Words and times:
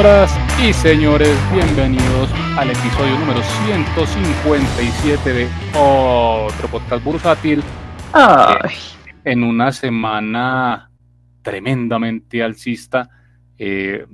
Señoras 0.00 0.40
y 0.66 0.72
señores, 0.72 1.38
bienvenidos 1.52 2.30
al 2.56 2.70
episodio 2.70 3.18
número 3.18 3.42
157 3.66 5.30
de 5.30 5.46
otro 5.78 6.68
podcast 6.68 7.04
bursátil. 7.04 7.62
Ay. 8.14 8.70
En 9.24 9.44
una 9.44 9.72
semana 9.72 10.90
tremendamente 11.42 12.42
alcista, 12.42 13.10
eh, 13.58 14.06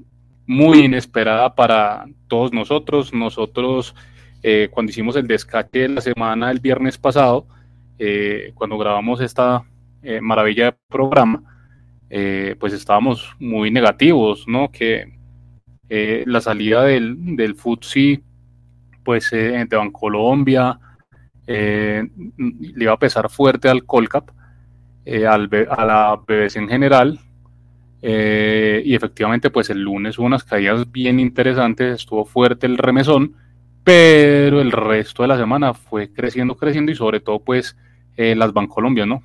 muy 0.45 0.87
inesperada 0.87 1.55
para 1.55 2.07
todos 2.27 2.53
nosotros. 2.53 3.15
Nosotros, 3.15 3.95
eh, 4.43 4.67
cuando 4.73 4.91
hicimos 4.91 5.15
el 5.15 5.29
descache 5.29 5.83
de 5.83 5.89
la 5.91 6.01
semana 6.01 6.51
el 6.51 6.59
viernes 6.59 6.99
pasado, 6.99 7.47
eh, 8.01 8.51
cuando 8.57 8.77
grabamos 8.77 9.21
esta 9.21 9.63
maravilla 10.21 10.65
de 10.65 10.77
programa, 10.89 11.45
pues 12.59 12.73
estábamos 12.73 13.37
muy 13.39 13.71
negativos, 13.71 14.49
¿no? 14.49 14.73
Que 14.73 15.16
eh, 15.89 16.25
la 16.27 16.41
salida 16.41 16.85
del, 16.85 17.37
del 17.37 17.55
FTSE, 17.55 18.21
pues 19.05 19.33
eh, 19.33 19.65
de 19.69 19.77
Bancolombia, 19.77 20.79
eh, 21.47 22.05
le 22.37 22.85
iba 22.85 22.93
a 22.93 22.99
pesar 22.99 23.31
fuerte 23.31 23.69
al 23.69 23.85
Colcap, 23.85 24.31
al, 25.07 25.49
a 25.71 25.85
la 25.85 26.17
BBC 26.17 26.57
en 26.57 26.69
general, 26.69 27.21
y 28.03 28.95
efectivamente 28.95 29.51
pues 29.51 29.71
el 29.71 29.81
lunes 29.81 30.19
hubo 30.19 30.27
unas 30.27 30.43
caídas 30.43 30.91
bien 30.91 31.21
interesantes, 31.21 32.01
estuvo 32.01 32.25
fuerte 32.25 32.67
el 32.67 32.79
remesón, 32.79 33.37
pero 33.85 34.61
el 34.61 34.73
resto 34.73 35.23
de 35.23 35.29
la 35.29 35.37
semana 35.37 35.75
fue 35.75 36.13
creciendo, 36.13 36.57
creciendo 36.57 36.91
y 36.91 36.97
sobre 36.97 37.21
todo 37.21 37.39
pues 37.39 37.77
las 38.17 38.53
Bancolombia, 38.53 39.07
¿no? 39.07 39.23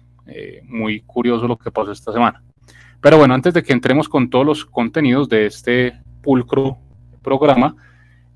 muy 0.66 1.02
curioso 1.02 1.48
lo 1.48 1.58
que 1.58 1.72
pasó 1.72 1.92
esta 1.92 2.14
semana. 2.14 2.44
Pero 3.02 3.18
bueno, 3.18 3.34
antes 3.34 3.56
de 3.56 3.64
que 3.64 3.74
entremos 3.74 4.08
con 4.08 4.30
todos 4.30 4.46
los 4.46 4.66
contenidos 4.66 5.28
de 5.28 5.48
este 5.48 6.01
pulcro 6.22 6.78
programa, 7.22 7.76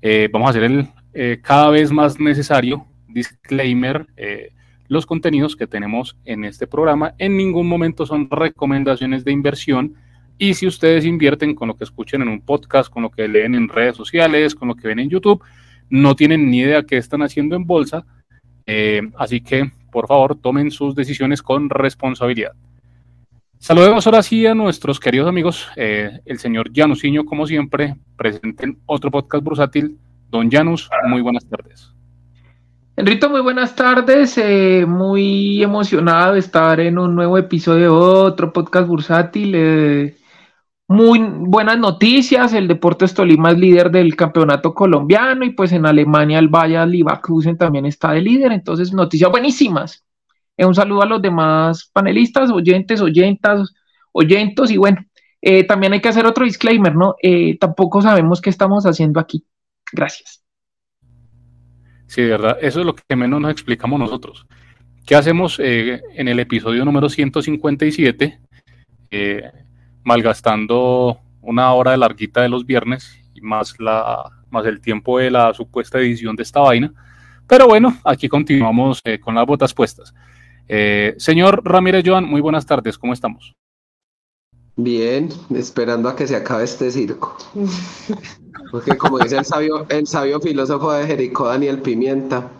eh, 0.02 0.28
vamos 0.32 0.48
a 0.48 0.50
hacer 0.50 0.64
el 0.64 0.88
eh, 1.14 1.40
cada 1.42 1.70
vez 1.70 1.90
más 1.90 2.20
necesario 2.20 2.86
disclaimer. 3.08 4.06
Eh, 4.16 4.50
los 4.88 5.06
contenidos 5.06 5.56
que 5.56 5.66
tenemos 5.66 6.16
en 6.24 6.44
este 6.44 6.66
programa 6.66 7.14
en 7.18 7.36
ningún 7.36 7.66
momento 7.66 8.06
son 8.06 8.30
recomendaciones 8.30 9.24
de 9.24 9.32
inversión 9.32 9.94
y 10.38 10.54
si 10.54 10.66
ustedes 10.66 11.04
invierten 11.04 11.54
con 11.54 11.68
lo 11.68 11.76
que 11.76 11.84
escuchen 11.84 12.22
en 12.22 12.28
un 12.28 12.40
podcast, 12.40 12.92
con 12.92 13.02
lo 13.02 13.10
que 13.10 13.26
leen 13.26 13.54
en 13.54 13.68
redes 13.68 13.96
sociales, 13.96 14.54
con 14.54 14.68
lo 14.68 14.74
que 14.76 14.86
ven 14.86 15.00
en 15.00 15.08
YouTube, 15.08 15.42
no 15.88 16.14
tienen 16.14 16.50
ni 16.50 16.58
idea 16.58 16.84
qué 16.84 16.98
están 16.98 17.22
haciendo 17.22 17.56
en 17.56 17.64
bolsa. 17.64 18.04
así 19.16 19.40
que, 19.40 19.70
por 19.90 20.06
favor, 20.06 20.36
tomen 20.36 20.70
sus 20.70 20.94
decisiones 20.94 21.42
con 21.42 21.70
responsabilidad. 21.70 22.52
Saludemos 23.58 24.06
ahora 24.06 24.22
sí 24.22 24.46
a 24.46 24.54
nuestros 24.54 25.00
queridos 25.00 25.28
amigos, 25.28 25.66
eh, 25.76 26.20
el 26.24 26.38
señor 26.38 26.70
Janusiño, 26.74 27.24
como 27.24 27.46
siempre, 27.46 27.96
presente 28.16 28.64
en 28.64 28.78
otro 28.86 29.10
podcast 29.10 29.42
bursátil. 29.42 29.98
Don 30.30 30.50
Janus, 30.50 30.88
muy 31.08 31.20
buenas 31.20 31.46
tardes. 31.46 31.92
Enrito, 32.96 33.28
muy 33.28 33.42
buenas 33.42 33.76
tardes. 33.76 34.38
Eh, 34.38 34.86
muy 34.86 35.62
emocionado 35.62 36.32
de 36.32 36.38
estar 36.38 36.80
en 36.80 36.98
un 36.98 37.14
nuevo 37.14 37.36
episodio 37.36 37.82
de 37.82 37.88
otro 37.88 38.52
podcast 38.52 38.88
bursátil. 38.88 39.52
Eh, 39.54 40.16
muy 40.88 41.20
buenas 41.20 41.78
noticias. 41.78 42.54
El 42.54 42.68
Deportes 42.68 43.12
Tolima 43.12 43.50
es 43.50 43.58
líder 43.58 43.90
del 43.90 44.16
campeonato 44.16 44.72
colombiano 44.72 45.44
y 45.44 45.50
pues 45.50 45.72
en 45.72 45.84
Alemania 45.84 46.38
el 46.38 46.48
Bayer 46.48 46.88
Leverkusen 46.88 47.58
también 47.58 47.84
está 47.84 48.12
de 48.12 48.22
líder. 48.22 48.52
Entonces, 48.52 48.92
noticias 48.94 49.30
buenísimas. 49.30 50.05
Eh, 50.56 50.64
un 50.64 50.74
saludo 50.74 51.02
a 51.02 51.06
los 51.06 51.20
demás 51.20 51.90
panelistas, 51.92 52.50
oyentes, 52.50 53.00
oyentas, 53.00 53.74
oyentos 54.12 54.70
y 54.70 54.76
bueno, 54.76 55.04
eh, 55.42 55.64
también 55.64 55.92
hay 55.92 56.00
que 56.00 56.08
hacer 56.08 56.26
otro 56.26 56.44
disclaimer, 56.44 56.94
¿no? 56.94 57.14
Eh, 57.22 57.58
tampoco 57.58 58.00
sabemos 58.00 58.40
qué 58.40 58.50
estamos 58.50 58.84
haciendo 58.86 59.20
aquí. 59.20 59.44
Gracias. 59.92 60.42
Sí, 62.06 62.22
de 62.22 62.28
verdad, 62.28 62.58
eso 62.60 62.80
es 62.80 62.86
lo 62.86 62.94
que 62.94 63.16
menos 63.16 63.40
nos 63.40 63.50
explicamos 63.50 63.98
nosotros. 63.98 64.46
¿Qué 65.04 65.14
hacemos 65.14 65.60
en 65.60 66.28
el 66.28 66.40
episodio 66.40 66.84
número 66.84 67.08
157? 67.08 68.40
malgastando 70.02 71.18
una 71.40 71.72
hora 71.72 71.92
de 71.92 71.96
larguita 71.96 72.42
de 72.42 72.48
los 72.48 72.66
viernes 72.66 73.18
y 73.34 73.40
más, 73.40 73.78
la, 73.78 74.30
más 74.50 74.66
el 74.66 74.80
tiempo 74.80 75.18
de 75.18 75.30
la 75.30 75.54
supuesta 75.54 75.98
edición 75.98 76.36
de 76.36 76.42
esta 76.42 76.60
vaina. 76.60 76.92
Pero 77.46 77.66
bueno, 77.66 77.96
aquí 78.04 78.28
continuamos 78.28 79.00
con 79.20 79.34
las 79.36 79.46
botas 79.46 79.72
puestas. 79.72 80.12
Eh, 80.68 81.14
señor 81.18 81.62
Ramírez 81.64 82.02
Joan, 82.04 82.24
muy 82.24 82.40
buenas 82.40 82.66
tardes, 82.66 82.98
¿cómo 82.98 83.12
estamos? 83.12 83.54
Bien, 84.76 85.30
esperando 85.54 86.08
a 86.08 86.16
que 86.16 86.26
se 86.26 86.36
acabe 86.36 86.64
este 86.64 86.90
circo. 86.90 87.36
Porque 88.70 88.96
como 88.96 89.18
dice 89.18 89.38
el 89.38 89.44
sabio, 89.44 89.86
el 89.88 90.06
sabio 90.06 90.40
filósofo 90.40 90.92
de 90.92 91.06
Jericó, 91.06 91.48
Daniel 91.48 91.80
Pimienta, 91.80 92.50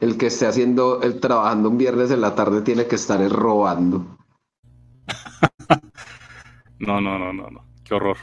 el 0.00 0.16
que 0.16 0.26
esté 0.26 0.46
haciendo, 0.46 1.02
el 1.02 1.18
trabajando 1.18 1.70
un 1.70 1.78
viernes 1.78 2.10
en 2.10 2.20
la 2.20 2.34
tarde 2.34 2.62
tiene 2.62 2.86
que 2.86 2.94
estar 2.94 3.20
robando. 3.28 4.06
no, 6.78 7.00
no, 7.00 7.18
no, 7.18 7.32
no, 7.32 7.50
no, 7.50 7.66
qué 7.82 7.94
horror. 7.94 8.18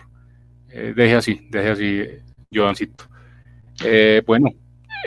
Eh, 0.70 0.94
deje 0.96 1.16
así, 1.16 1.48
deje 1.50 1.70
así, 1.70 2.04
Joancito. 2.54 3.04
Eh, 3.84 4.22
bueno, 4.26 4.50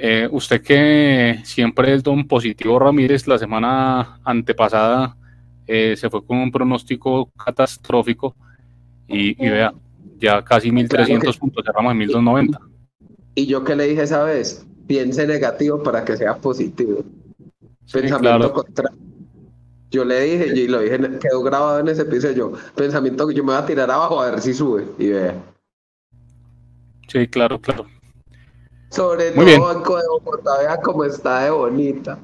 eh, 0.01 0.29
usted 0.31 0.63
que 0.63 1.41
siempre 1.45 1.95
es 1.95 2.03
don 2.03 2.27
Positivo 2.27 2.79
Ramírez, 2.79 3.27
la 3.27 3.39
semana 3.39 4.21
antepasada 4.25 5.17
eh, 5.67 5.95
se 5.97 6.11
fue 6.11 6.25
con 6.25 6.39
un 6.39 6.51
pronóstico 6.51 7.31
catastrófico 7.33 8.35
y, 9.09 9.35
vea, 9.35 9.73
ya 10.19 10.43
casi 10.43 10.71
1.300 10.71 11.39
puntos, 11.39 11.65
cerramos 11.65 11.93
en 11.93 12.01
1.290. 12.01 12.59
¿Y 13.35 13.47
yo 13.47 13.65
qué 13.65 13.75
le 13.77 13.87
dije 13.87 14.03
esa 14.03 14.25
vez? 14.25 14.67
Piense 14.87 15.27
negativo 15.27 15.83
para 15.83 16.05
que 16.05 16.17
sea 16.17 16.37
positivo. 16.37 17.05
Pensamiento 17.91 18.53
contrario. 18.53 18.99
Yo 19.91 20.05
le 20.05 20.21
dije, 20.23 20.59
y 20.59 20.67
lo 20.67 20.81
dije, 20.81 20.99
quedó 21.21 21.43
grabado 21.43 21.79
en 21.79 21.89
ese 21.89 22.03
episodio, 22.03 22.53
pensamiento 22.75 23.29
que 23.29 23.35
yo 23.35 23.45
me 23.45 23.53
voy 23.53 23.63
a 23.63 23.67
tirar 23.67 23.89
abajo 23.91 24.21
a 24.21 24.31
ver 24.31 24.41
si 24.41 24.53
sube, 24.53 24.85
y 24.99 25.11
vea. 25.11 25.37
Sí, 27.07 27.29
claro, 27.29 27.61
claro. 27.61 27.87
Sobre 28.95 29.33
todo 29.33 29.61
Banco 29.61 29.97
de 29.97 30.05
Bogotá, 30.07 30.59
vea 30.61 30.77
cómo 30.77 31.05
está 31.05 31.41
de 31.41 31.51
bonita. 31.51 32.19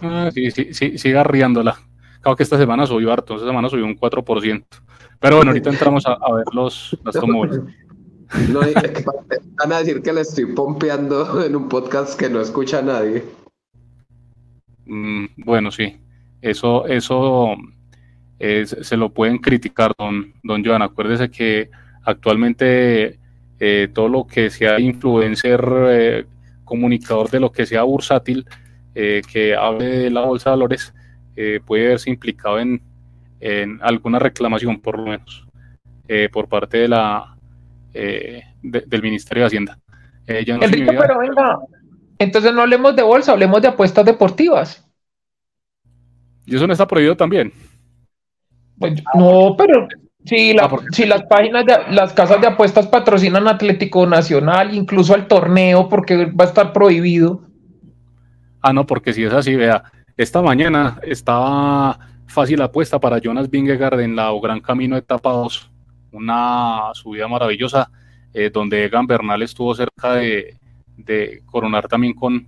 Ah, 0.00 0.30
sí, 0.32 0.50
sí, 0.50 0.72
sí, 0.72 0.96
siga 0.96 1.22
riándola. 1.22 1.76
Claro 2.22 2.34
que 2.34 2.42
esta 2.42 2.56
semana 2.56 2.86
subió 2.86 3.12
harto, 3.12 3.34
esta 3.34 3.46
semana 3.46 3.68
subió 3.68 3.84
un 3.84 3.94
4%. 3.94 4.64
Pero 5.20 5.36
bueno, 5.36 5.50
ahorita 5.50 5.68
entramos 5.68 6.06
a, 6.06 6.16
ver 6.32 6.46
los, 6.52 6.96
las 7.04 7.14
tomóviles. 7.14 7.60
No, 8.52 8.60
van 8.60 9.72
a 9.72 9.78
decir 9.78 10.02
que 10.02 10.12
le 10.12 10.20
estoy 10.20 10.52
pompeando 10.52 11.42
en 11.42 11.56
un 11.56 11.66
podcast 11.66 12.18
que 12.18 12.28
no 12.28 12.42
escucha 12.42 12.80
a 12.80 12.82
nadie. 12.82 13.24
Mm, 14.84 15.24
bueno, 15.38 15.70
sí. 15.70 15.98
Eso, 16.42 16.86
eso 16.86 17.56
se 18.38 18.96
lo 18.98 19.14
pueden 19.14 19.38
criticar, 19.38 19.92
don, 19.98 20.34
don 20.42 20.62
Joan. 20.62 20.82
Acuérdese 20.82 21.30
que 21.30 21.70
actualmente 22.04 23.18
eh, 23.60 23.88
todo 23.92 24.08
lo 24.08 24.26
que 24.26 24.50
sea 24.50 24.78
influencer, 24.78 25.64
eh, 25.88 26.26
comunicador 26.64 27.30
de 27.30 27.40
lo 27.40 27.50
que 27.50 27.66
sea 27.66 27.82
bursátil, 27.82 28.46
eh, 28.94 29.22
que 29.30 29.56
hable 29.56 29.86
de 29.86 30.10
la 30.10 30.22
bolsa 30.22 30.50
de 30.50 30.56
valores, 30.56 30.94
puede 31.66 31.88
verse 31.88 32.10
implicado 32.10 32.58
en, 32.58 32.80
alguna 33.80 34.18
reclamación, 34.18 34.80
por 34.80 34.98
lo 34.98 35.04
menos, 35.04 35.46
por 36.32 36.48
parte 36.48 36.78
de 36.78 36.88
la 36.88 37.36
del 37.92 39.02
Ministerio 39.02 39.44
de 39.44 39.46
Hacienda. 39.46 39.78
pero 40.26 41.18
venga, 41.20 41.60
entonces 42.18 42.52
no 42.52 42.62
hablemos 42.62 42.96
de 42.96 43.02
bolsa, 43.02 43.32
hablemos 43.32 43.62
de 43.62 43.68
apuestas 43.68 44.04
deportivas. 44.04 44.84
¿Y 46.44 46.56
eso 46.56 46.66
no 46.66 46.72
está 46.72 46.88
prohibido 46.88 47.16
también? 47.16 47.52
Pues, 48.78 49.00
no, 49.14 49.54
pero 49.56 49.86
si, 50.28 50.52
la, 50.52 50.64
ah, 50.64 50.76
si 50.92 51.06
las 51.06 51.22
páginas 51.24 51.64
de 51.64 51.74
las 51.90 52.12
casas 52.12 52.40
de 52.40 52.46
apuestas 52.46 52.86
patrocinan 52.86 53.48
Atlético 53.48 54.06
Nacional, 54.06 54.74
incluso 54.74 55.14
al 55.14 55.26
torneo, 55.26 55.88
porque 55.88 56.26
va 56.26 56.44
a 56.44 56.48
estar 56.48 56.72
prohibido. 56.72 57.42
Ah, 58.60 58.72
no, 58.72 58.86
porque 58.86 59.14
si 59.14 59.24
es 59.24 59.32
así, 59.32 59.56
vea, 59.56 59.84
esta 60.16 60.42
mañana 60.42 60.98
estaba 61.02 61.98
fácil 62.26 62.60
apuesta 62.60 62.98
para 62.98 63.18
Jonas 63.18 63.48
Vingegaard 63.48 64.00
en 64.00 64.16
la 64.16 64.30
Gran 64.42 64.60
Camino 64.60 64.96
etapa 64.96 65.30
2, 65.30 65.70
una 66.12 66.90
subida 66.92 67.26
maravillosa, 67.26 67.90
eh, 68.34 68.50
donde 68.52 68.84
Egan 68.84 69.06
Bernal 69.06 69.40
estuvo 69.42 69.74
cerca 69.74 70.14
de, 70.14 70.58
coronar 71.46 71.88
también 71.88 72.12
con, 72.12 72.46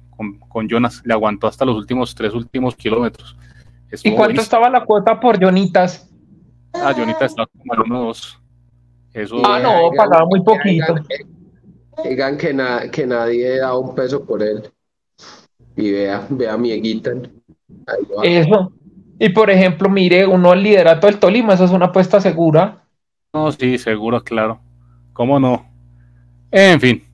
con, 0.49 0.69
Jonas, 0.69 1.01
le 1.07 1.15
aguantó 1.15 1.47
hasta 1.47 1.65
los 1.65 1.77
últimos 1.77 2.15
tres 2.15 2.35
últimos 2.35 2.77
kilómetros. 2.77 3.37
¿Y 4.03 4.13
cuánto 4.13 4.43
estaba 4.43 4.69
la 4.69 4.85
cuota 4.85 5.19
por 5.19 5.43
Jonitas? 5.43 6.10
Ah, 6.73 6.93
Jonita 6.97 7.25
está 7.25 7.47
como 7.47 7.73
al 7.73 7.79
1-2. 7.81 8.39
Eso, 9.13 9.43
ah, 9.45 9.59
no, 9.61 9.91
pagaba 9.97 10.25
muy 10.27 10.43
poquito. 10.43 10.95
Digan 12.05 12.37
que, 12.37 12.57
que 12.93 13.07
nadie 13.07 13.59
da 13.59 13.77
un 13.77 13.95
peso 13.95 14.25
por 14.25 14.43
él. 14.43 14.71
Y 15.77 15.91
vea, 15.91 16.27
vea 16.29 16.57
mi 16.57 16.73
Eguita. 16.73 17.13
Eso. 18.23 18.73
Y 19.19 19.29
por 19.31 19.51
ejemplo, 19.51 19.89
mire, 19.89 20.27
uno 20.27 20.53
al 20.53 20.63
liderato 20.63 21.07
del 21.07 21.19
Tolima, 21.19 21.55
esa 21.55 21.65
es 21.65 21.71
una 21.71 21.87
apuesta 21.87 22.21
segura. 22.21 22.85
No, 23.35 23.53
sí, 23.53 23.79
seguro, 23.79 24.23
claro. 24.23 24.61
¿Cómo 25.13 25.39
no? 25.39 25.67
En 26.51 26.81
fin. 26.81 27.05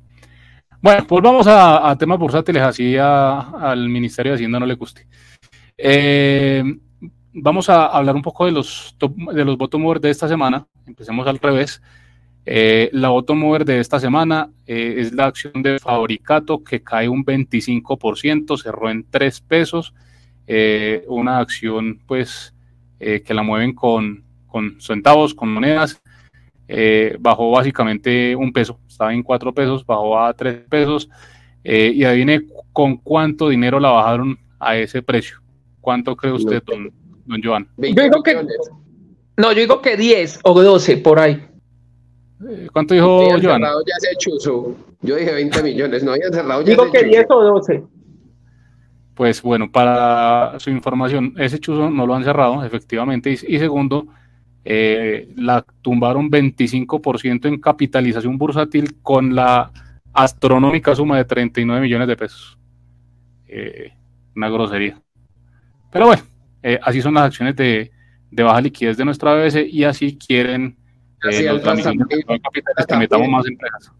Bueno, 0.80 1.04
pues 1.06 1.22
vamos 1.22 1.46
a, 1.48 1.96
temas 1.98 2.18
bursátiles, 2.18 2.62
así 2.62 2.96
al 2.96 3.88
Ministerio 3.88 4.32
de 4.32 4.36
Hacienda 4.36 4.60
no 4.60 4.66
le 4.66 4.74
guste. 4.74 5.06
Eh, 5.76 6.62
vamos 7.36 7.68
a 7.68 7.86
hablar 7.86 8.16
un 8.16 8.22
poco 8.22 8.46
de 8.46 8.52
los, 8.52 8.96
de 8.98 9.44
los 9.44 9.58
bottom 9.58 9.82
movers 9.82 10.00
de 10.00 10.10
esta 10.10 10.26
semana. 10.26 10.66
Empecemos 10.86 11.26
al 11.26 11.38
revés. 11.38 11.82
Eh, 12.48 12.90
la 12.92 13.08
bottom 13.08 13.38
mover 13.38 13.64
de 13.64 13.80
esta 13.80 13.98
semana 13.98 14.48
eh, 14.66 14.94
es 14.98 15.12
la 15.12 15.26
acción 15.26 15.62
de 15.62 15.80
Fabricato 15.80 16.62
que 16.62 16.80
cae 16.80 17.08
un 17.08 17.24
25%, 17.24 18.56
cerró 18.62 18.88
en 18.88 19.04
3 19.10 19.40
pesos. 19.42 19.94
una 21.08 21.38
acción 21.38 22.00
pues 22.06 22.54
que 22.98 23.34
la 23.34 23.42
mueven 23.42 23.74
con, 23.74 24.24
con 24.46 24.80
centavos, 24.80 25.34
con 25.34 25.52
monedas. 25.52 26.00
bajó 27.18 27.50
básicamente 27.50 28.34
un 28.36 28.52
peso, 28.52 28.78
estaba 28.88 29.12
en 29.12 29.22
4 29.22 29.52
pesos, 29.52 29.84
bajó 29.84 30.18
a 30.18 30.32
3 30.32 30.68
pesos. 30.70 31.10
y 31.64 32.04
adivine 32.04 32.42
con 32.72 32.96
cuánto 32.96 33.48
dinero 33.48 33.80
la 33.80 33.90
bajaron 33.90 34.38
a 34.60 34.76
ese 34.76 35.02
precio. 35.02 35.42
¿Cuánto 35.80 36.16
cree 36.16 36.32
usted, 36.32 36.62
don, 36.64 36.92
Joan? 37.42 37.68
Yo 37.76 38.02
digo 38.02 38.22
que, 38.22 38.34
no, 39.36 39.52
yo 39.52 39.60
digo 39.60 39.82
que 39.82 39.96
10 39.96 40.40
o 40.44 40.62
12 40.62 40.96
por 40.98 41.18
ahí. 41.18 41.46
Eh, 42.48 42.68
¿Cuánto 42.72 42.94
dijo 42.94 43.28
Joan? 43.42 43.62
ya 43.62 43.94
se 43.98 44.16
chuzo. 44.16 44.74
Yo 45.02 45.16
dije 45.16 45.32
20 45.32 45.62
millones, 45.62 46.02
no 46.02 46.12
había 46.12 46.30
cerrado 46.30 46.62
ya 46.62 46.70
Digo 46.70 46.90
que 46.90 47.04
10 47.04 47.26
o 47.30 47.44
12. 47.44 47.84
Pues 49.14 49.40
bueno, 49.42 49.70
para 49.70 50.58
su 50.58 50.70
información, 50.70 51.34
ese 51.38 51.58
chuzo 51.58 51.90
no 51.90 52.06
lo 52.06 52.14
han 52.14 52.24
cerrado, 52.24 52.62
efectivamente. 52.64 53.30
Y, 53.30 53.58
segundo, 53.58 54.08
eh, 54.64 55.32
la 55.36 55.64
tumbaron 55.80 56.30
25% 56.30 57.46
en 57.46 57.60
capitalización 57.60 58.36
bursátil 58.36 59.00
con 59.02 59.34
la 59.34 59.70
astronómica 60.12 60.94
suma 60.94 61.16
de 61.16 61.24
39 61.24 61.80
millones 61.80 62.08
de 62.08 62.16
pesos. 62.16 62.58
Eh, 63.48 63.92
una 64.34 64.50
grosería. 64.50 65.00
Pero 65.90 66.06
bueno, 66.06 66.22
eh, 66.68 66.80
así 66.82 67.00
son 67.00 67.14
las 67.14 67.26
acciones 67.26 67.54
de, 67.54 67.92
baja 68.32 68.60
liquidez 68.60 68.96
de 68.96 69.04
nuestra 69.04 69.34
BBC 69.34 69.68
y 69.70 69.84
así 69.84 70.18
quieren 70.18 70.76
eh, 71.30 71.44
los 71.44 71.62
capitales 71.62 72.86
que 72.88 72.96
metamos 72.96 73.28
más 73.28 73.46
empresas. 73.46 73.92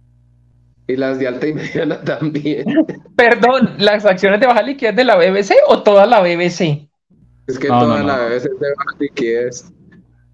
Y 0.89 0.97
las 0.97 1.21
de 1.21 1.29
alta 1.29 1.47
y 1.47 1.55
mediana 1.55 2.01
también. 2.03 2.67
Perdón, 3.17 3.77
¿las 3.79 4.05
acciones 4.05 4.41
de 4.41 4.49
baja 4.49 4.63
liquidez 4.63 4.97
de 4.97 5.05
la 5.05 5.15
BBC 5.15 5.53
o 5.69 5.85
toda 5.85 6.07
la 6.07 6.21
BBC? 6.21 6.89
Es 7.47 7.57
que 7.57 7.69
toda 7.69 8.03
la 8.03 8.27
BBC 8.27 8.37
es 8.37 8.43
de 8.43 8.75
baja 8.77 8.97
liquidez. 8.99 9.73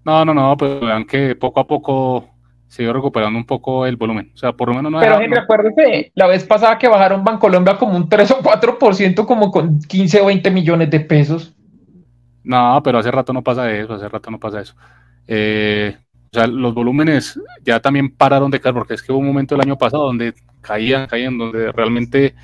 No, 0.03 0.25
no, 0.25 0.33
no, 0.33 0.57
pero 0.57 0.79
vean 0.79 1.05
que 1.05 1.35
poco 1.35 1.59
a 1.59 1.67
poco 1.67 2.29
se 2.67 2.81
iba 2.81 2.93
recuperando 2.93 3.37
un 3.37 3.45
poco 3.45 3.85
el 3.85 3.95
volumen. 3.95 4.31
O 4.33 4.37
sea, 4.37 4.53
por 4.53 4.69
lo 4.69 4.73
menos 4.73 4.91
no 4.91 4.99
Pero, 4.99 5.21
Henry, 5.21 5.37
acuérdese, 5.37 6.11
la 6.15 6.25
vez 6.25 6.43
pasada 6.45 6.79
que 6.79 6.87
bajaron 6.87 7.23
Bancolombia 7.23 7.77
como 7.77 7.95
un 7.95 8.09
3 8.09 8.31
o 8.31 8.39
4%, 8.39 9.25
como 9.27 9.51
con 9.51 9.77
15 9.77 10.21
o 10.21 10.25
20 10.25 10.49
millones 10.49 10.89
de 10.89 10.99
pesos. 10.99 11.55
No, 12.43 12.81
pero 12.83 12.99
hace 12.99 13.11
rato 13.11 13.33
no 13.33 13.41
pasa 13.43 13.71
eso, 13.71 13.93
hace 13.93 14.09
rato 14.09 14.29
no 14.31 14.39
pasa 14.39 14.61
eso. 14.61 14.75
Eh, 15.27 15.95
o 16.31 16.33
sea, 16.33 16.47
los 16.47 16.73
volúmenes 16.73 17.39
ya 17.63 17.79
también 17.79 18.15
pararon 18.15 18.51
de 18.51 18.59
caer, 18.59 18.75
porque 18.75 18.95
es 18.95 19.03
que 19.03 19.11
hubo 19.11 19.19
un 19.19 19.27
momento 19.27 19.55
el 19.55 19.61
año 19.61 19.77
pasado 19.77 20.05
donde 20.05 20.33
caían, 20.61 21.07
caían, 21.07 21.37
donde 21.37 21.71
realmente 21.71 22.35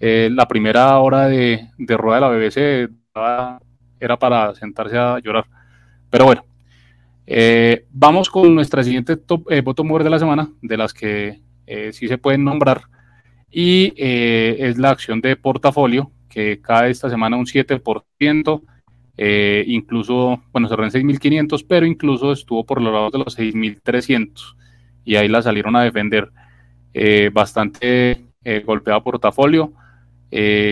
eh, 0.00 0.28
la 0.32 0.46
primera 0.46 0.98
hora 0.98 1.26
de, 1.28 1.70
de 1.78 1.96
rueda 1.96 2.16
de 2.16 2.20
la 2.20 2.28
BBC 2.28 2.90
era 4.00 4.18
para 4.18 4.54
sentarse 4.54 4.98
a 4.98 5.18
llorar. 5.20 5.46
Pero 6.10 6.26
bueno, 6.26 6.44
eh, 7.26 7.86
vamos 7.90 8.30
con 8.30 8.54
nuestra 8.54 8.84
siguiente 8.84 9.16
top, 9.16 9.50
eh, 9.50 9.60
bottom 9.60 9.88
mover 9.88 10.04
de 10.04 10.10
la 10.10 10.18
semana, 10.18 10.48
de 10.62 10.76
las 10.76 10.94
que 10.94 11.40
eh, 11.66 11.92
sí 11.92 12.06
se 12.06 12.18
pueden 12.18 12.44
nombrar, 12.44 12.82
y 13.50 13.92
es 13.96 14.78
la 14.78 14.90
acción 14.90 15.20
de 15.20 15.36
portafolio, 15.36 16.12
que 16.28 16.60
cae 16.60 16.90
esta 16.90 17.08
semana 17.08 17.36
un 17.36 17.46
7%, 17.46 18.62
incluso, 19.18 20.42
bueno, 20.52 20.68
cerró 20.68 20.84
en 20.84 20.90
6.500, 20.90 21.64
pero 21.66 21.86
incluso 21.86 22.32
estuvo 22.32 22.64
por 22.64 22.80
los 22.80 22.92
lados 22.92 23.12
de 23.12 23.18
los 23.18 23.38
6.300, 23.38 24.56
y 25.04 25.16
ahí 25.16 25.28
la 25.28 25.42
salieron 25.42 25.76
a 25.76 25.82
defender 25.82 26.30
bastante 27.32 28.24
golpeada 28.64 29.02
portafolio. 29.02 29.72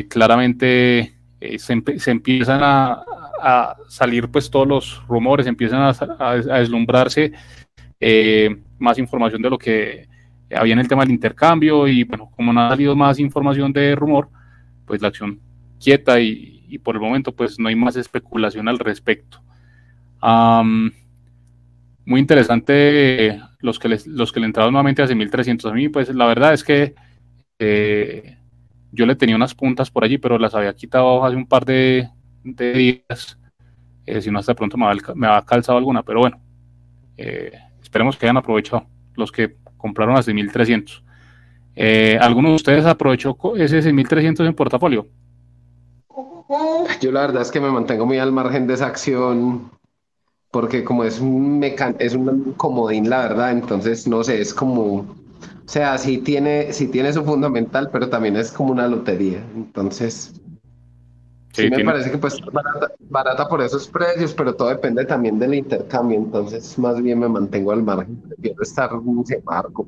claramente 0.09 1.15
se, 1.59 2.11
empiezan 2.11 2.61
a, 2.63 3.05
a 3.45 3.77
salir 3.89 4.29
pues 4.29 4.51
todos 4.51 4.67
los 4.67 5.07
rumores, 5.07 5.47
empiezan 5.47 5.95
a, 6.19 6.35
deslumbrarse 6.35 7.33
eh, 8.01 8.57
más 8.79 8.99
información 8.99 9.43
de 9.43 9.51
lo 9.51 9.59
que 9.59 10.09
había 10.51 10.73
en 10.73 10.79
el 10.79 10.89
tema 10.89 11.03
del 11.03 11.13
intercambio 11.13 11.87
y 11.87 12.05
bueno, 12.05 12.31
como 12.35 12.53
no 12.53 12.63
ha 12.63 12.71
salido 12.71 12.97
más 12.97 13.19
información 13.19 13.71
de 13.73 13.95
rumor, 13.95 14.31
pues 14.87 15.03
la 15.03 15.09
acción 15.09 15.41
quieta 15.79 16.19
y, 16.21 16.54
por 16.79 16.97
el 16.97 17.01
momento 17.03 17.35
pues 17.35 17.59
no 17.59 17.69
hay 17.69 17.77
más 17.77 17.97
especulación 17.97 18.69
al 18.69 18.79
respecto. 18.79 19.43
muy 22.07 22.21
interesante 22.21 23.41
los 23.61 23.79
que, 23.79 23.89
les, 23.89 24.07
los 24.07 24.33
que 24.33 24.41
le 24.41 24.47
entraron 24.47 24.73
nuevamente 24.73 25.03
a 25.03 25.07
6.300 25.07 25.71
a 25.71 25.75
mí, 25.75 25.89
pues 25.89 26.15
la 26.15 26.27
verdad 26.27 26.53
es 26.53 26.65
que 26.65 26.95
eh, 27.59 28.39
yo 28.93 29.07
le 29.07 29.17
tenía 29.17 29.37
unas 29.37 29.55
puntas 29.55 29.91
por 29.91 30.05
allí, 30.05 30.19
pero 30.19 30.39
las 30.39 30.55
había 30.55 30.75
quitado 30.75 31.25
hace 31.25 31.37
un 31.37 31.47
par 31.47 31.65
de, 31.65 32.09
de 32.45 32.73
días. 32.73 33.39
Eh, 34.07 34.21
si 34.21 34.31
no, 34.31 34.39
hasta 34.39 34.55
pronto 34.55 34.77
me 34.77 35.27
ha, 35.27 35.43
calzado 35.43 35.79
alguna, 35.79 36.03
pero 36.03 36.21
bueno, 36.21 36.41
eh, 37.17 37.53
esperemos 37.83 38.17
que 38.17 38.27
hayan 38.27 38.37
aprovechado 38.37 38.87
los 39.17 39.33
que 39.33 39.57
compraron 39.77 40.17
a 40.17 40.23
6.300. 40.23 41.03
Eh, 41.77 42.19
¿Alguno 42.21 42.51
de 42.51 42.55
ustedes 42.55 42.85
aprovechó 42.85 43.37
ese 43.57 43.81
6.300 43.81 44.47
en 44.47 44.55
portafolio? 44.55 45.09
Yo 47.01 47.13
la 47.13 47.23
verdad 47.23 47.43
es 47.43 47.51
que 47.51 47.61
me 47.61 47.71
mantengo 47.71 48.07
muy 48.07 48.19
al 48.19 48.33
margen 48.33 48.67
de 48.67 48.75
esa 48.75 48.87
acción 48.87 49.71
porque 50.51 50.85
como 50.85 51.05
es 51.05 51.21
un 51.21 51.63
es 51.99 52.15
un 52.15 52.55
comodín 52.57 53.11
la 53.11 53.23
verdad, 53.23 53.51
entonces 53.51 54.07
no 54.07 54.23
sé, 54.23 54.41
es 54.41 54.55
como, 54.55 54.85
o 55.01 55.07
sea, 55.67 55.99
sí 55.99 56.19
tiene, 56.19 56.73
sí 56.73 56.87
tiene 56.87 57.13
su 57.13 57.25
fundamental, 57.25 57.91
pero 57.93 58.09
también 58.09 58.37
es 58.37 58.53
como 58.53 58.73
una 58.73 58.87
lotería, 58.87 59.45
entonces 59.57 60.33
Sí, 61.53 61.69
me 61.71 61.81
parece 61.81 62.11
que 62.11 62.19
pues 62.19 62.41
barata, 62.53 62.93
barata, 63.09 63.49
por 63.49 63.63
esos 63.63 63.87
precios, 63.87 64.35
pero 64.35 64.55
todo 64.55 64.69
depende 64.69 65.05
también 65.05 65.39
del 65.39 65.55
intercambio, 65.55 66.19
entonces 66.19 66.77
más 66.79 67.01
bien 67.01 67.19
me 67.21 67.29
mantengo 67.29 67.73
al 67.73 67.83
margen, 67.83 68.17
prefiero 68.21 68.63
estar 68.63 68.93
un 68.95 69.25
marco. 69.45 69.87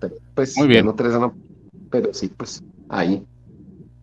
Pero 0.00 0.14
pues 0.34 0.56
Muy 0.56 0.68
bien. 0.68 0.86
No 0.86 0.94
tres, 0.94 1.14
pero 1.90 2.12
sí, 2.14 2.28
pues 2.28 2.62
ahí. 2.88 3.24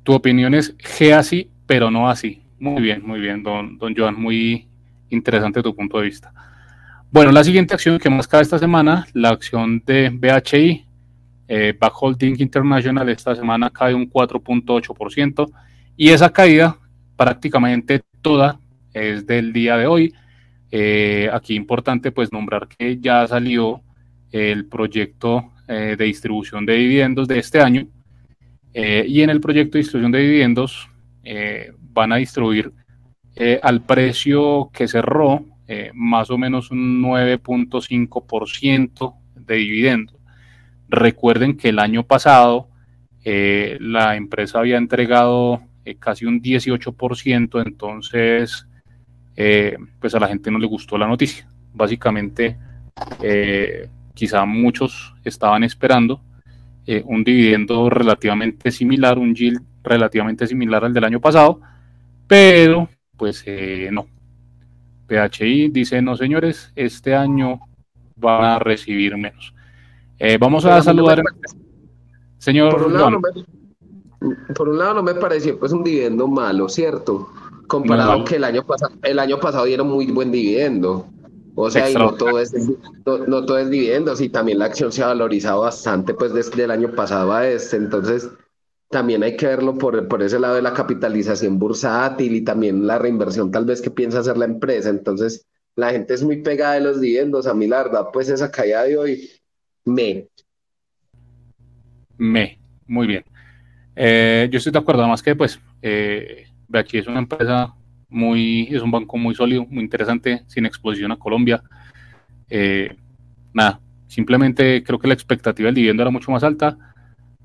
Tu 0.09 0.15
opinión 0.15 0.55
es 0.55 0.75
G 0.79 1.13
así, 1.13 1.51
pero 1.67 1.91
no 1.91 2.09
así. 2.09 2.41
Muy 2.57 2.81
bien, 2.81 3.05
muy 3.05 3.19
bien, 3.19 3.43
don, 3.43 3.77
don 3.77 3.95
Joan, 3.95 4.19
muy 4.19 4.67
interesante 5.11 5.61
tu 5.61 5.75
punto 5.75 5.99
de 5.99 6.05
vista. 6.05 6.33
Bueno, 7.11 7.31
la 7.31 7.43
siguiente 7.43 7.75
acción 7.75 7.99
que 7.99 8.09
más 8.09 8.27
cae 8.27 8.41
esta 8.41 8.57
semana, 8.57 9.05
la 9.13 9.29
acción 9.29 9.83
de 9.85 10.09
BHI, 10.09 10.87
eh, 11.47 11.77
Back 11.79 11.93
Holding 12.01 12.37
International, 12.39 13.07
esta 13.07 13.35
semana 13.35 13.69
cae 13.69 13.93
un 13.93 14.09
4.8%. 14.09 15.51
Y 15.95 16.09
esa 16.09 16.33
caída 16.33 16.79
prácticamente 17.15 18.01
toda 18.23 18.59
es 18.91 19.27
del 19.27 19.53
día 19.53 19.77
de 19.77 19.85
hoy. 19.85 20.15
Eh, 20.71 21.29
aquí 21.31 21.53
importante 21.53 22.11
pues 22.11 22.33
nombrar 22.33 22.67
que 22.67 22.97
ya 22.97 23.27
salió 23.27 23.83
el 24.31 24.65
proyecto 24.65 25.51
eh, 25.67 25.95
de 25.95 26.05
distribución 26.05 26.65
de 26.65 26.73
dividendos 26.73 27.27
de 27.27 27.37
este 27.37 27.61
año 27.61 27.87
eh, 28.73 29.05
y 29.07 29.21
en 29.21 29.29
el 29.29 29.41
proyecto 29.41 29.73
de 29.73 29.79
distribución 29.79 30.11
de 30.11 30.19
dividendos 30.19 30.89
van 31.93 32.11
a 32.11 32.15
distribuir 32.15 32.71
al 33.61 33.83
precio 33.83 34.71
que 34.73 34.87
cerró 34.87 35.45
más 35.93 36.31
o 36.31 36.37
menos 36.37 36.71
un 36.71 37.03
9.5% 37.03 39.13
de 39.35 39.55
dividendos. 39.55 40.15
Recuerden 40.87 41.55
que 41.55 41.69
el 41.69 41.77
año 41.77 42.03
pasado 42.03 42.69
la 43.23 44.15
empresa 44.15 44.59
había 44.59 44.77
entregado 44.77 45.61
eh, 45.89 45.97
casi 45.97 46.25
un 46.25 46.41
18%, 46.41 47.65
entonces 47.65 48.67
eh, 49.35 49.75
pues 49.99 50.13
a 50.13 50.19
la 50.19 50.27
gente 50.27 50.51
no 50.51 50.59
le 50.59 50.67
gustó 50.67 50.97
la 50.97 51.07
noticia. 51.07 51.47
Básicamente, 51.73 52.57
eh, 53.23 53.89
quizá 54.13 54.45
muchos 54.45 55.15
estaban 55.23 55.63
esperando 55.63 56.21
un 57.05 57.23
dividendo 57.23 57.89
relativamente 57.89 58.71
similar, 58.71 59.17
un 59.19 59.35
yield 59.35 59.61
relativamente 59.83 60.47
similar 60.47 60.85
al 60.85 60.93
del 60.93 61.03
año 61.03 61.19
pasado, 61.19 61.61
pero 62.27 62.89
pues 63.17 63.43
no. 63.91 64.07
PHI 65.07 65.69
dice, 65.69 66.01
no 66.01 66.15
señores, 66.15 66.71
este 66.75 67.15
año 67.15 67.59
van 68.15 68.43
a 68.43 68.59
recibir 68.59 69.17
menos. 69.17 69.53
vamos 70.39 70.65
a 70.65 70.81
saludar. 70.81 71.21
Señor 72.37 72.73
por 74.55 74.69
un 74.69 74.77
lado 74.77 74.95
no 74.95 75.03
me 75.03 75.15
pareció 75.15 75.57
pues 75.57 75.71
un 75.71 75.83
dividendo 75.83 76.27
malo, 76.27 76.67
¿cierto? 76.67 77.29
Comparado 77.67 78.23
que 78.25 78.35
el 78.35 78.43
año 78.43 78.63
pasado, 78.65 78.93
el 79.03 79.19
año 79.19 79.39
pasado 79.39 79.65
dieron 79.65 79.87
muy 79.89 80.07
buen 80.07 80.31
dividendo. 80.31 81.07
O 81.61 81.69
sea, 81.69 81.89
y 81.89 81.93
no 81.93 82.13
todo 82.13 82.39
es 82.39 82.53
no, 83.05 83.45
todo 83.45 83.57
es 83.57 83.69
dividendos 83.69 84.21
y 84.21 84.29
también 84.29 84.59
la 84.59 84.65
acción 84.65 84.93
se 84.93 85.03
ha 85.03 85.07
valorizado 85.07 85.61
bastante 85.61 86.13
pues 86.13 86.33
desde 86.33 86.63
el 86.63 86.71
año 86.71 86.95
pasado 86.95 87.33
a 87.33 87.45
este. 87.49 87.75
Entonces, 87.75 88.29
también 88.89 89.23
hay 89.23 89.35
que 89.35 89.47
verlo 89.47 89.77
por, 89.77 90.07
por 90.07 90.23
ese 90.23 90.39
lado 90.39 90.55
de 90.55 90.61
la 90.61 90.73
capitalización 90.73 91.59
bursátil 91.59 92.33
y 92.33 92.45
también 92.45 92.87
la 92.87 92.97
reinversión 92.97 93.51
tal 93.51 93.65
vez 93.65 93.81
que 93.81 93.91
piensa 93.91 94.19
hacer 94.19 94.37
la 94.37 94.45
empresa. 94.45 94.89
Entonces, 94.89 95.47
la 95.75 95.91
gente 95.91 96.13
es 96.13 96.23
muy 96.23 96.41
pegada 96.41 96.75
de 96.75 96.81
los 96.81 97.01
dividendos. 97.01 97.45
A 97.45 97.53
mí 97.53 97.67
la 97.67 97.83
verdad, 97.83 98.07
pues 98.13 98.29
esa 98.29 98.49
caída 98.49 98.83
de 98.83 98.97
hoy, 98.97 99.29
me. 99.83 100.29
Me, 102.17 102.57
muy 102.87 103.05
bien. 103.05 103.25
Eh, 103.97 104.47
yo 104.49 104.59
estoy 104.59 104.71
de 104.71 104.79
acuerdo, 104.79 105.01
además 105.01 105.21
que 105.21 105.35
pues 105.35 105.59
eh, 105.81 106.45
aquí 106.71 106.99
es 106.99 107.07
una 107.07 107.19
empresa 107.19 107.75
muy, 108.09 108.67
es 108.71 108.81
un 108.81 108.91
banco 108.91 109.17
muy 109.17 109.35
sólido, 109.35 109.65
muy 109.65 109.83
interesante, 109.83 110.43
sin 110.47 110.65
exposición 110.65 111.11
a 111.11 111.17
Colombia. 111.17 111.63
Eh, 112.49 112.95
nada, 113.53 113.79
simplemente 114.07 114.83
creo 114.83 114.99
que 114.99 115.07
la 115.07 115.13
expectativa 115.13 115.67
del 115.67 115.75
dividendo 115.75 116.03
era 116.03 116.11
mucho 116.11 116.31
más 116.31 116.43
alta 116.43 116.77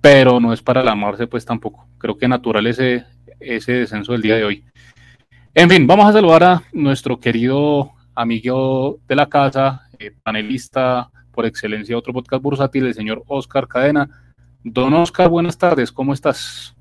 pero 0.05 0.39
no 0.39 0.53
es 0.53 0.61
para 0.61 0.83
alarmarse 0.83 1.27
pues 1.27 1.47
tampoco. 1.47 1.89
Creo 1.97 2.19
que 2.19 2.29
natural 2.29 2.67
ese, 2.67 3.07
ese 3.41 3.73
descenso 3.73 4.13
del 4.13 4.21
día 4.21 4.37
de 4.37 4.45
hoy. 4.45 4.63
En 5.55 5.71
fin, 5.71 5.87
vamos 5.87 6.05
a 6.05 6.13
saludar 6.13 6.45
a 6.45 6.63
nuestro 6.75 7.19
querido 7.19 7.91
amigo 8.15 8.99
de 9.09 9.17
la 9.17 9.31
casa, 9.31 9.89
eh, 9.99 10.13
panelista 10.23 11.09
por 11.33 11.47
excelencia 11.47 11.95
de 11.95 11.99
otro 11.99 12.13
podcast 12.13 12.43
bursátil, 12.43 12.85
el 12.85 12.93
señor 12.93 13.23
Oscar 13.29 13.67
Cadena. 13.67 14.11
Don 14.63 14.93
Oscar, 14.93 15.31
buenas 15.31 15.57
tardes, 15.57 15.91
¿cómo 15.91 16.13
estás? 16.13 16.77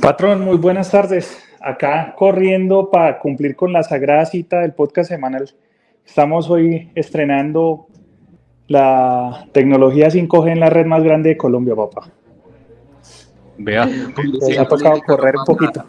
Patrón, 0.00 0.44
muy 0.44 0.56
buenas 0.56 0.88
tardes. 0.88 1.49
Acá 1.62 2.14
corriendo 2.16 2.90
para 2.90 3.18
cumplir 3.18 3.54
con 3.54 3.72
la 3.72 3.82
sagrada 3.82 4.24
cita 4.24 4.60
del 4.60 4.72
podcast 4.72 5.10
semanal. 5.10 5.50
Estamos 6.06 6.48
hoy 6.48 6.90
estrenando 6.94 7.86
la 8.66 9.46
tecnología 9.52 10.08
5G 10.08 10.52
en 10.52 10.60
la 10.60 10.70
red 10.70 10.86
más 10.86 11.02
grande 11.02 11.30
de 11.30 11.36
Colombia, 11.36 11.76
papá. 11.76 12.08
Vea. 13.58 13.86
Se 14.40 14.58
ha 14.58 14.66
tocado 14.66 15.02
correr 15.02 15.34
un 15.36 15.44
poquito. 15.44 15.84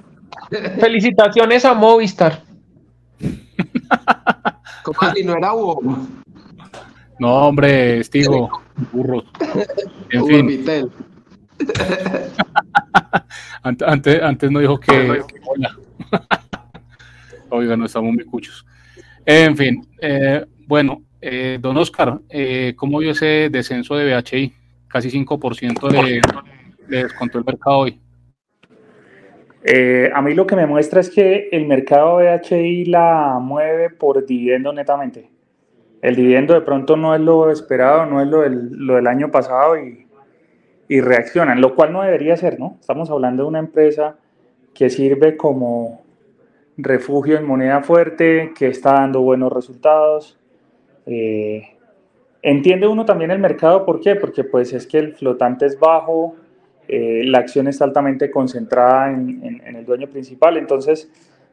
Felicitaciones 0.77 1.63
a 1.63 1.73
Movistar. 1.73 2.43
si 5.15 5.23
no 5.23 5.37
era 5.37 5.53
Hugo. 5.53 5.81
No, 7.17 7.47
hombre, 7.47 7.99
estigo, 7.99 8.49
burro. 8.91 9.23
En 10.09 10.25
fin. 10.25 10.65
antes, 13.63 14.21
antes 14.21 14.51
no 14.51 14.59
dijo 14.59 14.79
que, 14.79 15.21
Oiga, 17.49 17.75
no 17.75 17.85
estamos 17.85 18.13
muy 18.13 18.23
cuchos. 18.23 18.65
En 19.25 19.55
fin, 19.57 19.85
eh, 19.99 20.45
bueno, 20.67 21.03
eh, 21.19 21.59
don 21.61 21.77
Oscar, 21.77 22.19
eh, 22.29 22.73
¿cómo 22.75 22.99
vio 22.99 23.11
ese 23.11 23.49
descenso 23.51 23.95
de 23.95 24.05
BHI? 24.05 24.53
Casi 24.87 25.09
5% 25.09 25.89
de, 25.89 26.21
le 26.87 27.03
descontó 27.03 27.37
el 27.37 27.45
mercado 27.45 27.77
hoy? 27.79 27.99
Eh, 29.63 30.09
a 30.13 30.21
mí 30.21 30.33
lo 30.33 30.47
que 30.47 30.55
me 30.55 30.65
muestra 30.65 31.01
es 31.01 31.09
que 31.09 31.49
el 31.51 31.67
mercado 31.67 32.17
BHI 32.17 32.85
la 32.85 33.37
mueve 33.39 33.91
por 33.91 34.25
dividendo 34.25 34.73
netamente. 34.73 35.29
El 36.01 36.15
dividendo 36.15 36.55
de 36.55 36.61
pronto 36.61 36.97
no 36.97 37.13
es 37.13 37.21
lo 37.21 37.51
esperado, 37.51 38.07
no 38.07 38.21
es 38.21 38.27
lo 38.27 38.41
del, 38.41 38.71
lo 38.71 38.95
del 38.95 39.05
año 39.05 39.29
pasado 39.29 39.77
y, 39.77 40.00
y, 40.91 41.01
reaccionan, 41.01 41.61
lo 41.61 41.73
cual 41.73 41.93
no 41.93 42.01
debería 42.01 42.35
ser, 42.35 42.59
¿no? 42.59 42.77
Estamos 42.79 43.09
hablando 43.09 43.43
de 43.43 43.49
una 43.49 43.59
empresa 43.59 44.17
que 44.73 44.89
sirve 44.89 45.37
como 45.37 46.01
refugio 46.75 47.37
en 47.37 47.45
moneda 47.45 47.81
fuerte, 47.81 48.51
que 48.57 48.67
está 48.67 48.93
dando 48.93 49.21
buenos 49.21 49.53
resultados. 49.53 50.37
Eh, 51.05 51.63
entiende 52.41 52.87
uno 52.87 53.05
también 53.05 53.31
el 53.31 53.39
mercado, 53.39 53.85
¿por 53.85 54.01
qué? 54.01 54.15
Porque 54.15 54.43
pues 54.43 54.73
es 54.73 54.85
que 54.85 54.99
el 54.99 55.13
flotante 55.13 55.65
es 55.65 55.79
bajo, 55.79 56.35
eh, 56.87 57.23
la 57.25 57.39
acción 57.39 57.69
está 57.69 57.85
altamente 57.85 58.29
concentrada 58.29 59.11
en, 59.11 59.61
el 59.65 59.85
dueño 59.85 60.07
principal. 60.09 60.57
Entonces, 60.57 61.09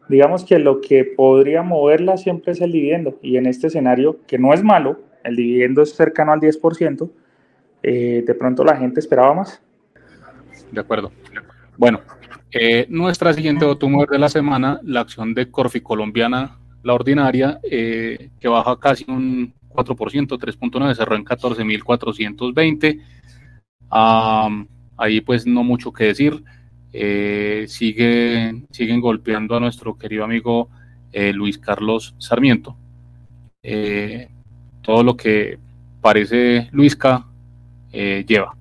digamos 0.09 0.45
que 0.45 0.59
lo 0.59 0.81
que 0.81 1.05
podría 1.05 1.63
moverla 1.63 2.17
siempre 2.17 2.53
es 2.53 2.61
el 2.61 2.73
dividendo. 2.73 3.19
Y 3.23 3.37
en 3.37 3.47
este 3.47 3.69
escenario, 3.69 4.19
que 4.27 4.39
no 4.39 4.53
es 4.53 4.65
malo, 4.65 4.99
el 5.23 5.37
dividendo 5.37 5.83
es 5.83 5.95
cercano 5.95 6.33
al 6.33 6.41
10%, 6.41 7.09
eh, 7.83 8.23
de 8.27 8.35
pronto 8.35 8.65
la 8.65 8.77
gente 8.77 9.01
esperaba 9.01 9.35
más. 9.35 9.61
De 10.71 10.81
acuerdo. 10.81 11.13
Bueno, 11.77 12.01
eh, 12.51 12.87
nuestra 12.89 13.33
siguiente 13.33 13.65
mover 13.67 14.09
de 14.09 14.19
la 14.19 14.29
semana, 14.29 14.81
la 14.83 15.01
acción 15.01 15.35
de 15.35 15.51
Corfi 15.51 15.81
Colombiana, 15.81 16.59
la 16.83 16.95
ordinaria, 16.95 17.61
que 17.63 18.49
baja 18.49 18.79
casi 18.79 19.05
un 19.09 19.53
4%, 19.69 20.39
3.9, 20.39 20.95
cerró 20.95 21.17
en 21.17 21.25
14.420. 21.25 23.01
Um, 23.91 24.67
ahí 24.97 25.21
pues 25.21 25.47
no 25.47 25.63
mucho 25.63 25.93
que 25.93 26.05
decir. 26.05 26.43
Eh, 26.93 27.67
siguen, 27.69 28.67
golpeando 29.01 29.57
a 29.57 29.61
nuestro 29.61 29.97
querido 29.97 30.25
amigo 30.25 30.69
eh, 31.13 31.33
Luis 31.33 31.59
Carlos 31.59 32.15
Sarmiento. 32.19 32.77
Eh, 33.63 34.29
todo 34.83 35.03
lo 35.03 35.17
que 35.17 35.59
parece 36.01 36.69
Luisca 36.73 37.27
lleva. 37.93 38.57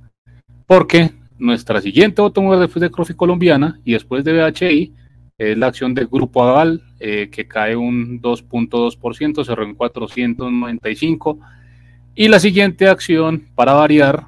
Porque 0.65 1.11
nuestra 1.37 1.81
siguiente 1.81 2.21
automóvil 2.21 2.61
después 2.61 2.81
de 2.81 2.91
Crofi 2.91 3.13
colombiana 3.13 3.79
y 3.85 3.93
después 3.93 4.23
de 4.23 4.33
BHI 4.33 4.93
es 5.37 5.57
la 5.57 5.67
acción 5.67 5.93
del 5.93 6.07
Grupo 6.07 6.43
Aval 6.43 6.81
que 6.99 7.47
cae 7.47 7.75
un 7.75 8.21
2.2%, 8.21 9.45
cerró 9.45 9.63
en 9.63 9.75
495. 9.75 11.39
Y 12.15 12.27
la 12.27 12.39
siguiente 12.39 12.87
acción, 12.87 13.47
para 13.53 13.73
variar, 13.73 14.25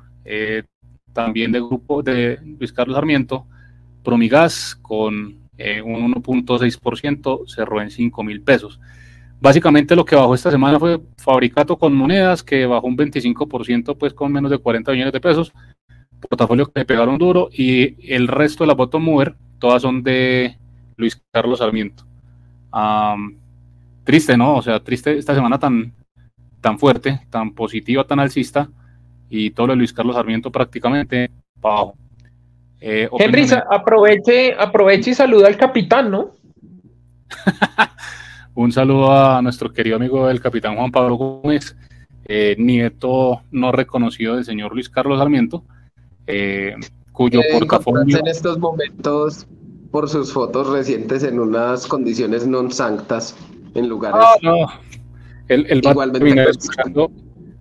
también 1.13 1.51
del 1.51 1.65
grupo 1.65 2.03
de 2.03 2.39
Luis 2.59 2.71
Carlos 2.71 2.95
Sarmiento, 2.95 3.45
Promigas 4.03 4.75
con 4.81 5.37
eh, 5.57 5.81
un 5.81 6.13
1.6%, 6.13 7.47
cerró 7.47 7.81
en 7.81 7.91
5 7.91 8.23
mil 8.23 8.41
pesos. 8.41 8.79
Básicamente 9.41 9.95
lo 9.95 10.03
que 10.03 10.17
bajó 10.17 10.35
esta 10.35 10.51
semana 10.51 10.79
fue 10.79 10.99
Fabricato 11.17 11.77
con 11.77 11.95
monedas, 11.95 12.43
que 12.43 12.65
bajó 12.65 12.87
un 12.87 12.97
25%, 12.97 13.97
pues 13.97 14.13
con 14.13 14.31
menos 14.31 14.51
de 14.51 14.57
40 14.57 14.91
millones 14.91 15.13
de 15.13 15.21
pesos. 15.21 15.53
Portafolio 16.19 16.65
que 16.65 16.81
le 16.81 16.85
pegaron 16.85 17.17
duro 17.17 17.49
y 17.51 18.13
el 18.13 18.27
resto 18.27 18.63
de 18.63 18.67
la 18.67 18.73
bottom 18.73 19.03
mover, 19.03 19.35
todas 19.57 19.81
son 19.81 20.03
de 20.03 20.57
Luis 20.97 21.21
Carlos 21.31 21.59
Sarmiento. 21.59 22.03
triste, 24.03 24.35
¿no? 24.35 24.57
O 24.57 24.61
sea, 24.61 24.81
triste 24.81 25.17
esta 25.17 25.33
semana 25.33 25.57
tan, 25.57 25.93
tan 26.59 26.77
fuerte, 26.77 27.21
tan 27.29 27.53
positiva, 27.53 28.05
tan 28.05 28.19
alcista 28.19 28.69
y 29.29 29.51
todo 29.51 29.67
lo 29.67 29.73
de 29.73 29.77
Luis 29.77 29.93
Carlos 29.93 30.17
Sarmiento 30.17 30.51
prácticamente 30.51 31.31
bajo. 31.55 31.95
Eh, 32.81 33.07
Henry, 33.17 33.45
aproveche, 33.69 34.53
aproveche 34.53 35.11
y 35.11 35.15
saluda 35.15 35.47
al 35.47 35.55
capitán, 35.55 36.11
¿no? 36.11 36.31
Un 38.59 38.73
saludo 38.73 39.13
a 39.13 39.41
nuestro 39.41 39.71
querido 39.71 39.95
amigo 39.95 40.29
el 40.29 40.41
capitán 40.41 40.75
Juan 40.75 40.91
Pablo 40.91 41.15
Gómez, 41.15 41.77
eh, 42.25 42.57
nieto 42.59 43.41
no 43.51 43.71
reconocido 43.71 44.35
del 44.35 44.43
señor 44.43 44.73
Luis 44.73 44.89
Carlos 44.89 45.17
Sarmiento, 45.17 45.63
eh, 46.27 46.75
cuyo 47.13 47.39
portafolio... 47.53 48.17
En 48.17 48.27
estos 48.27 48.59
momentos, 48.59 49.47
por 49.91 50.09
sus 50.09 50.33
fotos 50.33 50.67
recientes 50.67 51.23
en 51.23 51.39
unas 51.39 51.87
condiciones 51.87 52.45
non 52.45 52.67
sanctas, 52.67 53.31
en 53.79 53.87
lugares... 53.87 54.19
Ah, 54.19 54.35
no. 54.43 54.67
El, 55.47 55.65
el 55.71 55.79
igualmente 55.79 56.49
escuchando 56.49 57.09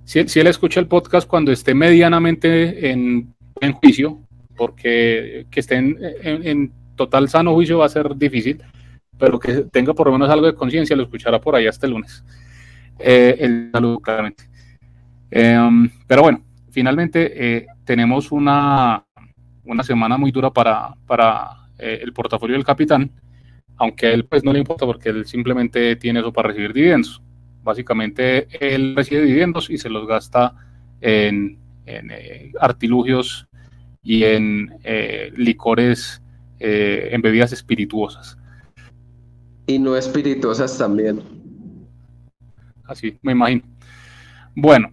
si, 0.03 0.19
él 0.19 0.49
escucha 0.49 0.81
el 0.81 0.89
podcast 0.89 1.29
cuando 1.29 1.53
esté 1.53 1.75
medianamente 1.75 2.91
en, 2.91 3.33
en 3.61 3.73
juicio, 3.73 4.19
porque 4.57 5.47
que 5.49 5.61
esté 5.61 5.77
en, 5.77 6.73
total 6.97 7.29
sano 7.29 7.55
juicio 7.55 7.79
va 7.79 7.87
a 7.87 7.89
ser 7.89 8.17
difícil, 8.17 8.65
pero 9.19 9.39
que 9.39 9.65
tenga 9.65 9.95
por 9.95 10.07
lo 10.07 10.13
menos 10.13 10.31
algo 10.31 10.47
de 10.47 10.55
conciencia, 10.55 10.97
lo 10.97 11.03
escuchará 11.03 11.41
por 11.41 11.55
ahí 11.55 11.67
hasta 11.67 11.87
el 11.87 11.93
lunes. 11.93 12.25
Eh, 12.99 13.37
el 13.39 13.71
saludo, 13.73 14.01
claramente. 14.01 14.45
Em, 15.31 15.91
pero 16.07 16.23
bueno, 16.23 16.43
finalmente 16.71 17.57
eh, 17.57 17.67
tenemos 17.85 18.33
una, 18.33 19.05
una 19.65 19.83
semana 19.83 20.17
muy 20.17 20.31
dura 20.31 20.51
para, 20.51 20.95
para 21.07 21.69
eh, 21.79 22.01
el 22.03 22.13
portafolio 22.13 22.57
del 22.57 22.65
capitán, 22.65 23.11
aunque 23.77 24.07
a 24.07 24.13
él 24.13 24.25
pues 24.25 24.45
no 24.45 24.53
le 24.53 24.59
importa 24.59 24.87
porque 24.87 25.11
él 25.11 25.27
simplemente 25.27 25.97
tiene 25.97 26.21
eso 26.21 26.33
para 26.33 26.49
recibir 26.49 26.73
dividendos. 26.73 27.23
Básicamente 27.63 28.49
él 28.61 28.95
recibe 28.97 29.23
dividendos 29.23 29.69
y 29.71 29.79
se 29.79 29.91
los 29.91 30.07
gasta 30.07 30.55
en, 31.01 31.59
eh, 31.87 32.53
artilugios 32.61 33.47
y 34.03 34.25
en 34.25 34.71
licores, 35.37 36.23
en 36.61 37.21
bebidas 37.21 37.53
espirituosas. 37.53 38.38
Y 39.69 39.79
no 39.79 39.97
espirituosas 39.97 40.77
también. 40.77 41.23
Así, 42.85 43.17
me 43.23 43.33
imagino. 43.33 43.63
Bueno, 44.57 44.91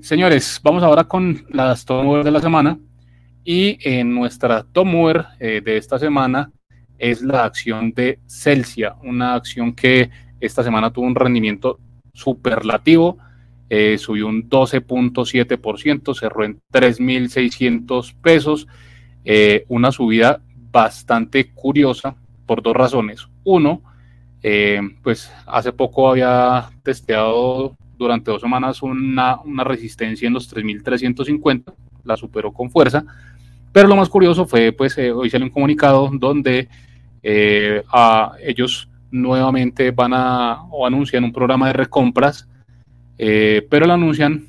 señores, 0.00 0.58
vamos 0.62 0.82
ahora 0.82 1.04
con 1.04 1.44
las 1.50 1.84
top 1.84 2.24
de 2.24 2.30
la 2.30 2.40
semana. 2.40 2.78
Y 3.44 3.76
en 3.86 4.14
nuestra 4.14 4.62
top 4.62 4.86
mover 4.86 5.26
de 5.38 5.76
esta 5.76 5.98
semana 5.98 6.50
es 6.98 7.20
la 7.20 7.44
acción 7.44 7.92
de 7.92 8.20
Celsia, 8.26 8.94
una 9.02 9.34
acción 9.34 9.74
que 9.74 10.08
esta 10.40 10.62
semana 10.62 10.92
tuvo 10.92 11.06
un 11.06 11.14
rendimiento 11.14 11.78
superlativo, 12.12 13.18
eh, 13.68 13.98
subió 13.98 14.28
un 14.28 14.48
12.7%, 14.48 16.14
cerró 16.14 16.44
en 16.44 16.60
3.600 16.72 18.14
pesos, 18.22 18.66
eh, 19.24 19.64
una 19.68 19.90
subida 19.90 20.40
bastante 20.70 21.50
curiosa 21.52 22.16
por 22.46 22.62
dos 22.62 22.74
razones. 22.74 23.26
Uno, 23.44 23.82
eh, 24.42 24.80
pues 25.02 25.32
hace 25.46 25.72
poco 25.72 26.10
había 26.10 26.70
testeado 26.82 27.76
durante 27.96 28.30
dos 28.30 28.40
semanas 28.40 28.82
una, 28.82 29.40
una 29.42 29.64
resistencia 29.64 30.26
en 30.26 30.34
los 30.34 30.54
3.350, 30.54 31.72
la 32.04 32.16
superó 32.16 32.52
con 32.52 32.70
fuerza, 32.70 33.04
pero 33.72 33.88
lo 33.88 33.96
más 33.96 34.08
curioso 34.08 34.46
fue, 34.46 34.72
pues 34.72 34.98
hoy 34.98 35.30
salió 35.30 35.46
un 35.46 35.52
comunicado 35.52 36.10
donde 36.12 36.68
a 37.90 38.32
ellos 38.42 38.88
nuevamente 39.10 39.90
van 39.92 40.12
a 40.12 40.62
o 40.70 40.86
anuncian 40.86 41.24
un 41.24 41.32
programa 41.32 41.68
de 41.68 41.72
recompras 41.72 42.46
eh, 43.18 43.66
pero 43.70 43.86
lo 43.86 43.92
anuncian 43.92 44.48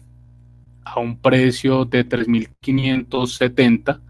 a 0.83 0.99
un 0.99 1.17
precio 1.19 1.85
de 1.85 2.07
3.570. 2.07 4.01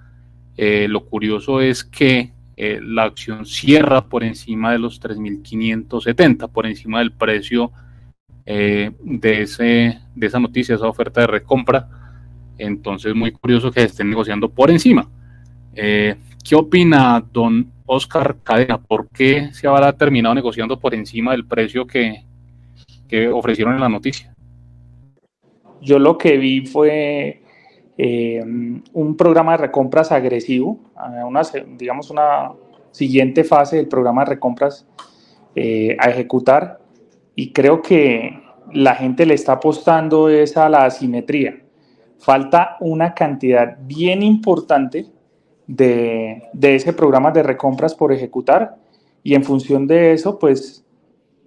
Eh, 0.58 0.88
lo 0.88 1.06
curioso 1.06 1.62
es 1.62 1.84
que 1.84 2.32
eh, 2.58 2.80
la 2.82 3.04
acción 3.04 3.46
cierra 3.46 4.06
por 4.06 4.24
encima 4.24 4.72
de 4.72 4.80
los 4.80 5.02
3.570, 5.02 6.50
por 6.50 6.66
encima 6.66 7.00
del 7.00 7.12
precio 7.12 7.72
de, 8.46 8.94
ese, 9.42 10.00
de 10.14 10.28
esa 10.28 10.40
noticia, 10.40 10.76
esa 10.76 10.88
oferta 10.88 11.22
de 11.22 11.28
recompra. 11.28 11.90
Entonces, 12.58 13.16
muy 13.16 13.32
curioso 13.32 13.72
que 13.72 13.84
estén 13.84 14.10
negociando 14.10 14.50
por 14.50 14.70
encima. 14.70 15.10
¿Qué 15.74 16.56
opina 16.56 17.26
don 17.34 17.72
Oscar 17.88 18.38
Cadena? 18.44 18.78
¿Por 18.78 19.10
qué 19.10 19.50
se 19.52 19.68
habrá 19.68 19.92
terminado 19.94 20.36
negociando 20.36 20.80
por 20.80 20.94
encima 20.94 21.32
del 21.32 21.48
precio 21.48 21.88
que, 21.88 22.24
que 23.08 23.28
ofrecieron 23.28 23.74
en 23.74 23.82
la 23.82 23.90
noticia? 23.90 24.36
Yo 25.82 26.00
lo 26.00 26.18
que 26.18 26.38
vi 26.38 26.66
fue 26.66 27.45
eh, 27.98 28.44
un 28.94 29.16
programa 29.16 29.54
de 29.54 29.58
recompras 29.58 30.12
agresivo, 30.12 30.80
una, 31.26 31.42
digamos 31.78 32.10
una 32.10 32.52
siguiente 32.92 33.44
fase 33.44 33.78
del 33.78 33.88
programa 33.88 34.24
de 34.24 34.32
recompras 34.32 34.86
eh, 35.56 35.96
a 36.00 36.10
ejecutar 36.10 36.80
y 37.36 37.54
creo 37.54 37.82
que 37.82 38.42
la 38.74 38.96
gente 38.96 39.26
le 39.26 39.34
está 39.34 39.54
apostando 39.54 40.30
es 40.30 40.58
a 40.58 40.68
la 40.70 40.86
asimetría. 40.86 41.62
Falta 42.18 42.78
una 42.80 43.14
cantidad 43.14 43.78
bien 43.82 44.24
importante 44.24 45.06
de, 45.68 46.44
de 46.54 46.76
ese 46.76 46.94
programa 46.94 47.32
de 47.32 47.44
recompras 47.44 47.96
por 47.96 48.12
ejecutar 48.12 48.76
y 49.24 49.36
en 49.36 49.44
función 49.44 49.88
de 49.88 50.14
eso, 50.14 50.38
pues 50.38 50.86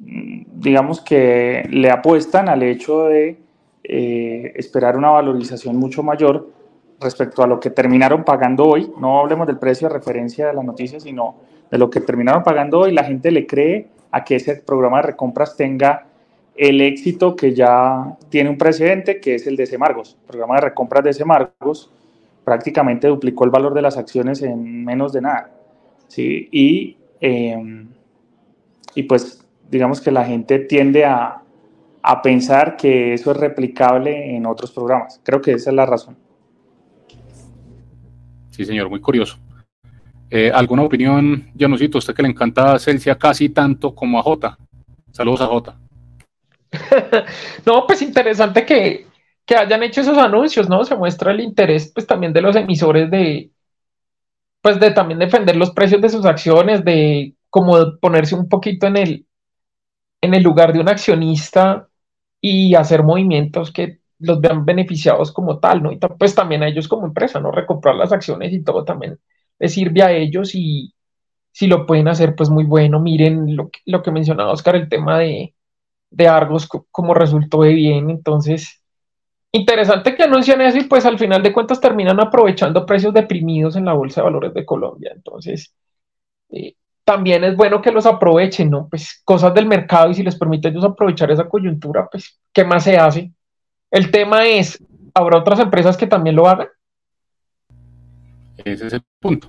mm, 0.00 0.42
digamos 0.54 1.00
que 1.00 1.66
le 1.70 1.90
apuestan 1.90 2.48
al 2.48 2.62
hecho 2.62 3.04
de 3.04 3.38
eh, 3.90 4.52
esperar 4.56 4.98
una 4.98 5.08
valorización 5.08 5.76
mucho 5.76 6.02
mayor 6.02 6.50
respecto 7.00 7.42
a 7.42 7.46
lo 7.46 7.58
que 7.58 7.70
terminaron 7.70 8.22
pagando 8.22 8.66
hoy. 8.66 8.92
No 9.00 9.20
hablemos 9.20 9.46
del 9.46 9.58
precio 9.58 9.88
de 9.88 9.94
referencia 9.94 10.46
de 10.48 10.52
la 10.52 10.62
noticia, 10.62 11.00
sino 11.00 11.36
de 11.70 11.78
lo 11.78 11.88
que 11.88 12.00
terminaron 12.00 12.42
pagando 12.42 12.80
hoy. 12.80 12.92
La 12.92 13.04
gente 13.04 13.30
le 13.30 13.46
cree 13.46 13.88
a 14.10 14.24
que 14.24 14.36
ese 14.36 14.56
programa 14.56 14.98
de 14.98 15.04
recompras 15.04 15.56
tenga 15.56 16.04
el 16.54 16.82
éxito 16.82 17.34
que 17.34 17.54
ya 17.54 18.16
tiene 18.28 18.50
un 18.50 18.58
precedente, 18.58 19.20
que 19.20 19.36
es 19.36 19.46
el 19.46 19.56
de 19.56 19.64
Semargos. 19.64 20.18
El 20.20 20.26
programa 20.26 20.56
de 20.56 20.60
recompras 20.60 21.04
de 21.04 21.14
Semargos 21.14 21.90
prácticamente 22.44 23.08
duplicó 23.08 23.44
el 23.44 23.50
valor 23.50 23.72
de 23.72 23.82
las 23.82 23.96
acciones 23.96 24.42
en 24.42 24.84
menos 24.84 25.14
de 25.14 25.22
nada. 25.22 25.50
¿sí? 26.08 26.48
Y, 26.52 26.98
eh, 27.22 27.86
y 28.94 29.02
pues 29.04 29.46
digamos 29.70 30.02
que 30.02 30.10
la 30.10 30.26
gente 30.26 30.58
tiende 30.58 31.06
a, 31.06 31.42
a 32.10 32.22
pensar 32.22 32.74
que 32.74 33.12
eso 33.12 33.32
es 33.32 33.36
replicable 33.36 34.34
en 34.34 34.46
otros 34.46 34.72
programas. 34.72 35.20
Creo 35.22 35.42
que 35.42 35.52
esa 35.52 35.68
es 35.68 35.76
la 35.76 35.84
razón. 35.84 36.16
Sí, 38.48 38.64
señor, 38.64 38.88
muy 38.88 38.98
curioso. 38.98 39.36
Eh, 40.30 40.50
¿Alguna 40.52 40.84
opinión, 40.84 41.52
Janusito? 41.54 41.98
Usted 41.98 42.14
que 42.14 42.22
le 42.22 42.30
encanta 42.30 42.72
a 42.72 42.78
Celsia 42.78 43.18
casi 43.18 43.50
tanto 43.50 43.94
como 43.94 44.18
a 44.18 44.22
Jota. 44.22 44.56
Saludos 45.12 45.42
a 45.42 45.46
Jota. 45.48 45.78
no, 47.66 47.86
pues 47.86 48.00
interesante 48.00 48.64
que, 48.64 49.06
que 49.44 49.56
hayan 49.56 49.82
hecho 49.82 50.00
esos 50.00 50.16
anuncios, 50.16 50.66
¿no? 50.66 50.84
Se 50.84 50.96
muestra 50.96 51.32
el 51.32 51.40
interés, 51.40 51.92
pues 51.94 52.06
también 52.06 52.32
de 52.32 52.40
los 52.40 52.56
emisores 52.56 53.10
de, 53.10 53.50
pues 54.62 54.80
de 54.80 54.92
también 54.92 55.18
defender 55.18 55.56
los 55.56 55.72
precios 55.72 56.00
de 56.00 56.08
sus 56.08 56.24
acciones, 56.24 56.82
de 56.82 57.34
como 57.50 57.98
ponerse 57.98 58.34
un 58.34 58.48
poquito 58.48 58.86
en 58.86 58.96
el, 58.96 59.26
en 60.22 60.32
el 60.32 60.42
lugar 60.42 60.72
de 60.72 60.80
un 60.80 60.88
accionista 60.88 61.87
y 62.40 62.74
hacer 62.74 63.02
movimientos 63.02 63.72
que 63.72 64.00
los 64.20 64.40
vean 64.40 64.64
beneficiados 64.64 65.32
como 65.32 65.58
tal, 65.58 65.82
¿no? 65.82 65.92
Y 65.92 65.98
pues 65.98 66.34
también 66.34 66.62
a 66.62 66.68
ellos 66.68 66.88
como 66.88 67.06
empresa, 67.06 67.40
¿no? 67.40 67.50
Recomprar 67.52 67.94
las 67.94 68.12
acciones 68.12 68.52
y 68.52 68.62
todo 68.62 68.84
también 68.84 69.18
les 69.58 69.72
sirve 69.72 70.02
a 70.02 70.12
ellos 70.12 70.54
y 70.54 70.94
si 71.52 71.66
lo 71.66 71.86
pueden 71.86 72.08
hacer, 72.08 72.34
pues 72.36 72.50
muy 72.50 72.64
bueno. 72.64 73.00
Miren 73.00 73.56
lo 73.56 73.70
que, 73.70 73.80
lo 73.86 74.02
mencionaba 74.12 74.52
Oscar, 74.52 74.76
el 74.76 74.88
tema 74.88 75.18
de, 75.18 75.54
de 76.10 76.28
Argos, 76.28 76.68
como 76.90 77.14
resultó 77.14 77.62
de 77.62 77.74
bien. 77.74 78.10
Entonces, 78.10 78.82
interesante 79.52 80.14
que 80.16 80.24
anuncian 80.24 80.60
eso 80.60 80.78
y 80.78 80.84
pues 80.84 81.04
al 81.06 81.18
final 81.18 81.42
de 81.42 81.52
cuentas 81.52 81.80
terminan 81.80 82.20
aprovechando 82.20 82.86
precios 82.86 83.14
deprimidos 83.14 83.76
en 83.76 83.86
la 83.86 83.94
Bolsa 83.94 84.20
de 84.20 84.26
Valores 84.26 84.54
de 84.54 84.66
Colombia. 84.66 85.12
Entonces, 85.14 85.74
eh, 86.50 86.74
también 87.08 87.42
es 87.42 87.56
bueno 87.56 87.80
que 87.80 87.90
los 87.90 88.04
aprovechen, 88.04 88.68
¿no? 88.68 88.86
Pues 88.86 89.22
cosas 89.24 89.54
del 89.54 89.64
mercado 89.64 90.10
y 90.10 90.14
si 90.14 90.22
les 90.22 90.36
permite 90.36 90.68
ellos 90.68 90.84
aprovechar 90.84 91.30
esa 91.30 91.48
coyuntura, 91.48 92.06
pues, 92.06 92.38
¿qué 92.52 92.64
más 92.64 92.84
se 92.84 92.98
hace? 92.98 93.32
El 93.90 94.10
tema 94.10 94.44
es, 94.44 94.78
¿habrá 95.14 95.38
otras 95.38 95.58
empresas 95.58 95.96
que 95.96 96.06
también 96.06 96.36
lo 96.36 96.46
hagan? 96.46 96.68
Ese 98.62 98.88
es 98.88 98.92
el 98.92 99.02
punto. 99.18 99.48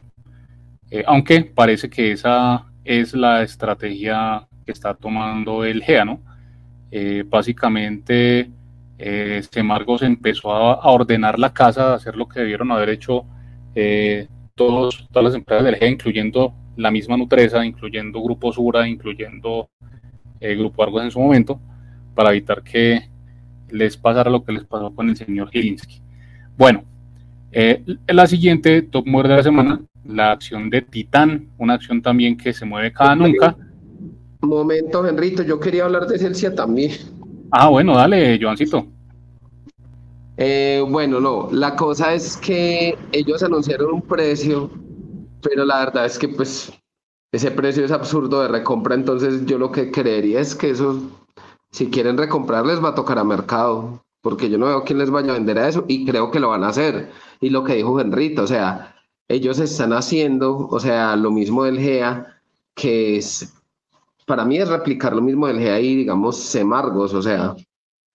Eh, 0.90 1.04
aunque 1.06 1.42
parece 1.42 1.90
que 1.90 2.14
esa 2.14 2.66
es 2.86 3.14
la 3.14 3.44
estrategia 3.44 4.48
que 4.66 4.72
está 4.72 4.94
tomando 4.94 5.66
el 5.66 5.84
GEA, 5.84 6.06
¿no? 6.06 6.22
Eh, 6.92 7.26
básicamente, 7.28 8.50
eh, 8.98 9.44
Semargos 9.52 10.02
empezó 10.04 10.54
a, 10.54 10.90
ordenar 10.90 11.38
la 11.38 11.52
casa, 11.52 11.92
a 11.92 11.96
hacer 11.96 12.16
lo 12.16 12.26
que 12.26 12.40
debieron 12.40 12.72
haber 12.72 12.88
hecho 12.88 13.26
eh, 13.76 14.30
todos, 14.56 15.10
todas 15.12 15.26
las 15.26 15.36
empresas 15.36 15.66
del 15.66 15.76
GEA, 15.76 15.90
incluyendo 15.90 16.54
la 16.80 16.92
misma 16.92 17.18
Nutresa, 17.18 17.66
incluyendo 17.66 18.22
Grupo 18.22 18.54
Sura, 18.54 18.88
incluyendo 18.88 19.70
el 20.40 20.52
eh, 20.52 20.56
Grupo 20.56 20.82
Argos 20.82 21.04
en 21.04 21.12
su 21.12 21.20
momento, 21.20 21.60
para 22.16 22.30
evitar 22.30 22.64
que 22.64 23.02
les 23.70 23.98
pasara 23.98 24.32
lo 24.32 24.44
que 24.44 24.54
les 24.54 24.64
pasó 24.64 24.90
con 24.96 25.10
el 25.10 25.18
señor 25.18 25.50
Gilinski. 25.52 26.02
Bueno, 26.58 26.84
eh, 27.52 27.84
la 28.08 28.26
siguiente 28.28 28.82
top 28.82 29.06
muerde 29.06 29.32
de 29.32 29.38
la 29.38 29.44
semana, 29.44 29.82
la 30.06 30.32
acción 30.32 30.70
de 30.70 30.82
Titán, 30.82 31.50
una 31.58 31.74
acción 31.74 32.02
también 32.02 32.38
que 32.38 32.54
se 32.54 32.66
mueve 32.66 32.94
cada 32.94 33.14
nunca. 33.14 33.58
Momento, 34.42 35.06
Henrito, 35.06 35.44
yo 35.44 35.60
quería 35.60 35.84
hablar 35.84 36.08
de 36.08 36.18
Celsia 36.18 36.56
también. 36.56 36.92
Ah, 37.52 37.68
bueno, 37.68 37.96
dale, 37.98 38.40
Joancito. 38.42 38.88
Eh, 40.38 40.82
bueno, 40.88 41.20
no, 41.20 41.50
la 41.52 41.76
cosa 41.76 42.14
es 42.14 42.38
que 42.38 42.98
ellos 43.12 43.44
anunciaron 43.44 43.96
un 43.96 44.02
precio 44.02 44.72
pero 45.42 45.66
la 45.66 45.80
verdad 45.80 46.06
es 46.06 46.18
que 46.18 46.28
pues 46.28 46.72
ese 47.32 47.52
precio 47.52 47.86
es 47.86 47.92
absurdo 47.92 48.42
de 48.42 48.48
recompra, 48.48 48.96
entonces 48.96 49.46
yo 49.46 49.58
lo 49.58 49.72
que 49.72 49.92
creería 49.92 50.40
es 50.40 50.56
que 50.56 50.72
eso, 50.72 51.00
si 51.72 51.90
quieren 51.90 52.18
recomprar, 52.18 52.66
les 52.66 52.84
va 52.84 52.90
a 52.90 52.96
tocar 52.96 53.20
a 53.20 53.24
mercado, 53.24 54.04
porque 54.22 54.50
yo 54.50 54.58
no 54.58 54.66
veo 54.66 54.84
quién 54.84 55.00
les 55.00 55.10
vaya 55.10 55.32
a 55.32 55.34
vender 55.36 55.60
a 55.60 55.68
eso 55.68 55.86
y 55.88 56.06
creo 56.06 56.32
que 56.32 56.40
lo 56.40 56.50
van 56.50 56.64
a 56.64 56.70
hacer. 56.70 57.12
Y 57.40 57.52
lo 57.52 57.64
que 57.64 57.76
dijo 57.76 58.00
Henrito, 58.00 58.44
o 58.44 58.48
sea, 58.48 58.96
ellos 59.28 59.60
están 59.60 59.94
haciendo, 59.94 60.68
o 60.68 60.80
sea, 60.80 61.16
lo 61.16 61.32
mismo 61.32 61.64
del 61.64 61.80
GEA, 61.80 62.42
que 62.76 63.18
es, 63.18 63.54
para 64.26 64.44
mí 64.46 64.58
es 64.58 64.68
replicar 64.68 65.16
lo 65.16 65.22
mismo 65.22 65.48
del 65.48 65.60
GEA 65.60 65.80
y 65.80 65.96
digamos 65.96 66.38
Semargos, 66.38 67.14
o 67.14 67.22
sea, 67.22 67.56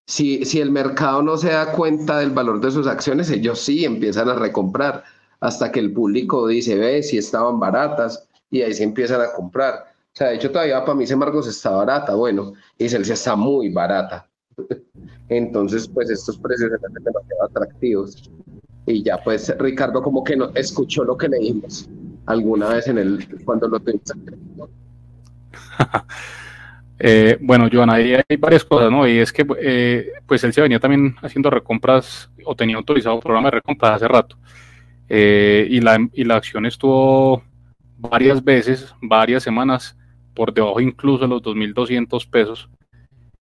si, 0.07 0.45
si 0.45 0.61
el 0.61 0.71
mercado 0.71 1.23
no 1.23 1.37
se 1.37 1.51
da 1.51 1.73
cuenta 1.73 2.19
del 2.19 2.31
valor 2.31 2.61
de 2.61 2.71
sus 2.71 2.87
acciones, 2.87 3.31
ellos 3.31 3.61
sí 3.61 3.85
empiezan 3.85 4.29
a 4.29 4.35
recomprar 4.35 5.05
hasta 5.45 5.71
que 5.71 5.79
el 5.79 5.93
público 5.93 6.49
dice, 6.49 6.75
ve, 6.75 7.03
si 7.03 7.19
estaban 7.19 7.61
baratas, 7.61 8.27
y 8.51 8.63
ahí 8.63 8.73
se 8.73 8.83
empiezan 8.83 9.21
a 9.21 9.31
comprar. 9.31 9.75
O 9.75 10.17
sea, 10.17 10.29
de 10.29 10.37
hecho 10.37 10.51
todavía 10.51 10.83
para 10.83 10.95
mí 10.95 11.05
Marcos 11.17 11.47
está 11.47 11.69
barata, 11.69 12.15
bueno, 12.15 12.55
y 12.79 12.89
Celsia 12.89 13.13
está 13.13 13.37
muy 13.37 13.69
barata. 13.69 14.27
Entonces, 15.29 15.87
pues 15.87 16.09
estos 16.09 16.39
precios 16.39 16.73
están 16.73 16.95
demasiado 16.95 17.45
atractivos. 17.45 18.31
Y 18.87 19.03
ya, 19.03 19.19
pues 19.23 19.55
Ricardo 19.59 20.03
como 20.03 20.25
que 20.25 20.35
no 20.35 20.51
escuchó 20.55 21.05
lo 21.05 21.19
que 21.19 21.29
leímos 21.29 21.91
alguna 22.25 22.71
vez 22.71 22.89
en 22.89 22.97
el, 22.97 23.45
cuando 23.45 23.69
lo 23.69 23.79
tuvimos. 23.81 24.71
eh, 26.99 27.37
bueno, 27.43 27.69
Joana, 27.71 27.95
ahí 27.95 28.15
hay 28.15 28.37
varias 28.39 28.65
cosas, 28.65 28.91
¿no? 28.91 29.07
Y 29.07 29.19
es 29.19 29.31
que, 29.31 29.47
eh, 29.61 30.11
pues 30.27 30.43
él 30.43 30.55
se 30.55 30.63
venía 30.63 30.81
también 30.81 31.17
haciendo 31.21 31.51
recompras 31.51 32.31
o 32.47 32.57
tenía 32.57 32.77
autorizado 32.77 33.17
un 33.17 33.21
programa 33.21 33.49
de 33.49 33.57
recompras 33.57 33.97
hace 33.97 34.09
rato. 34.09 34.39
Eh, 35.09 35.67
y, 35.71 35.81
la, 35.81 36.09
y 36.13 36.25
la 36.25 36.37
acción 36.37 36.67
estuvo 36.67 37.43
varias 37.99 38.43
veces, 38.43 38.95
varias 39.03 39.43
semanas, 39.43 39.97
por 40.35 40.53
debajo 40.53 40.81
incluso 40.81 41.23
de 41.23 41.29
los 41.29 41.43
2.200 41.43 42.29
pesos. 42.29 42.69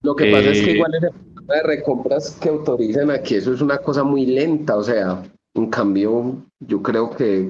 Lo 0.02 0.16
que 0.16 0.32
pasa 0.32 0.50
es 0.50 0.62
que 0.62 0.72
igual 0.72 0.94
en 0.96 1.04
el 1.04 1.10
programa 1.10 1.54
de 1.54 1.62
recompras 1.62 2.38
que 2.40 2.48
autorizan 2.48 3.10
aquí, 3.10 3.36
eso 3.36 3.54
es 3.54 3.60
una 3.60 3.78
cosa 3.78 4.02
muy 4.02 4.26
lenta, 4.26 4.76
o 4.76 4.82
sea, 4.82 5.22
en 5.54 5.66
cambio, 5.70 6.44
yo 6.60 6.82
creo 6.82 7.10
que, 7.10 7.48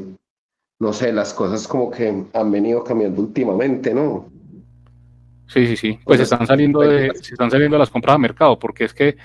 no 0.79 0.93
sé, 0.93 1.13
las 1.13 1.33
cosas 1.33 1.67
como 1.67 1.91
que 1.91 2.25
han 2.33 2.51
venido 2.51 2.85
cambiando 2.85 3.23
últimamente, 3.23 3.95
¿no? 3.95 4.31
Sí, 5.47 5.67
sí, 5.67 5.77
sí. 5.77 5.99
Pues 6.05 6.21
están 6.21 6.47
saliendo 6.47 6.81
de, 6.81 7.09
están 7.09 7.51
saliendo 7.51 7.79
las 7.79 7.91
compras 7.91 8.15
a 8.15 8.19
mercado, 8.19 8.59
porque 8.59 8.85
es 8.85 8.95
que 8.95 9.17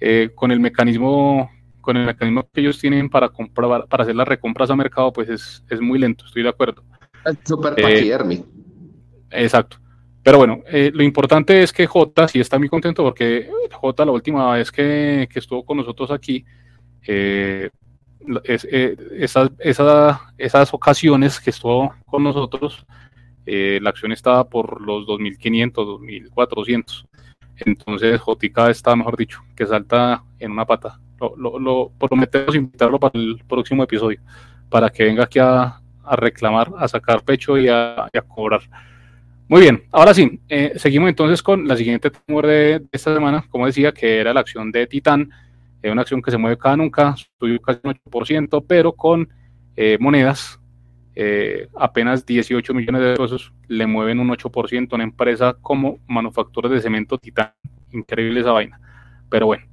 eh, 0.00 0.30
con 0.34 0.50
el 0.50 0.60
mecanismo, 0.60 1.50
con 1.88 1.96
el 1.96 2.04
mecanismo 2.04 2.46
que 2.52 2.60
ellos 2.60 2.78
tienen 2.78 3.08
para 3.08 3.30
comprar, 3.30 3.86
para 3.88 4.02
hacer 4.02 4.14
las 4.14 4.28
recompras 4.28 4.68
a 4.68 4.76
mercado, 4.76 5.10
pues 5.10 5.30
es, 5.30 5.64
es 5.70 5.80
muy 5.80 5.98
lento, 5.98 6.26
estoy 6.26 6.42
de 6.42 6.50
acuerdo. 6.50 6.84
Es 7.24 7.38
súper 7.46 7.72
eh, 7.78 8.44
Exacto. 9.30 9.78
Pero 10.22 10.36
bueno, 10.36 10.60
eh, 10.66 10.90
lo 10.92 11.02
importante 11.02 11.62
es 11.62 11.72
que 11.72 11.86
J 11.86 12.28
sí 12.28 12.40
está 12.40 12.58
muy 12.58 12.68
contento 12.68 13.02
porque 13.02 13.48
J 13.72 14.04
la 14.04 14.12
última 14.12 14.52
vez 14.52 14.70
que, 14.70 15.26
que 15.32 15.38
estuvo 15.38 15.64
con 15.64 15.78
nosotros 15.78 16.10
aquí, 16.10 16.44
eh, 17.06 17.70
eh, 18.44 18.96
esas, 19.12 19.50
esas 19.58 20.74
ocasiones 20.74 21.40
que 21.40 21.48
estuvo 21.48 21.94
con 22.04 22.22
nosotros, 22.22 22.84
la 23.46 23.88
acción 23.88 24.12
estaba 24.12 24.46
por 24.46 24.82
los 24.82 25.06
2.500, 25.06 25.72
2.400. 25.72 27.06
Entonces, 27.56 28.20
Jotica 28.20 28.68
está, 28.68 28.94
mejor 28.94 29.16
dicho, 29.16 29.40
que 29.56 29.64
salta 29.64 30.22
en 30.38 30.50
una 30.50 30.66
pata. 30.66 31.00
Lo, 31.20 31.58
lo, 31.58 31.90
prometemos 31.98 32.54
invitarlo 32.54 32.98
para 32.98 33.18
el 33.18 33.42
próximo 33.48 33.82
episodio, 33.82 34.20
para 34.68 34.90
que 34.90 35.04
venga 35.04 35.24
aquí 35.24 35.38
a, 35.38 35.80
reclamar, 36.12 36.70
a 36.78 36.88
sacar 36.88 37.22
pecho 37.22 37.58
y 37.58 37.68
a, 37.68 38.08
cobrar. 38.28 38.60
Muy 39.48 39.62
bien, 39.62 39.84
ahora 39.92 40.12
sí, 40.12 40.40
eh, 40.48 40.72
seguimos 40.76 41.08
entonces 41.08 41.42
con 41.42 41.66
la 41.66 41.76
siguiente 41.76 42.10
temor 42.10 42.46
de, 42.46 42.82
esta 42.92 43.14
semana, 43.14 43.44
como 43.50 43.66
decía, 43.66 43.92
que 43.92 44.18
era 44.20 44.34
la 44.34 44.40
acción 44.40 44.70
de 44.70 44.86
Titán 44.86 45.30
es 45.82 45.92
una 45.92 46.02
acción 46.02 46.22
que 46.22 46.30
se 46.30 46.38
mueve 46.38 46.58
cada 46.58 46.76
nunca, 46.76 47.14
subió 47.38 47.60
casi 47.60 47.80
un 47.84 47.94
8%, 47.94 48.64
pero 48.66 48.92
con 48.92 49.28
eh, 49.76 49.96
monedas, 50.00 50.58
eh, 51.14 51.68
apenas 51.76 52.26
18 52.26 52.74
millones 52.74 53.02
de 53.02 53.14
pesos, 53.14 53.52
le 53.68 53.86
mueven 53.86 54.18
un 54.18 54.28
8% 54.28 54.92
a 54.92 54.94
una 54.96 55.04
empresa 55.04 55.56
como 55.60 55.98
manufactura 56.08 56.68
de 56.68 56.80
cemento 56.80 57.18
titán. 57.18 57.52
Increíble 57.92 58.40
esa 58.40 58.52
vaina. 58.52 58.80
Pero 59.30 59.46
bueno. 59.46 59.64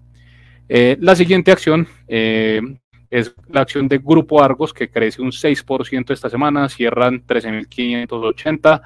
Eh, 0.68 0.98
la 1.00 1.16
siguiente 1.16 1.52
acción 1.52 1.88
es 2.08 3.34
la 3.50 3.62
acción 3.62 3.88
de 3.88 4.00
Grupo 4.00 4.42
Argos, 4.42 4.74
que 4.74 4.90
crece 4.90 5.22
un 5.22 5.32
6% 5.32 6.12
esta 6.12 6.30
semana, 6.30 6.70
cierran 6.70 7.26
13.580. 7.26 8.82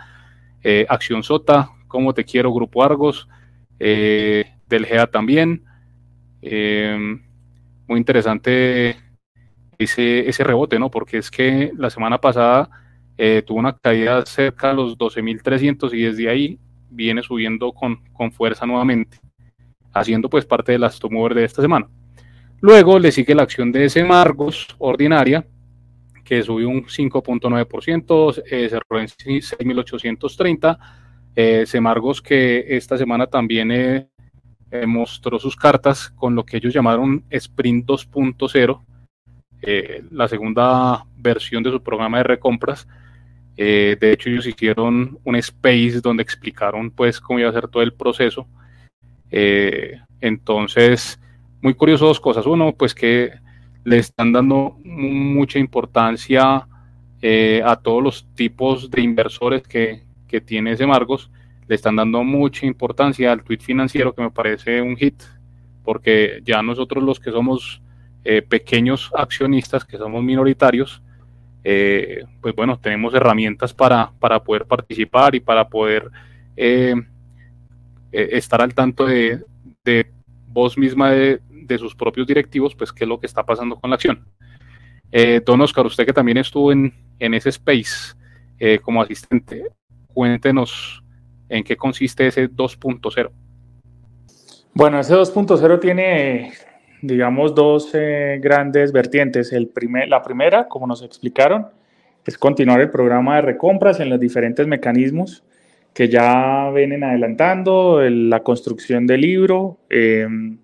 acción 0.87 1.23
Sota, 1.23 1.69
como 1.87 2.13
te 2.13 2.23
quiero, 2.25 2.53
Grupo 2.53 2.83
Argos. 2.83 3.27
del 3.79 4.85
GEA 4.85 5.07
también. 5.07 5.63
Muy 6.41 7.97
interesante 7.97 8.97
ese, 9.79 10.29
ese 10.29 10.43
rebote, 10.43 10.77
¿no? 10.77 10.91
Porque 10.91 11.17
es 11.17 11.31
que 11.31 11.71
la 11.75 11.89
semana 11.89 12.19
pasada 12.19 12.69
eh, 13.17 13.41
tuvo 13.45 13.59
una 13.59 13.75
caída 13.77 14.25
cerca 14.25 14.69
de 14.69 14.75
los 14.75 14.97
12.300 14.97 15.93
y 15.93 16.03
desde 16.03 16.29
ahí 16.29 16.59
viene 16.89 17.23
subiendo 17.23 17.71
con, 17.71 18.03
con 18.13 18.31
fuerza 18.31 18.65
nuevamente, 18.65 19.19
haciendo 19.93 20.29
pues 20.29 20.45
parte 20.45 20.71
de 20.73 20.79
las 20.79 20.99
mover 21.09 21.33
de 21.33 21.45
esta 21.45 21.61
semana. 21.61 21.87
Luego 22.61 22.99
le 22.99 23.11
sigue 23.11 23.35
la 23.35 23.43
acción 23.43 23.71
de 23.71 23.89
Semargos 23.89 24.67
ordinaria, 24.79 25.45
que 26.23 26.43
subió 26.43 26.69
un 26.69 26.83
5.9%, 26.83 28.43
eh, 28.45 28.69
cerró 28.69 28.99
en 28.99 29.07
6.830. 29.07 30.77
Eh, 31.35 31.65
Semargos 31.65 32.21
que 32.21 32.65
esta 32.75 32.97
semana 32.97 33.27
también 33.27 33.71
eh, 33.71 34.09
eh, 34.71 34.85
mostró 34.85 35.39
sus 35.39 35.55
cartas 35.55 36.11
con 36.11 36.35
lo 36.35 36.45
que 36.45 36.57
ellos 36.57 36.73
llamaron 36.73 37.23
Sprint 37.31 37.87
2.0, 37.87 38.83
eh, 39.63 40.03
la 40.11 40.27
segunda 40.27 41.05
versión 41.17 41.63
de 41.63 41.71
su 41.71 41.81
programa 41.81 42.19
de 42.19 42.23
recompras. 42.23 42.87
Eh, 43.57 43.97
de 43.99 44.11
hecho, 44.11 44.29
ellos 44.29 44.45
hicieron 44.45 45.17
un 45.23 45.35
space 45.37 46.01
donde 46.01 46.21
explicaron 46.21 46.91
pues 46.91 47.19
cómo 47.19 47.39
iba 47.39 47.49
a 47.49 47.53
ser 47.53 47.67
todo 47.67 47.81
el 47.81 47.93
proceso. 47.93 48.47
Entonces, 49.31 51.19
muy 51.61 51.73
curioso 51.73 52.07
dos 52.07 52.19
cosas. 52.19 52.45
Uno, 52.45 52.73
pues 52.73 52.95
que 52.95 53.31
le 53.83 53.97
están 53.97 54.31
dando 54.31 54.77
mucha 54.83 55.59
importancia 55.59 56.67
a 57.63 57.75
todos 57.83 58.03
los 58.03 58.27
tipos 58.35 58.89
de 58.89 59.01
inversores 59.01 59.63
que, 59.63 60.03
que 60.27 60.41
tiene 60.41 60.71
ese 60.71 60.87
Margos 60.87 61.29
le 61.69 61.75
están 61.75 61.95
dando 61.95 62.23
mucha 62.23 62.65
importancia 62.65 63.31
al 63.31 63.43
tweet 63.43 63.59
financiero 63.59 64.13
que 64.13 64.23
me 64.23 64.31
parece 64.31 64.81
un 64.81 64.97
hit, 64.97 65.21
porque 65.83 66.41
ya 66.43 66.63
nosotros 66.63 67.03
los 67.03 67.19
que 67.19 67.31
somos 67.31 67.79
eh, 68.25 68.41
pequeños 68.41 69.11
accionistas, 69.15 69.85
que 69.85 69.97
somos 69.97 70.23
minoritarios, 70.23 71.03
eh, 71.63 72.23
pues 72.41 72.55
bueno, 72.55 72.79
tenemos 72.79 73.13
herramientas 73.13 73.71
para, 73.71 74.11
para 74.19 74.43
poder 74.43 74.65
participar 74.65 75.35
y 75.35 75.41
para 75.41 75.69
poder 75.69 76.09
eh, 78.11 78.29
estar 78.31 78.61
al 78.61 78.73
tanto 78.73 79.05
de, 79.05 79.43
de 79.83 80.05
voz 80.47 80.77
misma 80.77 81.11
de, 81.11 81.39
de, 81.49 81.77
sus 81.77 81.95
propios 81.95 82.27
directivos, 82.27 82.75
pues 82.75 82.91
qué 82.91 83.03
es 83.03 83.07
lo 83.07 83.19
que 83.19 83.27
está 83.27 83.43
pasando 83.45 83.75
con 83.75 83.89
la 83.89 83.95
acción. 83.95 84.25
don 85.45 85.61
Oscar, 85.61 85.85
usted 85.85 86.05
que 86.05 86.13
también 86.13 86.37
estuvo 86.37 86.71
en, 86.71 86.93
en 87.19 87.33
ese 87.33 87.49
space 87.49 88.15
como 88.83 89.01
asistente, 89.01 89.63
cuéntenos 90.13 91.03
¿En 91.49 91.63
qué 91.63 91.75
consiste 91.75 92.27
ese 92.27 92.47
2.0? 92.49 93.31
Bueno, 94.75 94.99
ese 94.99 95.15
2.0 95.15 95.79
tiene, 95.79 96.53
digamos, 97.01 97.55
dos 97.55 97.89
eh, 97.93 98.39
grandes 98.39 98.91
vertientes. 98.91 99.51
El 99.51 99.67
primer, 99.67 100.07
la 100.07 100.21
primera, 100.21 100.67
como 100.67 100.85
nos 100.85 101.01
explicaron, 101.01 101.67
es 102.23 102.37
continuar 102.37 102.81
el 102.81 102.91
programa 102.91 103.37
de 103.37 103.41
recompras 103.41 103.99
en 103.99 104.09
los 104.09 104.19
diferentes 104.19 104.67
mecanismos 104.67 105.43
que 105.93 106.07
ya 106.07 106.71
vienen 106.73 107.03
adelantando, 107.03 108.01
la 108.01 108.41
construcción 108.41 109.05
del 109.07 109.21
libro, 109.21 109.77
em, 109.89 110.57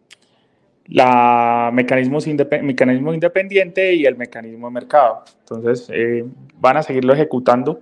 la 0.88 1.72
mecanismos 1.74 2.28
mecanismo 2.28 3.14
independiente 3.14 3.94
y 3.94 4.06
el 4.06 4.16
mecanismo 4.16 4.68
de 4.68 4.74
mercado. 4.74 5.24
Entonces, 5.40 5.90
eh, 5.92 6.24
van 6.60 6.78
a 6.78 6.84
seguirlo 6.84 7.14
ejecutando 7.14 7.82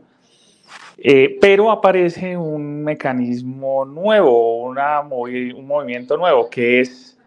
eh, 0.98 1.38
pero 1.42 1.72
aparece 1.72 2.38
un 2.38 2.84
mecanismo 2.84 3.86
nuevo, 3.86 4.64
una 4.64 5.02
un 5.02 5.68
movimiento 5.68 6.18
nuevo, 6.18 6.50
que 6.50 6.80
es 6.80 7.18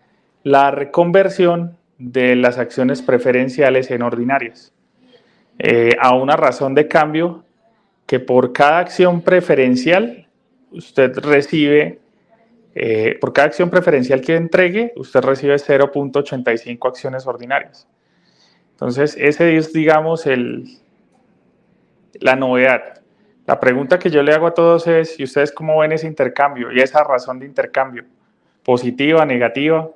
la 0.44 0.70
reconversión 0.70 1.76
de 1.98 2.37
las 2.37 2.59
acciones 2.59 3.02
preferenciales 3.02 3.90
en 3.90 4.02
ordinarias, 4.02 4.72
eh, 5.59 5.96
a 6.00 6.14
una 6.14 6.37
razón 6.37 6.74
de 6.74 6.88
cambio 6.88 7.44
que 8.06 8.20
por 8.20 8.52
cada 8.52 8.78
acción 8.78 9.20
preferencial 9.20 10.28
usted 10.70 11.16
recibe, 11.18 12.00
eh, 12.74 13.18
por 13.20 13.32
cada 13.32 13.48
acción 13.48 13.70
preferencial 13.70 14.20
que 14.20 14.36
entregue, 14.36 14.92
usted 14.96 15.20
recibe 15.20 15.56
0.85 15.56 16.88
acciones 16.88 17.26
ordinarias. 17.26 17.88
Entonces, 18.72 19.16
ese 19.18 19.56
es, 19.56 19.72
digamos, 19.72 20.26
el, 20.26 20.78
la 22.20 22.36
novedad. 22.36 23.00
La 23.46 23.58
pregunta 23.60 23.98
que 23.98 24.10
yo 24.10 24.22
le 24.22 24.32
hago 24.32 24.48
a 24.48 24.54
todos 24.54 24.86
es, 24.86 25.18
¿y 25.18 25.24
ustedes 25.24 25.52
cómo 25.52 25.78
ven 25.78 25.92
ese 25.92 26.06
intercambio 26.06 26.72
y 26.72 26.80
esa 26.80 27.02
razón 27.04 27.38
de 27.38 27.46
intercambio? 27.46 28.04
¿Positiva, 28.62 29.24
negativa? 29.24 29.88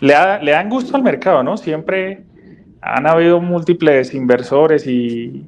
Le, 0.00 0.50
dan 0.50 0.68
gusto 0.68 0.96
al 0.96 1.02
mercado, 1.02 1.42
¿no? 1.42 1.56
Siempre 1.56 2.24
han 2.80 3.06
habido 3.06 3.40
múltiples 3.40 4.12
inversores 4.12 4.86
y, 4.86 5.46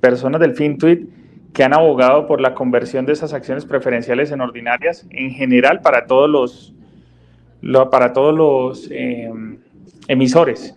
personas 0.00 0.40
del 0.40 0.54
FinTweet 0.54 1.06
que 1.52 1.64
han 1.64 1.72
abogado 1.72 2.26
por 2.26 2.40
la 2.42 2.54
conversión 2.54 3.06
de 3.06 3.14
esas 3.14 3.32
acciones 3.32 3.64
preferenciales 3.64 4.30
en 4.30 4.42
ordinarias, 4.42 5.06
en 5.08 5.30
general 5.30 5.80
para 5.80 6.06
todos 6.06 6.28
los, 6.28 6.74
para 7.90 8.12
todos 8.12 8.34
los 8.34 8.88
eh, 8.90 9.30
emisores. 10.06 10.76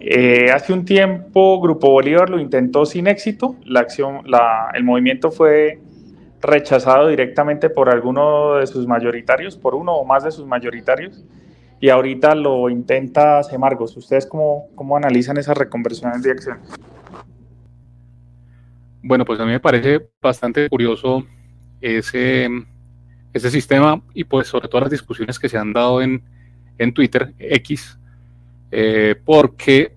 Eh, 0.00 0.50
hace 0.50 0.72
un 0.72 0.84
tiempo 0.84 1.60
Grupo 1.60 1.90
Bolívar 1.90 2.30
lo 2.30 2.38
intentó 2.38 2.86
sin 2.86 3.06
éxito, 3.06 3.56
la 3.64 3.80
acción, 3.80 4.22
el 4.72 4.84
movimiento 4.84 5.30
fue 5.30 5.78
rechazado 6.40 7.08
directamente 7.08 7.68
por 7.68 7.90
alguno 7.90 8.54
de 8.56 8.66
sus 8.66 8.86
mayoritarios, 8.86 9.56
por 9.56 9.74
uno 9.74 9.92
o 9.92 10.04
más 10.04 10.24
de 10.24 10.30
sus 10.30 10.46
mayoritarios, 10.46 11.24
y 11.80 11.90
ahorita 11.90 12.34
lo 12.34 12.70
intenta 12.70 13.42
Semargos. 13.42 13.94
¿Ustedes 13.96 14.26
cómo, 14.26 14.68
cómo 14.74 14.96
analizan 14.96 15.36
esas 15.36 15.56
reconversiones 15.58 16.22
de 16.22 16.30
acciones? 16.30 16.62
Bueno, 19.06 19.26
pues 19.26 19.38
a 19.38 19.44
mí 19.44 19.50
me 19.52 19.60
parece 19.60 20.08
bastante 20.22 20.66
curioso 20.70 21.26
ese, 21.78 22.48
sistema 23.34 24.02
y 24.14 24.24
pues 24.24 24.48
sobre 24.48 24.66
todo 24.66 24.80
las 24.80 24.90
discusiones 24.90 25.38
que 25.38 25.50
se 25.50 25.58
han 25.58 25.74
dado 25.74 26.00
en, 26.00 26.22
Twitter, 26.94 27.34
X, 27.38 27.98
eh, 28.70 29.14
porque 29.22 29.94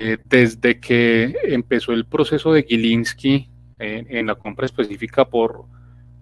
eh, 0.00 0.18
desde 0.24 0.80
que 0.80 1.36
empezó 1.44 1.92
el 1.92 2.06
proceso 2.06 2.52
de 2.52 2.64
Gilinski 2.64 3.48
en 3.78 4.26
la 4.26 4.34
compra 4.34 4.66
específica 4.66 5.24
por, 5.26 5.66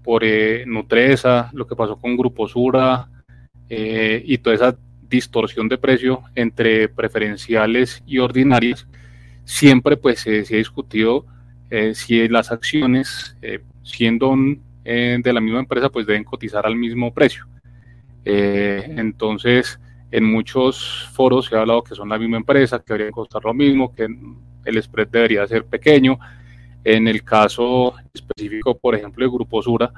por 0.05 0.23
eh, 0.23 0.65
Nutresa, 0.67 1.49
lo 1.55 1.67
que 1.67 1.77
pasó 1.77 1.97
con 1.97 2.15
Grupo 2.19 2.47
Sura 2.47 3.09
y 3.71 4.37
toda 4.37 4.55
esa 4.55 4.79
distorsión 5.09 5.67
de 5.67 5.79
precio 5.79 6.25
entre 6.35 6.91
preferenciales 6.91 8.03
y 8.05 8.19
ordinarias, 8.19 8.87
siempre 9.47 9.97
pues 9.97 10.21
se 10.21 10.41
ha 10.41 10.57
discutido 10.59 11.32
si 11.95 12.29
las 12.29 12.53
acciones, 12.53 13.37
siendo 13.83 14.35
de 14.85 15.33
la 15.33 15.41
misma 15.41 15.61
empresa, 15.61 15.89
pues 15.89 16.07
deben 16.07 16.25
cotizar 16.25 16.67
al 16.67 16.77
mismo 16.77 17.13
precio. 17.15 17.47
entonces, 18.25 19.81
en 20.13 20.25
muchos 20.25 21.09
foros 21.13 21.47
se 21.47 21.57
ha 21.57 21.61
hablado 21.61 21.83
que 21.83 21.95
son 21.95 22.11
la 22.11 22.19
misma 22.19 22.37
empresa, 22.37 22.79
que 22.79 22.85
deberían 22.93 23.13
costar 23.13 23.43
lo 23.45 23.55
mismo, 23.55 23.95
que 23.95 24.07
el 24.65 24.83
spread 24.83 25.09
debería 25.09 25.47
ser 25.47 25.65
pequeño. 25.65 26.19
En 26.85 27.09
el 27.09 27.25
caso 27.25 27.95
específico, 28.13 28.77
por 28.77 28.95
ejemplo, 28.95 29.25
de 29.25 29.31
Grupo 29.33 29.63
Sura, 29.63 29.91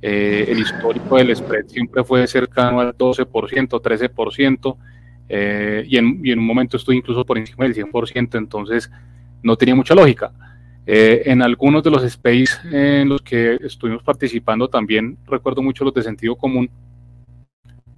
eh, 0.00 0.44
el 0.48 0.60
histórico 0.60 1.16
del 1.16 1.34
spread 1.34 1.66
siempre 1.66 2.04
fue 2.04 2.26
cercano 2.26 2.80
al 2.80 2.96
12%, 2.96 3.26
13%, 3.28 4.76
eh, 5.28 5.84
y, 5.88 5.96
en, 5.96 6.20
y, 6.22 6.30
en, 6.30 6.38
un 6.38 6.46
momento 6.46 6.76
estuvo 6.76 6.94
incluso 6.94 7.24
por 7.24 7.36
encima 7.36 7.64
del 7.64 7.74
100%, 7.74 8.38
entonces 8.38 8.90
no 9.42 9.56
tenía 9.56 9.74
mucha 9.74 9.94
lógica. 9.94 10.30
Eh, 10.88 11.22
en 11.26 11.42
algunos 11.42 11.82
de 11.82 11.90
los 11.90 12.04
space 12.04 12.58
en 12.70 13.08
los 13.08 13.20
que 13.20 13.58
estuvimos 13.60 14.04
participando 14.04 14.68
también 14.68 15.18
recuerdo 15.26 15.60
mucho 15.60 15.82
los 15.82 15.92
de 15.92 16.02
sentido 16.02 16.36
común, 16.36 16.70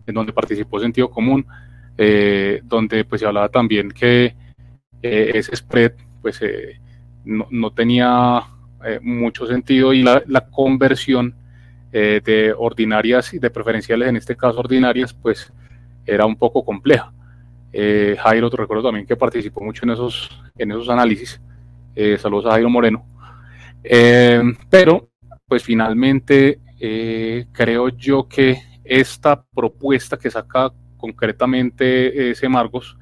en 0.09 0.14
donde 0.14 0.33
participó 0.33 0.81
Sentido 0.81 1.11
Común, 1.11 1.46
eh, 1.96 2.61
donde 2.64 3.05
pues 3.05 3.20
se 3.20 3.27
hablaba 3.27 3.48
también 3.48 3.90
que 3.90 4.35
eh, 5.03 5.33
ese 5.35 5.55
spread 5.55 5.92
pues 6.22 6.40
eh, 6.42 6.81
no, 7.24 7.70
tenía 7.72 8.42
mucho 9.03 9.46
sentido 9.46 9.92
y 9.92 10.03
la, 10.03 10.48
conversión 10.51 11.35
de 11.90 12.55
ordinarias 12.57 13.35
y 13.35 13.38
de 13.38 13.51
preferenciales, 13.51 14.09
en 14.09 14.16
este 14.16 14.37
caso 14.37 14.61
ordinarias, 14.61 15.12
pues 15.12 15.53
era 16.07 16.24
un 16.24 16.37
poco 16.37 16.64
compleja. 16.64 17.12
Jairo, 17.72 18.48
te 18.51 18.57
recuerdo 18.57 18.85
también 18.85 19.07
que 19.07 19.16
participó 19.16 19.62
mucho 19.62 19.85
en 19.85 19.90
esos, 19.90 20.31
en 20.57 20.70
esos 20.70 20.88
análisis. 20.88 21.40
Saludos 22.19 22.47
a 22.47 22.51
Jairo 22.53 22.71
Moreno. 22.71 23.05
pero, 24.71 25.09
pues 25.47 25.63
finalmente 25.63 26.61
creo 27.53 27.89
yo 27.89 28.29
que 28.29 28.63
esta 28.85 29.43
propuesta 29.43 30.17
que 30.17 30.31
saca 30.31 30.73
concretamente 30.97 32.31
ese 32.31 32.49
Margos 32.49 32.97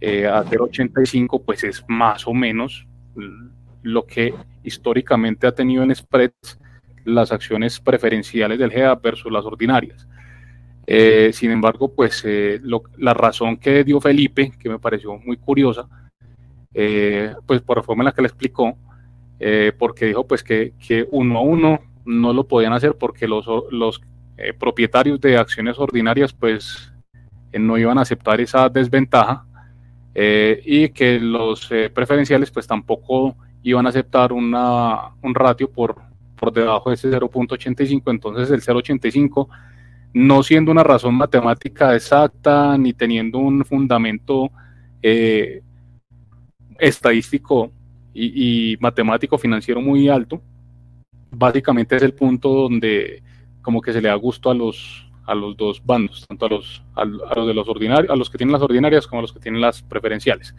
eh, 0.00 0.26
a 0.26 0.44
0.85, 0.44 1.42
pues 1.44 1.64
es 1.64 1.84
más 1.88 2.26
o 2.26 2.34
menos 2.34 2.86
lo 3.82 4.06
que 4.06 4.34
históricamente 4.62 5.46
ha 5.46 5.54
tenido 5.54 5.82
en 5.82 5.94
spreads 5.94 6.58
las 7.04 7.32
acciones 7.32 7.80
preferenciales 7.80 8.58
del 8.58 8.72
GEA 8.72 8.94
versus 8.96 9.32
las 9.32 9.44
ordinarias. 9.44 10.06
Eh, 10.86 11.30
sin 11.32 11.50
embargo, 11.50 11.92
pues 11.94 12.22
eh, 12.24 12.60
la 12.98 13.14
razón 13.14 13.56
que 13.56 13.84
dio 13.84 14.00
Felipe, 14.00 14.52
que 14.58 14.68
me 14.68 14.78
pareció 14.78 15.16
muy 15.18 15.36
curiosa, 15.36 15.88
pues 17.46 17.62
por 17.62 17.78
la 17.78 17.82
forma 17.82 18.02
en 18.02 18.06
la 18.06 18.12
que 18.12 18.22
le 18.22 18.28
explicó, 18.28 18.76
porque 19.78 20.06
dijo 20.06 20.26
pues 20.26 20.42
que, 20.42 20.74
que, 20.78 21.06
uno 21.10 21.38
a 21.38 21.40
uno 21.40 21.80
no 22.04 22.32
lo 22.32 22.46
podían 22.46 22.72
hacer 22.72 22.96
porque 22.98 23.26
los, 23.26 23.46
los 23.70 24.00
eh, 24.38 24.52
propietarios 24.52 25.18
de 25.20 25.38
acciones 25.38 25.78
ordinarias 25.78 26.32
pues 26.34 26.92
eh, 27.52 27.58
no 27.58 27.78
iban 27.78 27.96
a 27.96 28.02
aceptar 28.02 28.38
esa 28.38 28.68
desventaja 28.68 29.46
eh, 30.14 30.60
y 30.64 30.90
que 30.90 31.18
los 31.18 31.70
preferenciales 31.94 32.50
pues 32.50 32.66
tampoco 32.66 33.34
iban 33.62 33.86
a 33.86 33.88
aceptar 33.88 34.34
una, 34.34 35.14
un 35.22 35.34
ratio 35.34 35.70
por, 35.70 35.96
por 36.38 36.52
debajo 36.52 36.90
de 36.90 36.94
ese 36.94 37.10
0.85, 37.10 38.02
entonces 38.10 38.50
el 38.50 38.60
0.85 38.60 39.48
no 40.12 40.42
siendo 40.42 40.70
una 40.70 40.82
razón 40.82 41.14
matemática 41.14 41.94
exacta 41.94 42.76
ni 42.76 42.92
teniendo 42.92 43.38
un 43.38 43.64
fundamento 43.64 44.50
estadístico 46.78 47.70
y, 48.14 48.76
matemático 48.80 49.36
financiero 49.36 49.80
muy 49.80 50.08
alto, 50.08 50.40
básicamente 51.30 51.96
es 51.96 52.02
el 52.02 52.14
punto 52.14 52.48
donde 52.48 53.22
como 53.60 53.82
que 53.82 53.92
se 53.92 54.00
le 54.00 54.08
da 54.08 54.14
gusto 54.14 54.50
a 54.50 54.54
los, 54.54 55.10
a 55.26 55.34
los 55.34 55.56
dos 55.56 55.84
bandos, 55.84 56.24
tanto 56.26 56.46
a 56.46 56.48
los, 56.48 56.82
a, 56.94 57.04
los 57.04 57.46
de 57.46 57.54
los 57.54 57.68
ordinarios, 57.68 58.10
a 58.10 58.16
los 58.16 58.30
que 58.30 58.38
tienen 58.38 58.52
las 58.52 58.62
ordinarias 58.62 59.06
como 59.06 59.20
a 59.20 59.22
los 59.22 59.32
que 59.32 59.40
tienen 59.40 59.60
las 59.60 59.82
preferenciales. 59.82 60.54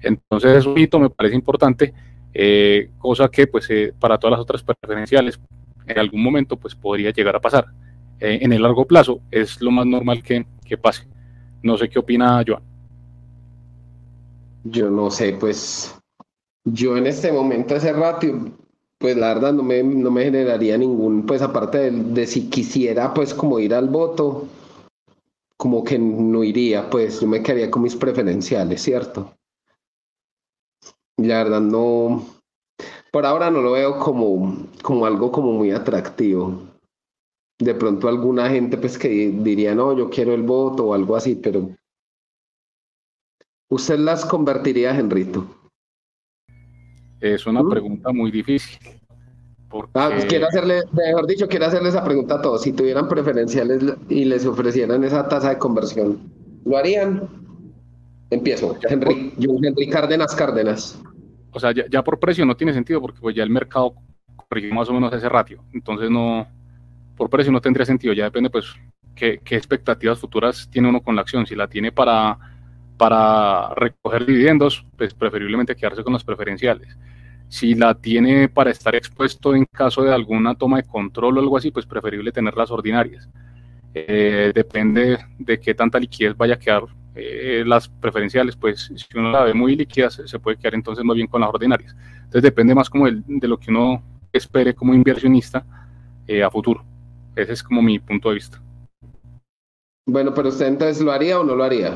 Entonces, 0.00 0.64
eso 0.64 0.98
me 0.98 1.10
parece 1.10 1.34
importante, 1.34 1.92
eh, 2.32 2.90
cosa 2.98 3.28
que 3.28 3.46
pues 3.46 3.68
eh, 3.70 3.92
para 3.98 4.16
todas 4.16 4.32
las 4.32 4.40
otras 4.40 4.62
preferenciales 4.62 5.40
en 5.86 5.98
algún 5.98 6.22
momento 6.22 6.56
pues 6.56 6.74
podría 6.74 7.10
llegar 7.10 7.36
a 7.36 7.40
pasar. 7.40 7.66
Eh, 8.20 8.38
en 8.42 8.52
el 8.52 8.62
largo 8.62 8.86
plazo 8.86 9.20
es 9.30 9.60
lo 9.60 9.70
más 9.70 9.86
normal 9.86 10.22
que, 10.22 10.46
que 10.64 10.78
pase. 10.78 11.06
No 11.62 11.76
sé 11.76 11.88
qué 11.88 11.98
opina 11.98 12.42
Joan. 12.46 12.69
Yo 14.64 14.90
no 14.90 15.10
sé, 15.10 15.32
pues 15.32 15.94
yo 16.64 16.96
en 16.96 17.06
este 17.06 17.32
momento 17.32 17.74
ese 17.74 17.92
ratio 17.92 18.52
pues 19.00 19.16
la 19.16 19.28
verdad 19.32 19.54
no 19.54 19.62
me, 19.62 19.82
no 19.82 20.10
me 20.10 20.24
generaría 20.24 20.76
ningún, 20.76 21.24
pues 21.24 21.40
aparte 21.40 21.90
de, 21.90 22.26
si 22.26 22.50
quisiera 22.50 23.14
pues 23.14 23.32
como 23.32 23.58
ir 23.58 23.74
al 23.74 23.88
voto, 23.88 24.46
como 25.56 25.82
que 25.82 25.98
no 25.98 26.44
iría, 26.44 26.90
pues 26.90 27.18
yo 27.18 27.26
me 27.26 27.42
quedaría 27.42 27.70
con 27.70 27.82
mis 27.82 27.96
preferenciales, 27.96 28.82
¿cierto? 28.82 29.34
La 31.16 31.42
verdad 31.44 31.62
no, 31.62 32.26
por 33.10 33.24
ahora 33.24 33.50
no 33.50 33.62
lo 33.62 33.72
veo 33.72 33.98
como, 33.98 34.66
como 34.82 35.06
algo 35.06 35.32
como 35.32 35.52
muy 35.52 35.70
atractivo. 35.70 36.60
De 37.58 37.74
pronto 37.74 38.06
alguna 38.06 38.50
gente 38.50 38.76
pues 38.76 38.98
que 38.98 39.08
diría, 39.08 39.74
no, 39.74 39.96
yo 39.96 40.10
quiero 40.10 40.34
el 40.34 40.42
voto 40.42 40.88
o 40.88 40.94
algo 40.94 41.16
así, 41.16 41.36
pero 41.36 41.70
¿usted 43.70 43.98
las 43.98 44.24
convertiría, 44.26 44.96
Henrito? 44.98 45.46
Es 47.20 47.46
una 47.46 47.66
pregunta 47.66 48.12
muy 48.12 48.30
difícil. 48.30 48.78
Ah, 49.94 50.10
pues 50.12 50.24
quiero 50.24 50.48
hacerle, 50.48 50.80
mejor 50.92 51.26
dicho, 51.26 51.46
quiero 51.46 51.66
hacerle 51.66 51.90
esa 51.90 52.02
pregunta 52.02 52.36
a 52.36 52.42
todos. 52.42 52.62
Si 52.62 52.72
tuvieran 52.72 53.08
preferenciales 53.08 53.84
y 54.08 54.24
les 54.24 54.44
ofrecieran 54.44 55.04
esa 55.04 55.28
tasa 55.28 55.50
de 55.50 55.58
conversión, 55.58 56.18
¿lo 56.64 56.76
harían? 56.76 57.28
Empiezo. 58.30 58.76
Henry, 58.88 59.32
Henry 59.38 59.88
Cárdenas 59.88 60.34
Cárdenas. 60.34 61.00
O 61.52 61.60
sea, 61.60 61.72
ya, 61.72 62.02
por 62.02 62.18
precio 62.18 62.44
no 62.44 62.56
tiene 62.56 62.72
sentido 62.72 63.00
porque 63.00 63.20
pues 63.20 63.34
ya 63.36 63.42
el 63.42 63.50
mercado 63.50 63.94
corrigió 64.48 64.74
más 64.74 64.88
o 64.88 64.92
menos 64.92 65.12
ese 65.12 65.28
ratio. 65.28 65.62
Entonces 65.72 66.10
no, 66.10 66.46
por 67.16 67.28
precio 67.28 67.52
no 67.52 67.60
tendría 67.60 67.86
sentido. 67.86 68.12
Ya 68.12 68.24
depende 68.24 68.50
pues 68.50 68.66
qué, 69.14 69.40
qué 69.44 69.56
expectativas 69.56 70.18
futuras 70.18 70.68
tiene 70.70 70.88
uno 70.88 71.00
con 71.00 71.14
la 71.14 71.22
acción. 71.22 71.46
Si 71.46 71.54
la 71.54 71.68
tiene 71.68 71.92
para 71.92 72.38
para 73.00 73.72
recoger 73.76 74.26
dividendos, 74.26 74.84
pues 74.94 75.14
preferiblemente 75.14 75.74
quedarse 75.74 76.04
con 76.04 76.12
las 76.12 76.22
preferenciales. 76.22 76.98
Si 77.48 77.74
la 77.74 77.94
tiene 77.94 78.50
para 78.50 78.70
estar 78.70 78.94
expuesto 78.94 79.54
en 79.54 79.64
caso 79.64 80.02
de 80.02 80.12
alguna 80.12 80.54
toma 80.54 80.76
de 80.76 80.82
control 80.82 81.38
o 81.38 81.40
algo 81.40 81.56
así, 81.56 81.70
pues 81.70 81.86
preferible 81.86 82.30
tener 82.30 82.54
las 82.54 82.70
ordinarias. 82.70 83.26
Eh, 83.94 84.52
depende 84.54 85.18
de 85.38 85.58
qué 85.58 85.72
tanta 85.72 85.98
liquidez 85.98 86.36
vaya 86.36 86.56
a 86.56 86.58
quedar 86.58 86.82
eh, 87.14 87.64
las 87.66 87.88
preferenciales, 87.88 88.54
pues 88.54 88.92
si 88.94 89.18
uno 89.18 89.30
la 89.30 89.44
ve 89.44 89.54
muy 89.54 89.76
líquida, 89.76 90.10
se, 90.10 90.38
puede 90.38 90.58
quedar 90.58 90.74
entonces 90.74 91.02
más 91.02 91.16
bien 91.16 91.26
con 91.26 91.40
las 91.40 91.48
ordinarias. 91.48 91.96
Entonces 92.16 92.42
depende 92.42 92.74
más 92.74 92.90
como 92.90 93.06
de, 93.06 93.48
lo 93.48 93.58
que 93.58 93.70
uno 93.70 94.02
espere 94.30 94.74
como 94.74 94.92
inversionista 94.92 95.64
eh, 96.26 96.42
a 96.42 96.50
futuro. 96.50 96.84
Ese 97.34 97.54
es 97.54 97.62
como 97.62 97.80
mi 97.80 97.98
punto 97.98 98.28
de 98.28 98.34
vista. 98.34 98.60
Bueno, 100.04 100.34
pero 100.34 100.50
usted 100.50 100.66
entonces 100.66 101.02
lo 101.02 101.12
haría 101.12 101.40
o 101.40 101.44
no 101.44 101.56
lo 101.56 101.64
haría? 101.64 101.94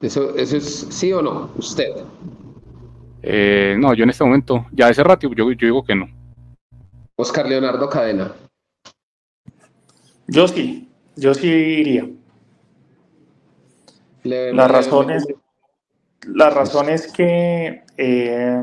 ¿Eso, 0.00 0.36
eso 0.36 0.56
es 0.56 0.86
sí 0.90 1.12
o 1.12 1.22
no? 1.22 1.50
¿Usted? 1.56 2.04
Eh, 3.22 3.76
no, 3.78 3.94
yo 3.94 4.04
en 4.04 4.10
este 4.10 4.24
momento, 4.24 4.66
ya 4.72 4.90
ese 4.90 5.02
ratio, 5.02 5.30
yo, 5.32 5.50
yo 5.52 5.66
digo 5.66 5.84
que 5.84 5.94
no. 5.94 6.08
Oscar 7.16 7.48
Leonardo 7.48 7.88
Cadena. 7.88 8.32
Yo 10.26 10.48
sí, 10.48 10.90
yo 11.16 11.34
sí 11.34 11.48
iría. 11.48 12.08
la, 14.24 14.68
razón 14.68 15.10
es, 15.10 15.26
la 16.26 16.50
razón 16.50 16.88
es 16.88 17.12
que 17.12 17.84
eh, 17.96 18.62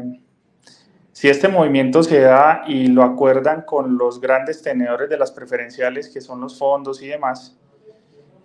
si 1.12 1.30
este 1.30 1.48
movimiento 1.48 2.04
se 2.04 2.20
da 2.20 2.63
y 2.67 2.88
lo 2.88 3.04
acuerdan 3.04 3.62
con 3.62 3.98
los 3.98 4.20
grandes 4.20 4.62
tenedores 4.62 5.10
de 5.10 5.17
las 5.17 5.32
preferenciales, 5.32 6.10
que 6.10 6.20
son 6.20 6.41
los 6.41 6.58
fondos 6.58 7.02
y 7.02 7.08
demás, 7.08 7.58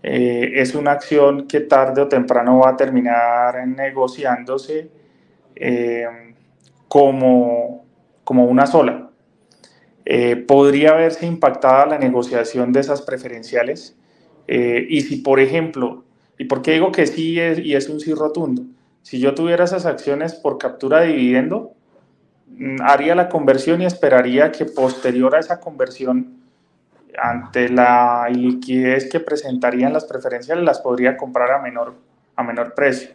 eh, 0.03 0.53
es 0.61 0.75
una 0.75 0.93
acción 0.93 1.47
que 1.47 1.61
tarde 1.61 2.03
o 2.03 2.09
temprano 2.09 2.59
va 2.59 2.71
a 2.71 2.77
terminar 2.77 3.67
negociándose 3.67 4.89
eh, 5.55 6.07
como, 6.89 7.85
como 8.25 8.45
una 8.45 8.67
sola. 8.67 9.11
Eh, 10.05 10.37
podría 10.37 10.95
verse 10.95 11.27
impactada 11.27 11.87
la 11.87 11.99
negociación 11.99 12.73
de 12.73 12.81
esas 12.81 13.03
preferenciales 13.03 13.97
y 14.49 15.01
si, 15.01 15.17
por 15.17 15.41
ejemplo, 15.41 16.05
¿y 16.39 16.45
por 16.45 16.63
qué 16.63 16.75
digo 16.75 16.93
que 16.93 17.09
sí 17.09 17.33
y 17.35 17.75
es 17.75 17.89
un 17.89 17.99
sí 17.99 18.15
rotundo? 18.15 18.63
Si 19.03 19.19
yo 19.19 19.35
tuviera 19.35 19.65
esas 19.65 19.87
acciones 19.87 20.35
por 20.35 20.59
captura 20.59 21.01
de 21.01 21.09
dividendo, 21.09 21.73
mm, 22.47 22.77
haría 22.83 23.17
la 23.17 23.29
conversión 23.29 23.83
y 23.83 23.87
esperaría 23.87 24.53
que 24.53 24.67
posterior 24.67 25.35
a 25.35 25.41
esa 25.41 25.59
conversión 25.59 26.36
ante 27.19 27.69
la 27.69 28.29
liquidez 28.31 29.09
que 29.11 29.21
presentarían 29.21 29.93
las 29.93 30.05
preferenciales, 30.05 30.65
las 30.65 30.81
podría 30.81 31.17
comprar 31.17 31.51
a 31.53 31.61
menor, 31.61 31.95
a 32.35 32.43
menor 32.43 32.75
precio. 32.75 33.11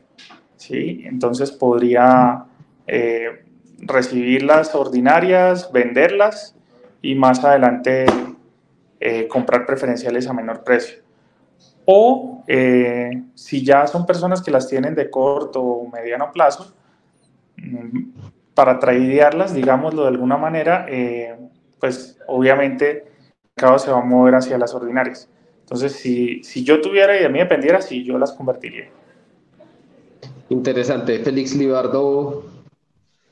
¿sí? 0.56 1.02
Entonces 1.06 1.52
podría 1.52 2.46
eh, 2.88 3.44
recibir 3.80 4.44
las 4.44 4.76
ordinarias, 4.76 5.72
venderlas 5.72 6.56
y 7.02 7.16
más 7.16 7.44
adelante 7.44 8.06
eh, 9.00 9.28
comprar 9.28 9.66
preferenciales 9.66 10.28
a 10.28 10.34
menor 10.34 10.64
precio. 10.64 11.00
O 11.86 12.44
eh, 12.48 13.24
si 13.34 13.66
ya 13.66 13.88
son 13.88 14.06
personas 14.06 14.42
que 14.42 14.52
las 14.52 14.68
tienen 14.68 14.94
de 14.94 15.10
corto 15.10 15.62
o 15.62 15.90
mediano 15.90 16.32
plazo, 16.32 16.74
mm, 17.58 18.12
para 18.54 18.78
tradearlas, 18.78 19.54
digámoslo 19.54 20.04
de 20.04 20.10
alguna 20.10 20.38
manera, 20.38 20.86
pues 21.80 22.20
obviamente 22.28 23.11
mercado 23.56 23.80
se 23.80 23.92
va 23.92 24.00
a 24.00 24.06
mover 24.06 24.36
hacia 24.36 24.58
las 24.58 24.74
ordinarias. 24.74 25.30
Entonces, 25.62 25.94
si, 25.94 26.44
si 26.44 26.64
yo 26.64 26.82
tuviera 26.82 27.18
y 27.18 27.24
de 27.24 27.30
mí 27.30 27.40
dependiera, 27.40 27.82
sí, 27.82 28.04
yo 28.04 28.18
las 28.18 28.34
convertiría. 28.34 28.90
Interesante. 30.50 31.20
Félix 31.20 31.56
Libardo, 31.56 32.46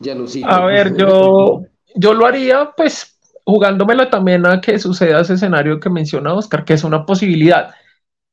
Janusito. 0.02 0.48
A 0.48 0.66
ver, 0.66 0.96
yo, 0.96 1.64
yo 1.96 2.14
lo 2.14 2.26
haría, 2.26 2.72
pues, 2.78 3.20
jugándomela 3.44 4.10
también 4.10 4.46
a 4.46 4.62
que 4.62 4.80
suceda 4.80 5.22
ese 5.22 5.34
escenario 5.34 5.80
que 5.80 5.90
menciona 5.90 6.34
Oscar, 6.34 6.64
que 6.64 6.74
es 6.74 6.84
una 6.84 7.06
posibilidad. 7.06 7.74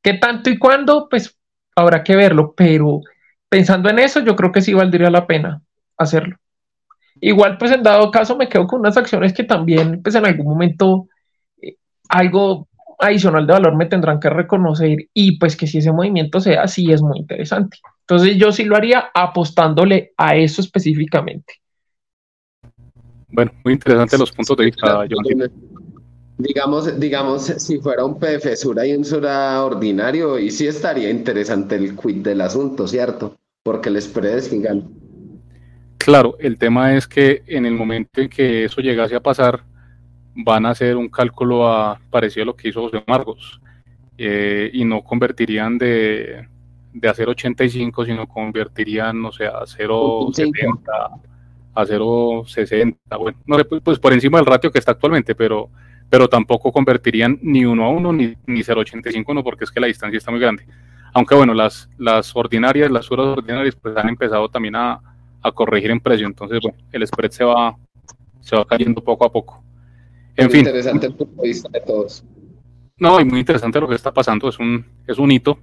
¿Qué 0.01 0.13
tanto 0.13 0.49
y 0.49 0.57
cuándo? 0.57 1.09
Pues 1.09 1.37
habrá 1.75 2.03
que 2.03 2.15
verlo, 2.15 2.53
pero 2.55 3.01
pensando 3.49 3.89
en 3.89 3.99
eso, 3.99 4.21
yo 4.21 4.35
creo 4.35 4.51
que 4.51 4.61
sí 4.61 4.73
valdría 4.73 5.09
la 5.09 5.27
pena 5.27 5.61
hacerlo. 5.97 6.37
Igual, 7.19 7.57
pues 7.57 7.71
en 7.71 7.83
dado 7.83 8.11
caso, 8.11 8.37
me 8.37 8.47
quedo 8.47 8.67
con 8.67 8.79
unas 8.81 8.95
acciones 8.95 9.33
que 9.33 9.43
también, 9.43 10.01
pues 10.01 10.15
en 10.15 10.25
algún 10.25 10.45
momento, 10.45 11.07
algo 12.09 12.67
adicional 12.99 13.45
de 13.45 13.53
valor 13.53 13.75
me 13.75 13.85
tendrán 13.85 14.19
que 14.19 14.29
reconocer 14.29 15.09
y 15.13 15.37
pues 15.37 15.55
que 15.55 15.67
si 15.67 15.79
ese 15.79 15.91
movimiento 15.91 16.39
sea, 16.39 16.67
sí 16.67 16.91
es 16.91 17.01
muy 17.01 17.19
interesante. 17.19 17.77
Entonces 18.01 18.37
yo 18.37 18.51
sí 18.51 18.63
lo 18.63 18.75
haría 18.75 19.09
apostándole 19.13 20.13
a 20.17 20.35
eso 20.35 20.61
específicamente. 20.61 21.55
Bueno, 23.29 23.51
muy 23.63 23.73
interesante 23.73 24.17
los 24.17 24.31
puntos 24.31 24.57
de 24.57 24.65
vista, 24.65 25.05
Digamos, 26.39 26.99
digamos, 26.99 27.45
si 27.45 27.79
fuera 27.79 28.05
un 28.05 28.19
PF 28.19 28.55
Sura 28.55 28.85
y 28.85 28.93
un 28.93 29.03
Sura 29.03 29.63
ordinario, 29.63 30.37
y 30.37 30.51
sí 30.51 30.67
estaría 30.67 31.09
interesante 31.09 31.75
el 31.75 31.97
quit 31.97 32.17
del 32.17 32.41
asunto, 32.41 32.87
¿cierto? 32.87 33.35
Porque 33.63 33.89
el 33.89 33.99
spread 33.99 34.37
es 34.37 34.49
gigante. 34.49 34.87
Claro, 35.97 36.35
el 36.39 36.59
tema 36.59 36.95
es 36.95 37.07
que 37.07 37.41
en 37.47 37.65
el 37.65 37.73
momento 37.73 38.21
en 38.21 38.29
que 38.29 38.65
eso 38.65 38.81
llegase 38.81 39.15
a 39.15 39.19
pasar, 39.19 39.63
van 40.37 40.65
a 40.65 40.69
hacer 40.69 40.95
un 40.95 41.09
cálculo 41.09 41.67
a, 41.67 41.99
parecido 42.11 42.43
a 42.43 42.45
lo 42.47 42.55
que 42.55 42.69
hizo 42.69 42.81
José 42.81 43.03
Marcos 43.07 43.59
eh, 44.17 44.69
y 44.71 44.85
no 44.85 45.03
convertirían 45.03 45.77
de, 45.77 46.47
de 46.93 47.09
a 47.09 47.13
0.85, 47.13 48.05
sino 48.05 48.27
convertirían, 48.27 49.19
no 49.19 49.31
sé, 49.31 49.47
a 49.47 49.61
0.70, 49.61 50.79
a 51.73 51.85
0.60, 51.85 52.95
bueno, 53.19 53.37
no, 53.45 53.57
pues, 53.65 53.81
pues 53.83 53.99
por 53.99 54.13
encima 54.13 54.37
del 54.37 54.45
ratio 54.45 54.71
que 54.71 54.77
está 54.77 54.91
actualmente, 54.91 55.33
pero, 55.33 55.69
pero 56.07 56.27
tampoco 56.27 56.71
convertirían 56.71 57.39
ni 57.41 57.65
uno 57.65 57.85
a 57.85 57.89
uno 57.89 58.13
ni, 58.13 58.35
ni 58.45 58.61
0.85 58.61 59.33
no, 59.33 59.43
porque 59.43 59.63
es 59.63 59.71
que 59.71 59.79
la 59.79 59.87
distancia 59.87 60.19
está 60.19 60.29
muy 60.29 60.39
grande. 60.39 60.67
Aunque 61.13 61.33
bueno, 61.33 61.55
las, 61.55 61.89
las 61.97 62.35
ordinarias, 62.35 62.91
las 62.91 63.11
horas 63.11 63.25
ordinarias, 63.27 63.75
pues 63.75 63.97
han 63.97 64.09
empezado 64.09 64.49
también 64.49 64.75
a, 64.75 64.99
a 65.41 65.51
corregir 65.51 65.89
en 65.89 65.99
precio, 65.99 66.27
entonces 66.27 66.59
bueno, 66.61 66.77
el 66.91 67.07
spread 67.07 67.31
se 67.31 67.43
va, 67.43 67.75
se 68.39 68.55
va 68.55 68.65
cayendo 68.65 69.03
poco 69.03 69.25
a 69.25 69.31
poco. 69.31 69.63
En 70.37 70.51
fin. 70.51 70.59
Interesante 70.59 71.07
el 71.07 71.13
punto 71.13 71.41
de 71.41 71.47
vista 71.47 71.69
de 71.69 71.81
todos. 71.81 72.23
No, 72.99 73.19
y 73.19 73.25
muy 73.25 73.39
interesante 73.39 73.79
lo 73.79 73.87
que 73.87 73.95
está 73.95 74.11
pasando, 74.11 74.49
es 74.49 74.57
un, 74.59 74.85
es 75.05 75.17
un 75.19 75.31
hito, 75.31 75.59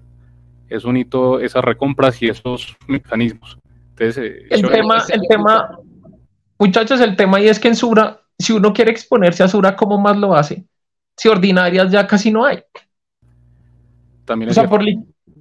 es 0.69 0.85
un 0.85 0.97
hito 0.97 1.41
esas 1.41 1.65
recompras 1.65 2.21
y 2.23 2.29
esos 2.29 2.77
mecanismos. 2.87 3.59
Entonces, 3.91 4.19
eh, 4.19 4.47
el 4.51 4.69
tema, 4.69 5.03
el 5.09 5.23
tema, 5.29 5.79
muchachos, 6.59 7.01
el 7.01 7.17
tema 7.17 7.41
y 7.41 7.49
es 7.49 7.59
que 7.59 7.69
en 7.69 7.77
Sura, 7.77 8.21
si 8.39 8.53
uno 8.53 8.73
quiere 8.73 8.91
exponerse 8.91 9.43
a 9.43 9.49
Sura, 9.49 9.75
¿cómo 9.75 9.99
más 9.99 10.17
lo 10.17 10.35
hace? 10.35 10.65
Si 11.17 11.29
ordinarias 11.29 11.91
ya 11.91 12.07
casi 12.07 12.31
no 12.31 12.45
hay. 12.45 12.63
También 14.25 14.51
o 14.51 14.55
sea, 14.55 14.69
por, 14.69 14.81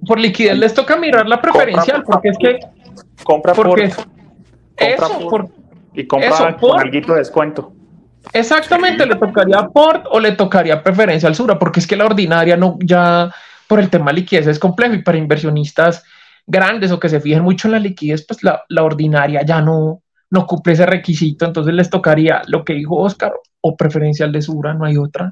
por, 0.06 0.20
liquidez 0.20 0.58
les 0.58 0.74
toca 0.74 0.96
mirar 0.96 1.28
la 1.28 1.40
preferencial, 1.40 2.04
porque 2.04 2.28
es 2.28 2.38
que... 2.38 2.58
Compra 3.24 3.54
porque, 3.54 3.88
por... 3.88 4.06
Eso, 4.76 5.28
por, 5.28 5.48
y 5.94 6.06
compra 6.06 6.56
con 6.56 6.80
algo 6.80 7.14
de 7.14 7.18
descuento. 7.18 7.73
Exactamente, 8.32 9.06
le 9.06 9.16
tocaría 9.16 9.66
port 9.68 10.06
o 10.10 10.18
le 10.18 10.32
tocaría 10.32 10.82
preferencia 10.82 11.32
Sura, 11.34 11.58
porque 11.58 11.80
es 11.80 11.86
que 11.86 11.96
la 11.96 12.06
ordinaria 12.06 12.56
no 12.56 12.78
ya 12.80 13.32
por 13.68 13.80
el 13.80 13.90
tema 13.90 14.10
de 14.10 14.20
liquidez 14.20 14.46
es 14.46 14.58
complejo 14.58 14.94
y 14.94 15.02
para 15.02 15.18
inversionistas 15.18 16.02
grandes 16.46 16.90
o 16.92 17.00
que 17.00 17.08
se 17.08 17.20
fijen 17.20 17.42
mucho 17.42 17.68
en 17.68 17.72
la 17.72 17.78
liquidez, 17.78 18.26
pues 18.26 18.42
la, 18.42 18.64
la 18.68 18.82
ordinaria 18.82 19.42
ya 19.44 19.60
no, 19.60 20.02
no 20.30 20.46
cumple 20.46 20.72
ese 20.72 20.86
requisito, 20.86 21.46
entonces 21.46 21.74
les 21.74 21.90
tocaría 21.90 22.42
lo 22.48 22.64
que 22.64 22.74
dijo 22.74 22.96
Oscar 22.96 23.32
o 23.60 23.76
preferencial 23.76 24.32
de 24.32 24.42
Sura, 24.42 24.74
no 24.74 24.84
hay 24.84 24.96
otra. 24.96 25.30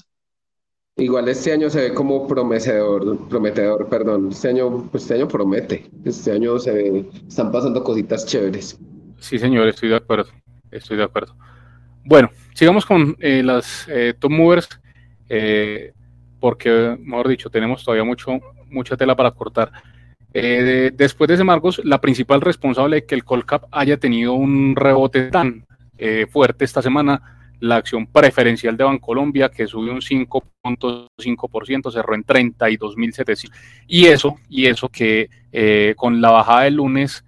Igual 0.97 1.27
este 1.29 1.53
año 1.53 1.71
se 1.71 1.81
ve 1.81 1.95
como 1.95 2.27
prometedor, 2.27 3.27
prometedor, 3.29 3.89
perdón. 3.89 4.29
Este 4.31 4.51
año, 4.51 4.89
pues 4.91 5.05
este 5.05 5.15
año 5.15 5.27
promete. 5.27 5.91
Este 6.05 6.33
año 6.33 6.59
se 6.59 6.71
ve, 6.71 7.11
están 7.27 7.51
pasando 7.51 7.83
cositas 7.83 8.27
chéveres. 8.27 8.79
Sí, 9.19 9.39
señor, 9.39 9.69
estoy 9.69 9.89
de 9.89 9.97
acuerdo. 9.97 10.31
Estoy 10.71 10.99
de 10.99 11.05
acuerdo. 11.05 11.35
Bueno, 12.05 12.29
sigamos 12.55 12.87
con 12.87 13.17
eh, 13.21 13.43
las 13.43 13.87
eh, 13.89 14.15
top 14.19 14.31
movers, 14.31 14.81
eh, 15.29 15.93
porque, 16.41 16.97
mejor 17.01 17.29
dicho, 17.29 17.51
tenemos 17.51 17.85
todavía 17.85 18.05
mucho, 18.05 18.41
mucha 18.71 18.97
tela 18.97 19.15
para 19.15 19.31
cortar. 19.31 19.71
después 20.33 21.29
de 21.29 21.35
ese 21.35 21.45
Marcos, 21.45 21.81
la 21.85 22.01
principal 22.01 22.41
responsable 22.41 22.97
de 22.97 23.07
que 23.07 23.15
el 23.15 23.25
Colcap 23.25 23.65
haya 23.71 23.97
tenido 23.99 24.33
un 24.33 24.75
rebote 24.75 25.31
tan 25.31 25.65
fuerte 26.31 26.65
esta 26.65 26.83
semana, 26.83 27.23
la 27.61 27.77
acción 27.77 28.09
preferencial 28.09 28.77
de 28.77 28.83
Bancolombia, 28.83 29.51
que 29.51 29.69
subió 29.69 29.93
un 29.93 30.01
5.5%, 30.01 31.93
cerró 31.93 32.15
en 32.17 32.25
32.700. 32.25 33.53
Y 33.87 34.07
eso, 34.07 34.35
y 34.49 34.67
eso 34.67 34.89
que 34.89 35.31
con 35.97 36.21
la 36.21 36.31
bajada 36.31 36.63
del 36.63 36.75
lunes 36.75 37.25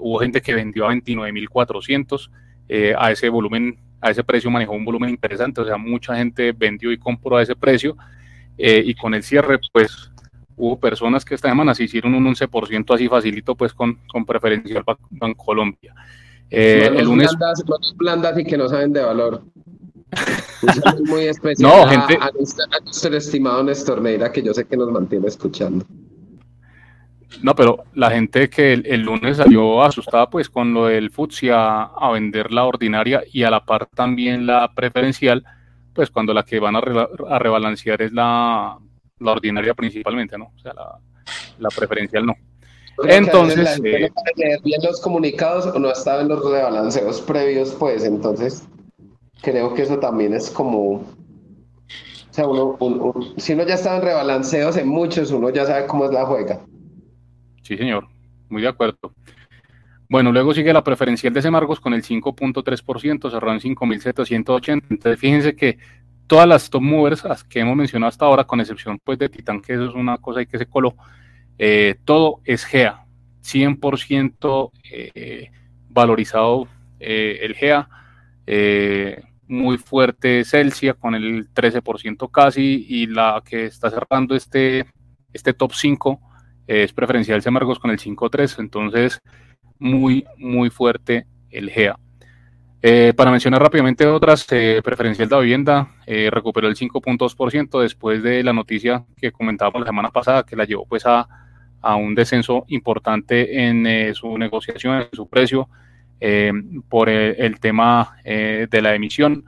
hubo 0.00 0.20
gente 0.20 0.42
que 0.42 0.54
vendió 0.54 0.86
a 0.86 0.94
29.400 0.94 2.30
a 2.96 3.10
ese 3.10 3.28
volumen 3.30 3.83
a 4.04 4.10
ese 4.10 4.22
precio 4.22 4.50
manejó 4.50 4.74
un 4.74 4.84
volumen 4.84 5.08
interesante, 5.08 5.62
o 5.62 5.64
sea, 5.64 5.78
mucha 5.78 6.14
gente 6.14 6.52
vendió 6.52 6.92
y 6.92 6.98
compró 6.98 7.38
a 7.38 7.42
ese 7.42 7.56
precio 7.56 7.96
eh, 8.58 8.82
y 8.84 8.94
con 8.94 9.14
el 9.14 9.22
cierre, 9.22 9.58
pues 9.72 10.10
hubo 10.56 10.78
personas 10.78 11.24
que 11.24 11.34
esta 11.34 11.48
semana 11.48 11.74
se 11.74 11.84
hicieron 11.84 12.14
un 12.14 12.26
11% 12.26 12.94
así 12.94 13.08
facilito, 13.08 13.54
pues 13.54 13.72
con, 13.72 13.98
con 14.06 14.26
preferencial 14.26 14.84
en 15.22 15.32
Colombia. 15.32 15.94
Eh, 16.50 16.90
el 16.94 17.06
lunes... 17.06 17.30
Blandas, 17.96 18.38
y 18.38 18.44
que 18.44 18.58
no 18.58 18.68
saben 18.68 18.92
de 18.92 19.00
valor. 19.00 19.42
muy 21.06 21.22
especial 21.22 21.70
no, 21.70 21.88
gente... 21.88 22.18
a, 22.20 22.30
nuestro, 22.30 23.16
estimado 23.16 23.64
Néstor 23.64 24.02
Neira, 24.02 24.30
que 24.30 24.42
yo 24.42 24.52
sé 24.52 24.66
que 24.66 24.76
nos 24.76 24.92
mantiene 24.92 25.28
escuchando. 25.28 25.86
No, 27.42 27.54
pero 27.54 27.84
la 27.94 28.10
gente 28.10 28.48
que 28.48 28.72
el, 28.72 29.02
lunes 29.02 29.38
salió 29.38 29.82
asustada 29.82 30.28
pues 30.28 30.48
con 30.48 30.74
lo 30.74 30.86
del 30.86 31.10
FTSE 31.10 31.50
a, 31.52 32.10
vender 32.12 32.52
la 32.52 32.64
ordinaria 32.64 33.22
y 33.32 33.42
a 33.42 33.50
la 33.50 33.64
par 33.64 33.86
también 33.86 34.46
la 34.46 34.70
preferencial, 34.74 35.44
pues 35.92 36.10
cuando 36.10 36.32
la 36.32 36.44
que 36.44 36.60
van 36.60 36.76
a, 36.76 36.80
rebalancear 36.80 38.02
es 38.02 38.12
la, 38.12 38.78
ordinaria 39.20 39.74
principalmente, 39.74 40.38
¿no? 40.38 40.52
O 40.54 40.58
sea, 40.58 40.72
la, 41.58 41.68
preferencial 41.68 42.26
no. 42.26 42.34
Entonces, 43.08 43.80
eh, 43.84 44.08
bien 44.62 44.80
los 44.82 45.00
comunicados 45.00 45.66
o 45.66 45.78
no 45.78 45.90
estaba 45.90 46.22
en 46.22 46.28
los 46.28 46.48
rebalanceos 46.48 47.20
previos, 47.22 47.74
pues 47.78 48.04
entonces 48.04 48.68
creo 49.42 49.74
que 49.74 49.82
eso 49.82 49.98
también 49.98 50.32
es 50.32 50.48
como, 50.50 50.92
o 50.92 51.04
sea, 52.30 52.46
uno, 52.46 53.14
si 53.36 53.52
uno 53.52 53.64
ya 53.64 53.74
estaba 53.74 53.96
en 53.96 54.02
rebalanceos 54.02 54.76
en 54.76 54.88
muchos, 54.88 55.32
uno 55.32 55.50
ya 55.50 55.66
sabe 55.66 55.86
cómo 55.86 56.04
es 56.04 56.12
la 56.12 56.24
juega. 56.24 56.60
Sí, 57.64 57.78
señor, 57.78 58.08
muy 58.50 58.60
de 58.60 58.68
acuerdo. 58.68 59.14
Bueno, 60.06 60.30
luego 60.30 60.52
sigue 60.52 60.70
la 60.72 60.84
preferencial 60.84 61.32
de 61.32 61.40
Semargos 61.40 61.80
con 61.80 61.94
el 61.94 62.02
5.3%, 62.02 63.30
cerró 63.30 63.52
en 63.52 63.60
5.780. 63.60 64.82
Entonces, 64.90 65.18
fíjense 65.18 65.56
que 65.56 65.78
todas 66.26 66.46
las 66.46 66.68
top 66.68 66.82
movers 66.82 67.24
que 67.48 67.60
hemos 67.60 67.74
mencionado 67.74 68.10
hasta 68.10 68.26
ahora, 68.26 68.44
con 68.44 68.60
excepción 68.60 68.98
pues 69.02 69.18
de 69.18 69.30
Titan, 69.30 69.62
que 69.62 69.72
eso 69.72 69.86
es 69.86 69.94
una 69.94 70.18
cosa 70.18 70.40
ahí 70.40 70.46
que 70.46 70.58
se 70.58 70.66
coló, 70.66 70.94
eh, 71.58 71.96
todo 72.04 72.42
es 72.44 72.66
GEA, 72.66 73.06
100% 73.42 74.70
eh, 74.92 75.50
valorizado 75.88 76.68
eh, 77.00 77.38
el 77.40 77.54
GEA, 77.54 77.88
muy 79.48 79.78
fuerte 79.78 80.44
Celsia 80.44 80.92
con 80.92 81.14
el 81.14 81.50
13% 81.54 82.30
casi, 82.30 82.84
y 82.90 83.06
la 83.06 83.42
que 83.42 83.64
está 83.64 83.88
cerrando 83.88 84.34
este, 84.34 84.84
este 85.32 85.54
top 85.54 85.72
5 85.72 86.20
es 86.66 86.92
preferencial 86.92 87.42
Semargos 87.42 87.78
con 87.78 87.90
el 87.90 87.98
5.3, 87.98 88.58
entonces 88.58 89.20
muy, 89.78 90.24
muy 90.38 90.70
fuerte 90.70 91.26
el 91.50 91.70
GEA. 91.70 91.98
Eh, 92.86 93.14
para 93.16 93.30
mencionar 93.30 93.62
rápidamente 93.62 94.06
otras, 94.06 94.46
eh, 94.50 94.82
preferencial 94.84 95.26
de 95.26 95.40
vivienda 95.40 95.88
eh, 96.06 96.28
recuperó 96.30 96.68
el 96.68 96.76
5.2% 96.76 97.80
después 97.80 98.22
de 98.22 98.42
la 98.42 98.52
noticia 98.52 99.06
que 99.16 99.32
comentábamos 99.32 99.80
la 99.80 99.86
semana 99.86 100.10
pasada, 100.10 100.44
que 100.44 100.54
la 100.54 100.66
llevó 100.66 100.84
pues 100.84 101.06
a, 101.06 101.26
a 101.80 101.96
un 101.96 102.14
descenso 102.14 102.66
importante 102.68 103.64
en 103.64 104.14
su 104.14 104.36
negociación, 104.36 104.96
en 105.00 105.08
su 105.14 105.26
precio, 105.26 105.70
por 106.90 107.08
el, 107.08 107.58
tema 107.58 108.16
de 108.22 108.80
la 108.82 108.94
emisión. 108.94 109.44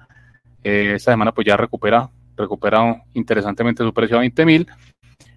esta 0.62 1.12
semana 1.12 1.32
pues 1.32 1.46
ya 1.46 1.58
recupera, 1.58 2.10
recupera 2.36 3.02
interesantemente 3.12 3.82
su 3.82 3.92
precio 3.92 4.16
a 4.16 4.20
20 4.20 4.46
mil. 4.46 4.66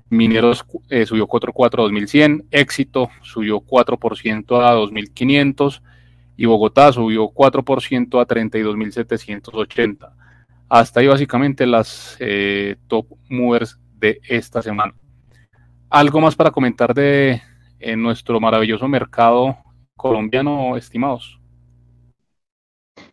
Mineros 0.10 0.66
subió 1.06 1.28
4.4 1.28 1.80
a 1.80 1.82
2100, 1.84 2.46
Éxito 2.52 3.10
subió 3.22 3.62
4% 3.62 4.62
a 4.64 4.72
2500 4.74 5.84
y 6.36 6.46
Bogotá 6.46 6.92
subió 6.92 7.30
4% 7.30 8.22
a 8.22 8.28
32.780. 8.28 10.14
Hasta 10.68 11.00
ahí 11.00 11.08
básicamente 11.08 11.66
las 11.66 12.18
eh, 12.20 12.78
top 12.88 13.08
movers 13.30 13.80
de 13.98 14.20
esta 14.28 14.62
semana. 14.62 14.94
¿Algo 15.90 16.22
más 16.22 16.36
para 16.36 16.52
comentar 16.52 16.94
de 16.94 17.42
nuestro 17.98 18.40
maravilloso 18.40 18.88
mercado 18.88 19.58
colombiano, 19.96 20.78
estimados? 20.78 21.39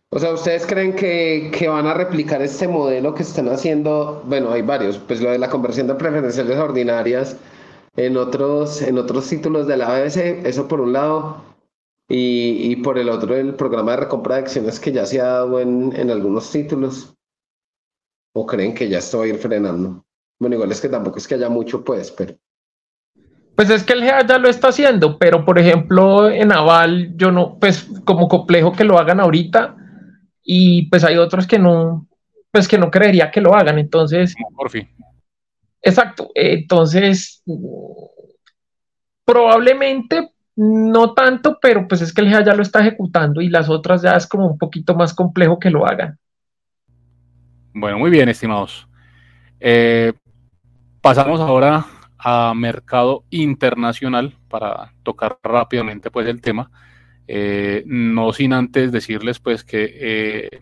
O 0.09 0.19
sea, 0.19 0.33
¿ustedes 0.33 0.65
creen 0.65 0.95
que, 0.95 1.51
que, 1.57 1.67
van 1.67 1.85
a 1.85 1.93
replicar 1.93 2.41
este 2.41 2.67
modelo 2.67 3.13
que 3.13 3.23
están 3.23 3.49
haciendo? 3.49 4.23
Bueno, 4.25 4.51
hay 4.51 4.61
varios, 4.61 4.97
pues 4.97 5.21
lo 5.21 5.31
de 5.31 5.37
la 5.37 5.49
conversión 5.49 5.87
de 5.87 5.95
preferenciales 5.95 6.57
ordinarias 6.57 7.35
en 7.97 8.15
otros, 8.15 8.81
en 8.81 8.97
otros 8.97 9.27
títulos 9.27 9.67
de 9.67 9.75
la 9.75 9.97
ABC, 9.97 10.45
eso 10.45 10.67
por 10.67 10.79
un 10.79 10.93
lado, 10.93 11.43
y, 12.07 12.71
y, 12.71 12.77
por 12.77 12.97
el 12.97 13.09
otro, 13.09 13.35
el 13.35 13.55
programa 13.55 13.91
de 13.91 13.97
recompra 13.97 14.35
de 14.35 14.41
acciones 14.43 14.79
que 14.79 14.93
ya 14.93 15.05
se 15.05 15.19
ha 15.19 15.25
dado 15.25 15.59
en, 15.59 15.93
en 15.93 16.09
algunos 16.09 16.49
títulos. 16.51 17.13
¿O 18.33 18.45
creen 18.45 18.73
que 18.73 18.87
ya 18.87 18.99
estoy 18.99 19.31
ir 19.31 19.37
frenando? 19.37 20.05
Bueno, 20.39 20.55
igual 20.55 20.71
es 20.71 20.79
que 20.79 20.87
tampoco 20.87 21.17
es 21.17 21.27
que 21.27 21.35
haya 21.35 21.49
mucho, 21.49 21.83
pues, 21.83 22.11
pero. 22.11 22.35
Pues 23.55 23.69
es 23.71 23.83
que 23.83 23.93
el 23.93 24.03
GEA 24.03 24.25
ya 24.25 24.37
lo 24.37 24.47
está 24.47 24.69
haciendo, 24.69 25.17
pero 25.17 25.43
por 25.43 25.57
ejemplo 25.57 26.29
en 26.29 26.51
Aval 26.51 27.17
yo 27.17 27.31
no, 27.31 27.57
pues 27.59 27.87
como 28.05 28.27
complejo 28.27 28.71
que 28.71 28.83
lo 28.83 28.99
hagan 28.99 29.19
ahorita 29.19 29.75
y 30.49 30.83
pues 30.83 31.03
hay 31.03 31.17
otros 31.17 31.45
que 31.45 31.59
no, 31.59 32.07
pues 32.51 32.69
que 32.69 32.77
no 32.77 32.89
creería 32.89 33.29
que 33.29 33.41
lo 33.41 33.53
hagan, 33.53 33.77
entonces. 33.77 34.33
Por 34.55 34.71
fin. 34.71 34.89
Exacto, 35.81 36.31
entonces 36.33 37.43
probablemente 39.25 40.31
no 40.55 41.13
tanto, 41.13 41.59
pero 41.61 41.85
pues 41.85 42.01
es 42.01 42.13
que 42.13 42.21
el 42.21 42.29
GEA 42.29 42.45
ya 42.45 42.55
lo 42.55 42.63
está 42.63 42.79
ejecutando 42.79 43.41
y 43.41 43.49
las 43.49 43.69
otras 43.69 44.01
ya 44.01 44.15
es 44.15 44.25
como 44.25 44.47
un 44.47 44.57
poquito 44.57 44.95
más 44.95 45.13
complejo 45.13 45.59
que 45.59 45.69
lo 45.69 45.85
hagan. 45.85 46.17
Bueno, 47.73 47.99
muy 47.99 48.09
bien, 48.09 48.29
estimados. 48.29 48.87
Eh, 49.59 50.13
pasamos 51.01 51.41
ahora 51.41 51.85
a 52.17 52.53
mercado 52.55 53.25
internacional 53.29 54.33
para 54.47 54.93
tocar 55.03 55.37
rápidamente 55.43 56.09
pues 56.09 56.25
el 56.27 56.41
tema. 56.41 56.71
Eh, 57.27 57.83
no 57.85 58.31
sin 58.31 58.53
antes 58.53 58.91
decirles 58.91 59.39
pues 59.39 59.65
que 59.65 59.91
eh, 59.93 60.61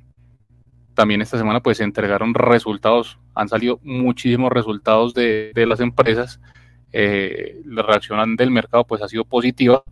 también 0.96 1.22
esta 1.22 1.38
semana 1.38 1.62
pues 1.62 1.78
se 1.78 1.84
entregaron 1.84 2.34
resultados, 2.34 3.20
han 3.36 3.50
salido 3.50 3.80
muchísimos 3.84 4.52
resultados 4.52 5.14
de, 5.14 5.52
de 5.54 5.66
las 5.68 5.80
empresas 5.80 6.40
eh, 6.92 7.62
la 7.66 7.84
reacción 7.84 8.36
del 8.36 8.52
mercado 8.52 8.86
pues 8.86 9.02
ha 9.02 9.08
sido 9.08 9.26
positiva, 9.26 9.84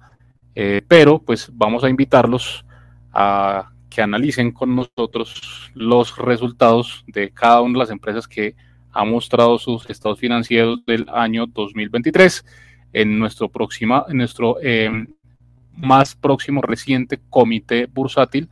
pero 0.88 1.20
pues 1.20 1.50
vamos 1.52 1.84
a 1.84 1.90
invitarlos 1.90 2.64
a 3.12 3.72
que 3.90 4.02
analicen 4.02 4.52
con 4.52 4.76
nosotros 4.76 5.72
los 5.76 6.18
resultados 6.18 7.04
de 7.08 7.32
cada 7.32 7.62
una 7.62 7.74
de 7.74 7.80
las 7.80 7.90
empresas 7.92 8.28
que 8.28 8.56
ha 8.92 9.06
mostrado 9.06 9.60
sus 9.60 9.90
estados 9.90 10.20
financieros 10.20 10.86
del 10.86 11.06
año 11.10 11.46
2023 11.48 12.46
en 12.94 13.20
nuestro 13.20 13.50
próxima, 13.50 14.06
en 14.08 14.18
nuestro 14.18 14.58
eh, 14.62 15.06
más 15.76 16.16
próximo 16.16 16.62
reciente 16.62 17.20
comité 17.30 17.88
bursátil. 17.88 18.50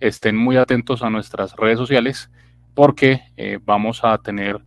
estén 0.00 0.36
muy 0.36 0.56
atentos 0.56 1.02
a 1.02 1.10
nuestras 1.10 1.54
redes 1.56 1.78
sociales 1.78 2.30
porque 2.74 3.22
vamos 3.64 4.04
a 4.04 4.18
tener 4.18 4.60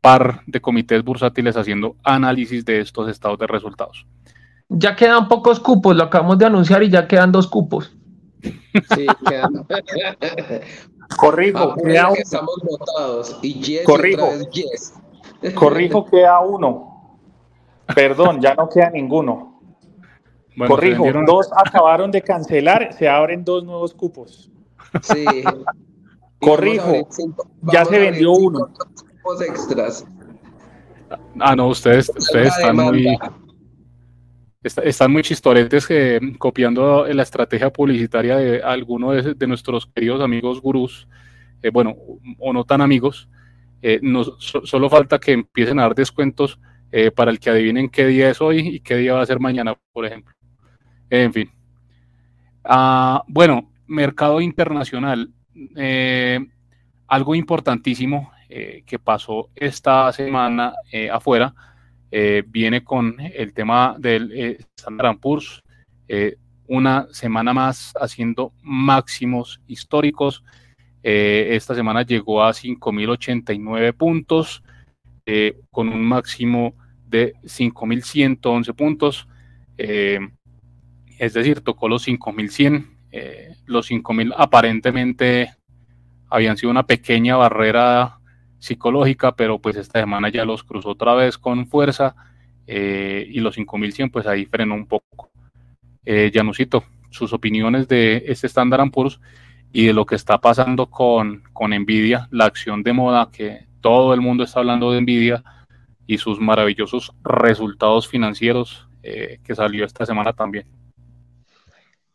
par 0.00 0.42
de 0.46 0.60
comités 0.60 1.02
bursátiles 1.02 1.56
haciendo 1.56 1.96
análisis 2.04 2.62
de 2.64 2.80
estos 2.80 3.08
estados 3.08 3.38
de 3.38 3.46
resultados. 3.46 4.06
Ya 4.68 4.94
quedan 4.96 5.28
pocos 5.28 5.60
cupos, 5.60 5.96
lo 5.96 6.04
acabamos 6.04 6.36
de 6.36 6.44
anunciar 6.44 6.82
y 6.82 6.90
ya 6.90 7.08
quedan 7.08 7.32
dos 7.32 7.46
cupos. 7.46 7.96
Sí, 8.42 9.06
quedan. 9.26 9.66
Corrijo, 11.16 11.74
queda 11.76 12.08
uno. 12.08 12.16
Estamos 12.18 12.56
votados. 12.62 13.38
Y 13.40 13.54
yes, 13.62 13.84
Corrijo. 13.84 14.28
yes. 14.52 14.94
Corrijo, 15.54 16.04
queda 16.04 16.40
uno. 16.40 17.18
Perdón, 17.94 18.40
ya 18.40 18.54
no 18.54 18.68
queda 18.68 18.90
ninguno. 18.90 19.53
Corrijo, 20.56 21.04
dos 21.26 21.50
acabaron 21.56 22.10
de 22.10 22.22
cancelar, 22.22 22.92
se 22.92 23.08
abren 23.08 23.44
dos 23.44 23.64
nuevos 23.64 23.92
cupos. 23.94 24.50
Sí. 25.02 25.24
Corrijo, 26.40 27.08
ya 27.62 27.84
se 27.84 27.98
vendió 27.98 28.32
uno 28.32 28.68
extras. 29.46 30.06
Ah, 31.40 31.56
no, 31.56 31.68
ustedes, 31.68 32.10
ustedes 32.16 32.48
están 32.48 32.76
muy, 32.76 33.16
están 34.62 35.12
muy 35.12 35.22
chistoretes 35.22 35.86
eh, 35.90 36.20
copiando 36.38 37.06
la 37.06 37.22
estrategia 37.22 37.70
publicitaria 37.70 38.36
de 38.36 38.62
alguno 38.62 39.12
de, 39.12 39.46
nuestros 39.46 39.86
queridos 39.86 40.20
amigos 40.20 40.60
gurús, 40.60 41.08
eh, 41.62 41.70
bueno, 41.70 41.94
o 42.38 42.52
no 42.52 42.64
tan 42.64 42.80
amigos. 42.80 43.28
Eh, 43.82 44.00
solo 44.38 44.88
falta 44.88 45.18
que 45.18 45.32
empiecen 45.32 45.78
a 45.78 45.82
dar 45.82 45.94
descuentos 45.94 46.58
para 47.16 47.32
el 47.32 47.40
que 47.40 47.50
adivinen 47.50 47.88
qué 47.88 48.06
día 48.06 48.30
es 48.30 48.40
hoy 48.40 48.60
y 48.60 48.80
qué 48.80 48.94
día 48.94 49.14
va 49.14 49.22
a 49.22 49.26
ser 49.26 49.40
mañana, 49.40 49.76
por 49.92 50.06
ejemplo. 50.06 50.32
En 51.14 51.32
fin. 51.32 51.48
Ah, 52.64 53.22
bueno, 53.28 53.70
mercado 53.86 54.40
internacional. 54.40 55.30
algo 57.06 57.34
importantísimo 57.36 58.32
eh, 58.48 58.82
que 58.84 58.98
pasó 58.98 59.50
esta 59.54 60.12
semana 60.12 60.74
eh, 60.90 61.08
afuera 61.08 61.54
eh, 62.10 62.42
viene 62.44 62.82
con 62.82 63.16
el 63.20 63.54
tema 63.54 63.94
del 63.98 64.58
Standard 64.76 65.18
Poor's, 65.18 65.62
una 66.66 67.06
semana 67.12 67.52
más 67.52 67.92
haciendo 68.00 68.52
máximos 68.62 69.60
históricos. 69.68 70.42
esta 71.02 71.74
semana 71.74 72.02
llegó 72.02 72.42
a 72.42 72.52
5.089 72.52 73.92
puntos, 73.92 74.62
con 75.70 75.88
un 75.88 76.04
máximo 76.04 76.74
de 77.06 77.34
5.111 77.44 78.74
puntos. 78.74 79.28
Es 81.18 81.34
decir, 81.34 81.60
tocó 81.60 81.88
los 81.88 82.06
5.100. 82.06 82.88
los 83.66 83.90
5.000 83.90 84.34
aparentemente 84.36 85.50
habían 86.28 86.56
sido 86.56 86.70
una 86.70 86.86
pequeña 86.86 87.36
barrera 87.36 88.18
psicológica, 88.58 89.36
pero 89.36 89.58
pues 89.58 89.76
esta 89.76 90.00
semana 90.00 90.30
ya 90.30 90.44
los 90.44 90.64
cruzó 90.64 90.90
otra 90.90 91.14
vez 91.14 91.38
con 91.38 91.66
fuerza 91.66 92.16
eh, 92.66 93.26
y 93.30 93.40
los 93.40 93.54
5100 93.56 94.10
pues 94.10 94.26
ahí 94.26 94.46
frenó 94.46 94.74
un 94.74 94.86
poco. 94.86 95.30
Eh, 96.04 96.30
Janusito, 96.32 96.84
sus 97.10 97.32
opiniones 97.32 97.88
de 97.88 98.24
este 98.26 98.46
Standard 98.46 98.90
Poor's 98.90 99.20
y 99.72 99.86
de 99.86 99.92
lo 99.92 100.06
que 100.06 100.14
está 100.14 100.38
pasando 100.38 100.86
con, 100.86 101.42
con 101.52 101.70
Nvidia, 101.72 102.28
la 102.30 102.46
acción 102.46 102.82
de 102.82 102.92
moda 102.92 103.30
que 103.32 103.66
todo 103.80 104.14
el 104.14 104.20
mundo 104.20 104.44
está 104.44 104.60
hablando 104.60 104.92
de 104.92 105.00
Nvidia 105.02 105.44
y 106.06 106.18
sus 106.18 106.40
maravillosos 106.40 107.12
resultados 107.22 108.08
financieros 108.08 108.88
eh, 109.02 109.40
que 109.44 109.54
salió 109.54 109.84
esta 109.84 110.06
semana 110.06 110.32
también. 110.32 110.66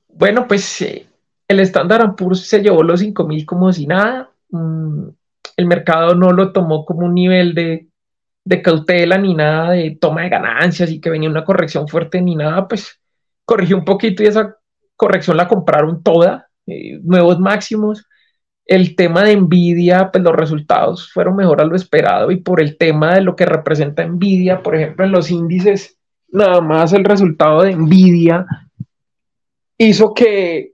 Bueno, 0.09 0.47
pues 0.47 0.81
eh, 0.81 1.07
el 1.47 1.59
Standard 1.61 2.15
Poor's 2.15 2.41
se 2.41 2.61
llevó 2.61 2.83
los 2.83 2.99
5000 2.99 3.45
como 3.45 3.71
si 3.71 3.87
nada. 3.87 4.31
Mm, 4.49 5.09
el 5.57 5.65
mercado 5.65 6.15
no 6.15 6.31
lo 6.31 6.51
tomó 6.51 6.85
como 6.85 7.05
un 7.05 7.13
nivel 7.13 7.53
de, 7.53 7.87
cautela 8.63 9.17
ni 9.17 9.35
nada 9.35 9.71
de 9.71 9.97
toma 10.01 10.23
de 10.23 10.29
ganancias 10.29 10.89
y 10.89 10.99
que 10.99 11.09
venía 11.09 11.29
una 11.29 11.45
corrección 11.45 11.87
fuerte 11.87 12.21
ni 12.21 12.35
nada, 12.35 12.67
pues 12.67 12.99
corrigió 13.45 13.77
un 13.77 13.85
poquito 13.85 14.23
y 14.23 14.27
esa 14.27 14.57
corrección 14.95 15.37
la 15.37 15.47
compraron 15.47 16.01
toda, 16.01 16.49
eh, 16.65 16.99
nuevos 17.03 17.39
máximos. 17.39 18.05
El 18.65 18.95
tema 18.95 19.23
de 19.23 19.35
Nvidia, 19.35 20.11
pues 20.11 20.23
los 20.23 20.35
resultados 20.35 21.11
fueron 21.11 21.35
mejor 21.35 21.61
a 21.61 21.65
lo 21.65 21.75
esperado 21.75 22.31
y 22.31 22.37
por 22.37 22.61
el 22.61 22.77
tema 22.77 23.15
de 23.15 23.21
lo 23.21 23.35
que 23.35 23.45
representa 23.45 24.05
Nvidia, 24.05 24.63
por 24.63 24.75
ejemplo, 24.75 25.05
en 25.05 25.11
los 25.11 25.31
índices, 25.31 25.97
nada 26.29 26.61
más 26.61 26.93
el 26.93 27.03
resultado 27.03 27.63
de 27.63 27.75
Nvidia 27.75 28.45
hizo 29.79 30.13
que 30.13 30.73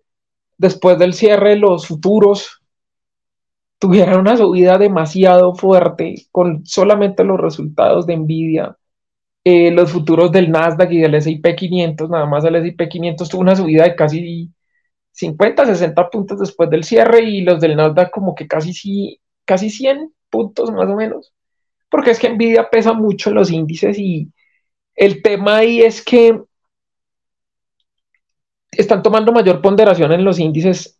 después 0.58 0.99
del 0.99 1.14
cierre 1.14 1.56
los 1.56 1.88
futuros 1.88 2.62
tuviera 3.80 4.18
una 4.18 4.36
subida 4.36 4.78
demasiado 4.78 5.53
fuerte 5.56 6.16
con 6.32 6.66
solamente 6.66 7.24
los 7.24 7.39
resultados 7.39 8.08
de 8.08 8.18
Nvidia, 8.18 8.78
eh, 9.43 9.72
los 9.72 9.91
futuros 9.91 10.32
del 10.32 10.49
Nasdaq 10.51 10.91
y 10.91 10.99
del 10.99 11.16
S&P 11.16 11.56
500, 11.56 12.10
nada 12.10 12.26
más 12.26 12.43
el 12.45 12.56
S&P 12.56 12.89
500 12.89 13.30
tuvo 13.30 13.41
una 13.41 13.56
subida 13.56 13.84
de 13.84 13.95
casi 13.95 14.51
50, 15.12 15.66
60 15.68 16.10
puntos 16.10 16.39
después 16.39 16.70
del 16.70 16.84
cierre 16.84 17.22
y 17.22 17.41
los 17.41 17.62
del 17.62 17.76
Nasdaq 17.76 18.12
como 18.12 18.34
que 18.34 18.47
casi, 18.47 18.74
sí, 18.74 19.22
casi 19.45 19.70
100 19.70 20.14
puntos 20.30 20.72
más 20.72 20.89
o 20.89 20.95
menos. 20.95 21.34
Porque 21.89 22.12
es 22.12 22.20
que 22.20 22.30
Nvidia 22.30 22.70
pesa 22.70 22.93
mucho 22.93 23.30
en 23.30 23.36
los 23.36 23.51
índices 23.51 23.99
y 23.99 24.32
el 24.95 25.22
tema 25.22 25.58
ahí 25.58 25.82
es 25.82 26.03
que 26.03 26.41
están 28.78 29.03
tomando 29.03 29.32
mayor 29.32 29.61
ponderación 29.61 30.11
en 30.11 30.23
los 30.23 30.39
índices 30.39 30.99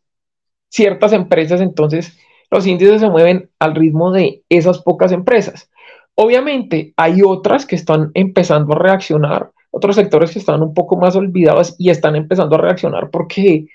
ciertas 0.70 1.14
empresas, 1.14 1.62
entonces 1.62 2.18
los 2.52 2.68
índices 2.68 3.02
se 3.02 3.10
mueven 3.10 3.50
al 3.60 3.76
ritmo 3.76 4.12
de 4.12 4.44
esas 4.50 4.82
pocas 4.82 5.12
empresas. 5.12 5.70
Obviamente 6.16 6.94
hay 6.98 7.22
otras 7.24 7.66
que 7.66 7.76
están 7.76 8.12
empezando 8.14 8.74
a 8.74 8.80
reaccionar, 8.80 9.52
otros 9.72 9.96
sectores 9.96 10.32
que 10.32 10.40
están 10.40 10.62
un 10.62 10.74
poco 10.74 10.98
más 10.98 11.16
olvidados 11.16 11.76
y 11.78 11.90
están 11.90 12.16
empezando 12.16 12.56
a 12.56 12.60
reaccionar 12.60 13.10
porque 13.10 13.68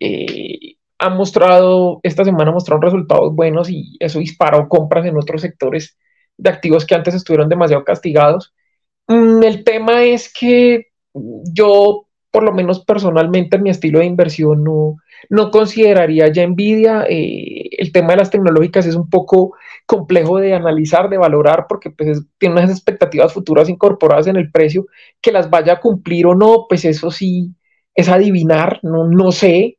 eh, 0.00 0.76
han 0.98 1.16
mostrado, 1.16 2.00
esta 2.02 2.24
semana 2.24 2.50
mostraron 2.50 2.82
resultados 2.82 3.34
buenos 3.34 3.70
y 3.70 3.96
eso 4.00 4.18
disparó 4.18 4.68
compras 4.68 5.06
en 5.06 5.16
otros 5.16 5.42
sectores 5.42 5.96
de 6.36 6.50
activos 6.50 6.86
que 6.86 6.94
antes 6.94 7.14
estuvieron 7.14 7.48
demasiado 7.48 7.84
castigados. 7.84 8.54
Mm, 9.06 9.42
el 9.42 9.64
tema 9.64 10.04
es 10.04 10.32
que 10.32 10.88
yo, 11.52 12.07
por 12.30 12.42
lo 12.42 12.52
menos 12.52 12.84
personalmente, 12.84 13.56
en 13.56 13.62
mi 13.62 13.70
estilo 13.70 14.00
de 14.00 14.06
inversión 14.06 14.62
no, 14.64 14.96
no 15.30 15.50
consideraría 15.50 16.28
ya 16.28 16.46
Nvidia. 16.46 17.04
Eh, 17.08 17.70
el 17.78 17.92
tema 17.92 18.10
de 18.10 18.18
las 18.18 18.30
tecnológicas 18.30 18.86
es 18.86 18.94
un 18.94 19.08
poco 19.08 19.54
complejo 19.86 20.38
de 20.38 20.54
analizar, 20.54 21.08
de 21.08 21.18
valorar, 21.18 21.66
porque 21.68 21.90
pues, 21.90 22.22
tiene 22.38 22.56
unas 22.56 22.70
expectativas 22.70 23.32
futuras 23.32 23.68
incorporadas 23.68 24.26
en 24.26 24.36
el 24.36 24.50
precio, 24.50 24.86
que 25.20 25.32
las 25.32 25.48
vaya 25.50 25.74
a 25.74 25.80
cumplir 25.80 26.26
o 26.26 26.34
no, 26.34 26.66
pues 26.68 26.84
eso 26.84 27.10
sí 27.10 27.54
es 27.94 28.08
adivinar, 28.08 28.80
no, 28.82 29.08
no 29.08 29.32
sé. 29.32 29.78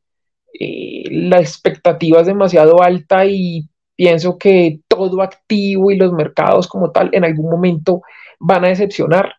Eh, 0.58 1.04
la 1.10 1.40
expectativa 1.40 2.20
es 2.20 2.26
demasiado 2.26 2.82
alta 2.82 3.24
y 3.24 3.68
pienso 3.94 4.38
que 4.38 4.80
todo 4.88 5.22
activo 5.22 5.90
y 5.90 5.96
los 5.96 6.12
mercados 6.12 6.66
como 6.66 6.90
tal 6.90 7.10
en 7.12 7.24
algún 7.24 7.50
momento 7.50 8.02
van 8.38 8.64
a 8.64 8.68
decepcionar. 8.68 9.34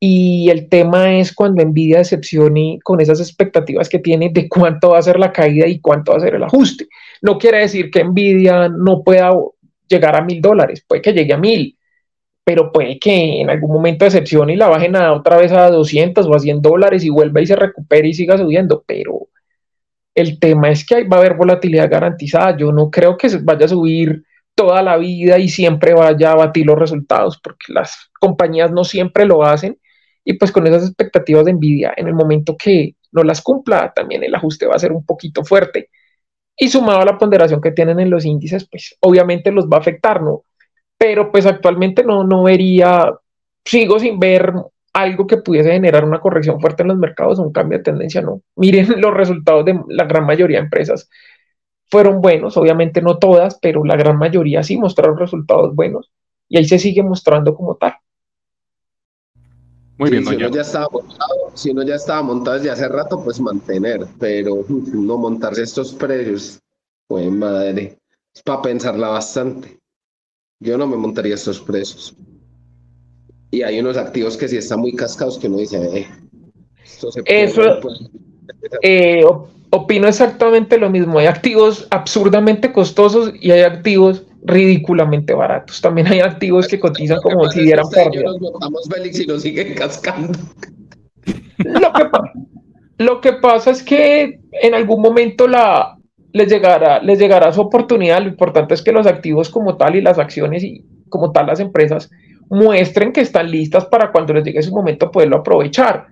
Y 0.00 0.48
el 0.50 0.68
tema 0.68 1.16
es 1.18 1.34
cuando 1.34 1.64
Nvidia 1.64 1.98
decepcione 1.98 2.78
con 2.84 3.00
esas 3.00 3.20
expectativas 3.20 3.88
que 3.88 3.98
tiene 3.98 4.30
de 4.32 4.48
cuánto 4.48 4.90
va 4.90 4.98
a 4.98 5.02
ser 5.02 5.18
la 5.18 5.32
caída 5.32 5.66
y 5.66 5.80
cuánto 5.80 6.12
va 6.12 6.18
a 6.18 6.20
ser 6.20 6.36
el 6.36 6.44
ajuste. 6.44 6.86
No 7.20 7.36
quiere 7.36 7.58
decir 7.58 7.90
que 7.90 8.04
Nvidia 8.04 8.68
no 8.68 9.02
pueda 9.02 9.32
llegar 9.88 10.14
a 10.14 10.22
mil 10.22 10.40
dólares, 10.40 10.84
puede 10.86 11.02
que 11.02 11.12
llegue 11.12 11.32
a 11.32 11.38
mil, 11.38 11.76
pero 12.44 12.70
puede 12.70 12.98
que 12.98 13.40
en 13.40 13.50
algún 13.50 13.72
momento 13.72 14.04
decepcione 14.04 14.52
y 14.52 14.56
la 14.56 14.68
bajen 14.68 14.94
a 14.94 15.12
otra 15.12 15.36
vez 15.36 15.50
a 15.52 15.68
200 15.70 16.26
o 16.26 16.34
a 16.34 16.38
100 16.38 16.62
dólares 16.62 17.04
y 17.04 17.10
vuelva 17.10 17.40
y 17.40 17.46
se 17.46 17.56
recupere 17.56 18.08
y 18.08 18.14
siga 18.14 18.38
subiendo. 18.38 18.84
Pero 18.86 19.28
el 20.14 20.38
tema 20.38 20.70
es 20.70 20.86
que 20.86 21.04
va 21.04 21.16
a 21.16 21.20
haber 21.20 21.34
volatilidad 21.34 21.90
garantizada. 21.90 22.56
Yo 22.56 22.70
no 22.72 22.90
creo 22.90 23.16
que 23.16 23.28
vaya 23.42 23.66
a 23.66 23.68
subir 23.68 24.22
toda 24.54 24.82
la 24.82 24.96
vida 24.96 25.38
y 25.38 25.48
siempre 25.48 25.92
vaya 25.94 26.32
a 26.32 26.36
batir 26.36 26.66
los 26.66 26.78
resultados, 26.78 27.38
porque 27.42 27.72
las 27.72 28.10
compañías 28.20 28.70
no 28.70 28.84
siempre 28.84 29.24
lo 29.26 29.44
hacen 29.44 29.78
y 30.28 30.34
pues 30.34 30.52
con 30.52 30.66
esas 30.66 30.84
expectativas 30.84 31.46
de 31.46 31.52
envidia, 31.52 31.94
en 31.96 32.06
el 32.06 32.12
momento 32.12 32.54
que 32.54 32.96
no 33.12 33.22
las 33.22 33.40
cumpla, 33.40 33.94
también 33.96 34.22
el 34.22 34.34
ajuste 34.34 34.66
va 34.66 34.74
a 34.74 34.78
ser 34.78 34.92
un 34.92 35.06
poquito 35.06 35.42
fuerte. 35.42 35.88
Y 36.54 36.68
sumado 36.68 37.00
a 37.00 37.06
la 37.06 37.16
ponderación 37.16 37.62
que 37.62 37.70
tienen 37.70 37.98
en 37.98 38.10
los 38.10 38.26
índices, 38.26 38.68
pues 38.70 38.94
obviamente 39.00 39.50
los 39.50 39.68
va 39.68 39.78
a 39.78 39.80
afectar, 39.80 40.20
¿no? 40.22 40.42
Pero 40.98 41.32
pues 41.32 41.46
actualmente 41.46 42.04
no, 42.04 42.24
no 42.24 42.42
vería, 42.42 43.10
sigo 43.64 43.98
sin 43.98 44.18
ver 44.18 44.52
algo 44.92 45.26
que 45.26 45.38
pudiese 45.38 45.72
generar 45.72 46.04
una 46.04 46.20
corrección 46.20 46.60
fuerte 46.60 46.82
en 46.82 46.88
los 46.88 46.98
mercados, 46.98 47.38
un 47.38 47.50
cambio 47.50 47.78
de 47.78 47.84
tendencia, 47.84 48.20
no. 48.20 48.42
Miren 48.56 48.86
los 49.00 49.14
resultados 49.14 49.64
de 49.64 49.80
la 49.88 50.04
gran 50.04 50.26
mayoría 50.26 50.58
de 50.58 50.64
empresas 50.64 51.08
fueron 51.90 52.20
buenos, 52.20 52.58
obviamente 52.58 53.00
no 53.00 53.16
todas, 53.16 53.58
pero 53.62 53.82
la 53.82 53.96
gran 53.96 54.18
mayoría 54.18 54.62
sí 54.62 54.76
mostraron 54.76 55.16
resultados 55.16 55.74
buenos 55.74 56.12
y 56.50 56.58
ahí 56.58 56.66
se 56.66 56.78
sigue 56.78 57.02
mostrando 57.02 57.54
como 57.54 57.76
tal. 57.76 57.94
Muy 59.98 60.10
bien, 60.10 60.24
si 60.24 60.36
uno 60.36 60.48
ya 60.48 60.60
estaba 60.60 60.88
montado, 60.92 61.52
si 61.54 61.70
uno 61.70 61.82
ya 61.82 61.96
estaba 61.96 62.22
montado 62.22 62.56
desde 62.56 62.70
hace 62.70 62.88
rato, 62.88 63.22
pues 63.22 63.40
mantener, 63.40 64.06
pero 64.18 64.64
no 64.68 65.18
montarse 65.18 65.62
estos 65.62 65.92
precios, 65.92 66.60
pues 67.08 67.30
madre, 67.30 67.98
es 68.34 68.42
para 68.42 68.62
pensarla 68.62 69.08
bastante. 69.08 69.78
Yo 70.60 70.78
no 70.78 70.86
me 70.86 70.96
montaría 70.96 71.34
estos 71.34 71.60
precios. 71.60 72.14
Y 73.50 73.62
hay 73.62 73.80
unos 73.80 73.96
activos 73.96 74.36
que 74.36 74.46
sí 74.48 74.56
están 74.56 74.80
muy 74.80 74.94
cascados 74.94 75.38
que 75.38 75.48
uno 75.48 75.58
dice, 75.58 75.78
eh, 75.98 76.08
esto 76.84 77.10
se 77.10 77.22
puede, 77.22 77.44
Eso, 77.44 77.80
eh, 78.82 79.24
opino 79.70 80.06
exactamente 80.06 80.78
lo 80.78 80.90
mismo. 80.90 81.18
Hay 81.18 81.26
activos 81.26 81.88
absurdamente 81.90 82.72
costosos 82.72 83.32
y 83.40 83.50
hay 83.50 83.62
activos 83.62 84.22
ridículamente 84.42 85.34
baratos. 85.34 85.80
También 85.80 86.06
hay 86.06 86.20
activos 86.20 86.66
que 86.68 86.80
cotizan 86.80 87.20
como 87.20 87.48
si 87.50 87.62
dieran 87.62 87.88
pérdida. 87.90 88.24
Nos 88.24 89.20
y 89.20 89.26
nos 89.26 89.42
siguen 89.42 89.74
cascando. 89.74 90.38
Lo 91.58 91.92
que, 91.92 92.10
lo 92.98 93.20
que 93.20 93.32
pasa 93.34 93.70
es 93.70 93.82
que 93.82 94.40
en 94.52 94.74
algún 94.74 95.02
momento 95.02 95.46
la, 95.46 95.98
les, 96.32 96.48
llegará, 96.48 97.02
les 97.02 97.18
llegará 97.18 97.52
su 97.52 97.60
oportunidad. 97.60 98.22
Lo 98.22 98.28
importante 98.28 98.74
es 98.74 98.82
que 98.82 98.92
los 98.92 99.06
activos 99.06 99.50
como 99.50 99.76
tal 99.76 99.96
y 99.96 100.00
las 100.00 100.18
acciones 100.18 100.62
y 100.64 100.84
como 101.08 101.32
tal 101.32 101.46
las 101.46 101.60
empresas 101.60 102.10
muestren 102.50 103.12
que 103.12 103.20
están 103.20 103.50
listas 103.50 103.86
para 103.86 104.10
cuando 104.10 104.32
les 104.32 104.44
llegue 104.44 104.62
su 104.62 104.74
momento 104.74 105.10
poderlo 105.10 105.38
aprovechar. 105.38 106.06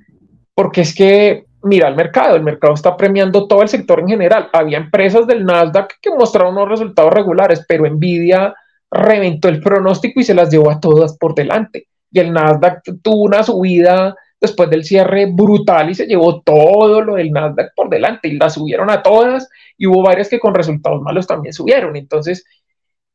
Porque 0.54 0.82
es 0.82 0.94
que 0.94 1.45
mira 1.66 1.88
el 1.88 1.96
mercado, 1.96 2.36
el 2.36 2.42
mercado 2.42 2.74
está 2.74 2.96
premiando 2.96 3.46
todo 3.46 3.62
el 3.62 3.68
sector 3.68 4.00
en 4.00 4.08
general. 4.08 4.48
Había 4.52 4.78
empresas 4.78 5.26
del 5.26 5.44
Nasdaq 5.44 5.94
que 6.00 6.10
mostraron 6.10 6.54
unos 6.54 6.68
resultados 6.68 7.12
regulares, 7.12 7.64
pero 7.68 7.88
Nvidia 7.88 8.54
reventó 8.90 9.48
el 9.48 9.60
pronóstico 9.60 10.20
y 10.20 10.24
se 10.24 10.34
las 10.34 10.50
llevó 10.50 10.70
a 10.70 10.80
todas 10.80 11.16
por 11.18 11.34
delante. 11.34 11.88
Y 12.10 12.20
el 12.20 12.32
Nasdaq 12.32 12.82
tuvo 13.02 13.24
una 13.24 13.42
subida 13.42 14.14
después 14.40 14.70
del 14.70 14.84
cierre 14.84 15.26
brutal 15.26 15.90
y 15.90 15.94
se 15.94 16.06
llevó 16.06 16.40
todo 16.42 17.00
lo 17.02 17.14
del 17.16 17.32
Nasdaq 17.32 17.72
por 17.74 17.88
delante 17.88 18.28
y 18.28 18.36
las 18.36 18.54
subieron 18.54 18.90
a 18.90 19.02
todas 19.02 19.48
y 19.76 19.86
hubo 19.86 20.02
varias 20.02 20.28
que 20.28 20.38
con 20.38 20.54
resultados 20.54 21.02
malos 21.02 21.26
también 21.26 21.52
subieron. 21.52 21.96
Entonces, 21.96 22.44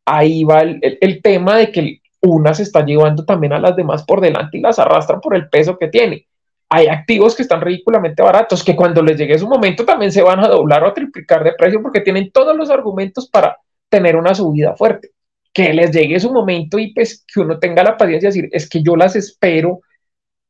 ahí 0.06 0.44
va 0.44 0.62
el, 0.62 0.80
el 0.82 1.22
tema 1.22 1.58
de 1.58 1.72
que 1.72 2.02
una 2.22 2.54
se 2.54 2.64
está 2.64 2.86
llevando 2.86 3.26
también 3.26 3.54
a 3.54 3.60
las 3.60 3.76
demás 3.76 4.04
por 4.04 4.22
delante 4.22 4.58
y 4.58 4.62
las 4.62 4.78
arrastran 4.78 5.22
por 5.22 5.36
el 5.36 5.50
peso 5.50 5.78
que 5.78 5.88
tiene 5.88 6.28
hay 6.74 6.88
activos 6.88 7.36
que 7.36 7.42
están 7.42 7.60
ridículamente 7.60 8.24
baratos, 8.24 8.64
que 8.64 8.78
cuando 8.78 9.04
les 9.04 9.18
llegue 9.18 9.38
su 9.38 9.46
momento 9.46 9.84
también 9.84 10.10
se 10.10 10.22
van 10.22 10.40
a 10.40 10.48
doblar 10.48 10.82
o 10.86 10.88
a 10.88 10.94
triplicar 10.94 11.44
de 11.44 11.52
precio 11.52 11.82
porque 11.82 12.00
tienen 12.00 12.32
todos 12.32 12.56
los 12.56 12.70
argumentos 12.70 13.30
para 13.30 13.58
tener 13.90 14.16
una 14.16 14.34
subida 14.34 14.74
fuerte. 14.78 15.10
Que 15.52 15.74
les 15.74 15.92
llegue 15.92 16.18
su 16.18 16.32
momento 16.32 16.80
y 16.80 16.94
pues 16.94 17.26
que 17.28 17.42
uno 17.42 17.60
tenga 17.60 17.84
la 17.84 17.98
paciencia 17.98 18.30
de 18.30 18.36
decir, 18.36 18.50
es 18.54 18.70
que 18.70 18.82
yo 18.82 18.96
las 18.96 19.18
espero 19.18 19.82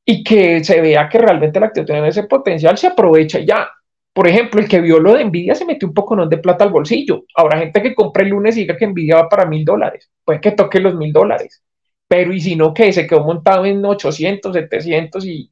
y 0.06 0.24
que 0.24 0.64
se 0.64 0.80
vea 0.80 1.10
que 1.10 1.18
realmente 1.18 1.60
la 1.60 1.66
actividad 1.68 1.96
tiene 1.96 2.08
ese 2.10 2.24
potencial, 2.26 2.78
se 2.78 2.86
aprovecha 2.86 3.40
ya. 3.40 3.68
Por 4.14 4.28
ejemplo, 4.28 4.62
el 4.62 4.68
que 4.68 4.80
vio 4.80 5.00
lo 5.00 5.16
de 5.16 5.26
Nvidia 5.26 5.56
se 5.56 5.66
metió 5.66 5.88
un 5.88 5.96
poco 5.96 6.16
de 6.28 6.38
plata 6.38 6.64
al 6.64 6.70
bolsillo. 6.70 7.24
Habrá 7.34 7.58
gente 7.58 7.82
que 7.82 7.96
compre 7.96 8.26
el 8.26 8.30
lunes 8.30 8.56
y 8.58 8.62
diga 8.62 8.78
que 8.78 8.86
Nvidia 8.86 9.16
va 9.16 9.30
para 9.30 9.48
mil 9.48 9.66
dólares. 9.66 10.12
Puede 10.24 10.40
que 10.40 10.52
toque 10.52 10.80
los 10.80 10.94
mil 10.94 11.12
dólares. 11.12 11.64
Pero 12.08 12.32
y 12.32 12.40
si 12.40 12.56
no, 12.56 12.76
que 12.76 12.94
se 12.94 13.08
quedó 13.08 13.24
montado 13.24 13.66
en 13.66 13.84
800, 13.84 14.54
700 14.54 15.26
y 15.26 15.52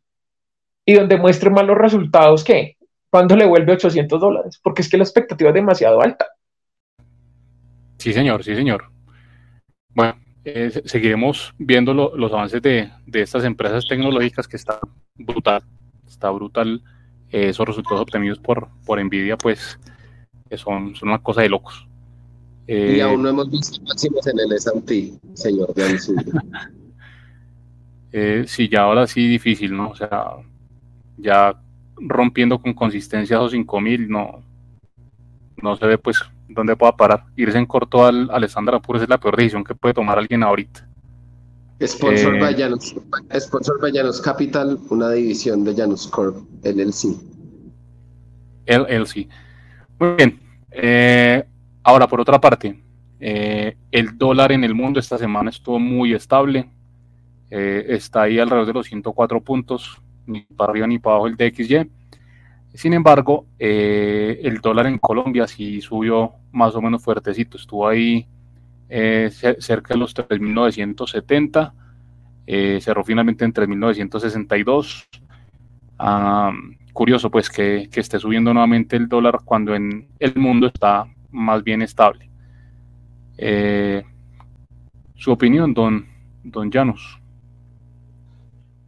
y 0.89 0.95
donde 0.95 1.17
muestre 1.17 1.51
malos 1.51 1.77
resultados, 1.77 2.43
¿qué? 2.43 2.75
Cuando 3.11 3.35
le 3.35 3.45
vuelve 3.45 3.73
800 3.73 4.19
dólares? 4.19 4.59
Porque 4.63 4.81
es 4.81 4.89
que 4.89 4.97
la 4.97 5.03
expectativa 5.03 5.51
es 5.51 5.53
demasiado 5.53 6.01
alta. 6.01 6.25
Sí, 7.99 8.11
señor, 8.11 8.43
sí, 8.43 8.55
señor. 8.55 8.85
Bueno, 9.89 10.15
eh, 10.43 10.81
seguiremos 10.85 11.53
viendo 11.59 11.93
los 11.93 12.33
avances 12.33 12.59
de, 12.63 12.89
estas 13.13 13.43
empresas 13.43 13.87
tecnológicas 13.87 14.47
que 14.47 14.57
está 14.57 14.79
brutal, 15.13 15.61
está 16.07 16.31
brutal. 16.31 16.81
Eh, 17.31 17.49
esos 17.49 17.67
resultados 17.67 18.01
obtenidos 18.01 18.39
por, 18.39 18.69
por 18.83 18.99
Nvidia, 18.99 19.37
pues, 19.37 19.77
son, 20.57 20.95
son 20.95 21.09
una 21.09 21.19
cosa 21.19 21.43
de 21.43 21.49
locos. 21.49 21.87
y 22.67 22.73
eh, 22.73 23.01
aún 23.03 23.21
no 23.21 23.29
hemos 23.29 23.51
visto 23.51 23.79
máximos 23.83 24.25
en 24.25 24.39
el 24.39 24.53
S&P, 24.53 25.13
señor 25.35 25.71
eh, 28.11 28.43
sí, 28.47 28.67
ya 28.67 28.81
ahora 28.81 29.05
sí 29.05 29.27
difícil, 29.27 29.77
¿no? 29.77 29.91
O 29.91 29.95
sea, 29.95 30.48
ya 31.19 31.55
rompiendo 31.97 32.61
con 32.61 32.73
consistencia 32.73 33.37
esos 33.37 33.51
5000, 33.51 34.09
no, 34.09 34.43
no 35.61 35.75
se 35.75 35.85
ve 35.85 35.97
pues 35.97 36.21
dónde 36.47 36.75
pueda 36.75 36.95
parar. 36.95 37.25
Irse 37.35 37.57
en 37.57 37.65
corto 37.65 38.05
al, 38.05 38.29
al 38.31 38.43
estándar 38.43 38.75
Apures 38.75 39.03
es 39.03 39.09
la 39.09 39.19
peor 39.19 39.35
decisión 39.35 39.63
que 39.63 39.75
puede 39.75 39.93
tomar 39.93 40.17
alguien 40.17 40.43
ahorita. 40.43 40.87
Sponsor, 41.81 42.35
eh, 42.35 42.39
by 42.41 42.55
Janus, 42.55 42.95
sponsor 43.39 43.79
by 43.79 43.91
Janus 43.93 44.19
Capital, 44.19 44.77
una 44.89 45.11
división 45.11 45.63
de 45.63 45.73
Janus 45.73 46.07
Corp, 46.07 46.35
LLC. 46.63 47.15
LLC. 48.65 49.29
Muy 49.97 50.09
bien. 50.17 50.39
Eh, 50.71 51.41
ahora, 51.83 52.05
por 52.07 52.19
otra 52.19 52.39
parte, 52.41 52.77
eh, 53.21 53.77
el 53.91 54.17
dólar 54.17 54.51
en 54.51 54.65
el 54.65 54.75
mundo 54.75 54.99
esta 54.99 55.17
semana 55.17 55.49
estuvo 55.49 55.79
muy 55.79 56.13
estable. 56.13 56.69
está 57.49 58.23
ahí 58.23 58.37
alrededor 58.37 58.67
de 58.67 58.73
los 58.73 58.85
104 58.85 59.41
puntos 59.41 59.99
ni 60.29 60.41
para 60.41 60.71
arriba 60.71 60.87
ni 60.87 60.99
para 60.99 61.15
abajo 61.15 61.27
el 61.27 61.35
DXY. 61.35 61.89
Sin 62.73 62.93
embargo, 62.93 63.47
eh, 63.57 64.39
el 64.43 64.59
dólar 64.61 64.85
en 64.87 64.99
Colombia 64.99 65.47
sí 65.47 65.81
subió 65.81 66.33
más 66.51 66.75
o 66.75 66.81
menos 66.81 67.03
fuertecito, 67.03 67.57
estuvo 67.57 67.87
ahí 67.87 68.27
eh, 68.89 69.29
cerca 69.31 69.93
de 69.93 69.99
los 69.99 70.15
3.970, 70.15 71.73
eh, 72.45 72.79
cerró 72.81 73.03
finalmente 73.03 73.43
en 73.45 73.53
3.962. 73.53 75.07
curioso 76.93 77.31
pues 77.31 77.49
que, 77.49 77.89
esté 77.91 78.19
subiendo 78.19 78.53
nuevamente 78.53 78.95
el 78.95 79.07
dólar 79.07 79.39
cuando 79.43 79.73
en 79.75 80.07
el 80.19 80.35
mundo 80.35 80.67
está 80.67 81.05
más 81.31 81.63
bien 81.63 81.81
estable. 81.81 82.29
su 85.15 85.31
opinión, 85.31 85.73
don, 85.73 86.05
don 86.43 86.69
Llanos. 86.71 87.18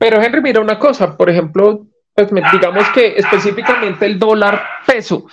Pero 0.02 0.20
Henry, 0.20 0.42
mira 0.42 0.60
una 0.60 0.80
cosa, 0.80 1.16
por 1.16 1.30
ejemplo, 1.30 1.86
pues 2.16 2.28
digamos 2.52 2.90
que 2.90 3.14
específicamente 3.18 4.08
el 4.08 4.18
dólar 4.18 4.60
peso 4.84 5.28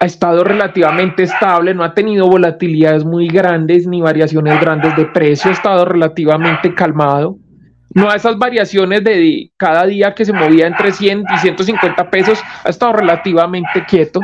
ha 0.00 0.04
estado 0.04 0.42
relativamente 0.42 1.22
estable, 1.22 1.74
no 1.74 1.84
ha 1.84 1.94
tenido 1.94 2.26
volatilidades 2.26 3.04
muy 3.04 3.28
grandes 3.28 3.86
ni 3.86 4.00
variaciones 4.00 4.60
grandes 4.60 4.96
de 4.96 5.06
precio, 5.06 5.52
ha 5.52 5.54
estado 5.54 5.84
relativamente 5.84 6.74
calmado. 6.74 7.36
No 7.94 8.10
a 8.10 8.16
esas 8.16 8.36
variaciones 8.36 9.04
de 9.04 9.52
cada 9.56 9.86
día 9.86 10.12
que 10.12 10.24
se 10.24 10.32
movía 10.32 10.66
entre 10.66 10.90
100 10.90 11.26
y 11.32 11.38
150 11.38 12.10
pesos, 12.10 12.42
ha 12.64 12.68
estado 12.68 12.94
relativamente 12.94 13.84
quieto. 13.86 14.18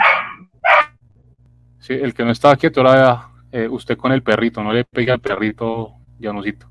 Sí, 1.78 1.92
el 1.92 2.12
que 2.12 2.24
no 2.24 2.32
estaba 2.32 2.56
quieto 2.56 2.80
era 2.80 3.28
eh, 3.52 3.68
usted 3.70 3.96
con 3.96 4.10
el 4.10 4.24
perrito, 4.24 4.64
no 4.64 4.72
le 4.72 4.82
pega 4.82 5.14
al 5.14 5.20
perrito, 5.20 5.92
Llanosito. 6.18 6.66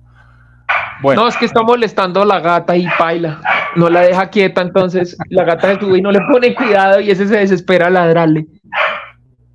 Bueno. 1.02 1.24
No, 1.24 1.28
es 1.28 1.38
que 1.38 1.46
está 1.46 1.62
molestando 1.62 2.22
a 2.22 2.26
la 2.26 2.40
gata 2.40 2.76
y 2.76 2.88
paila 2.98 3.42
no 3.76 3.90
la 3.90 4.02
deja 4.02 4.30
quieta, 4.30 4.62
entonces 4.62 5.18
la 5.30 5.44
gata 5.44 5.74
se 5.74 5.80
sube 5.80 6.00
y 6.00 6.02
no 6.02 6.12
le 6.12 6.22
pone 6.22 6.56
cuidado 6.56 7.00
y 7.00 7.12
ese 7.12 7.28
se 7.28 7.38
desespera 7.38 7.88
a 7.88 7.90
ladrarle. 7.90 8.48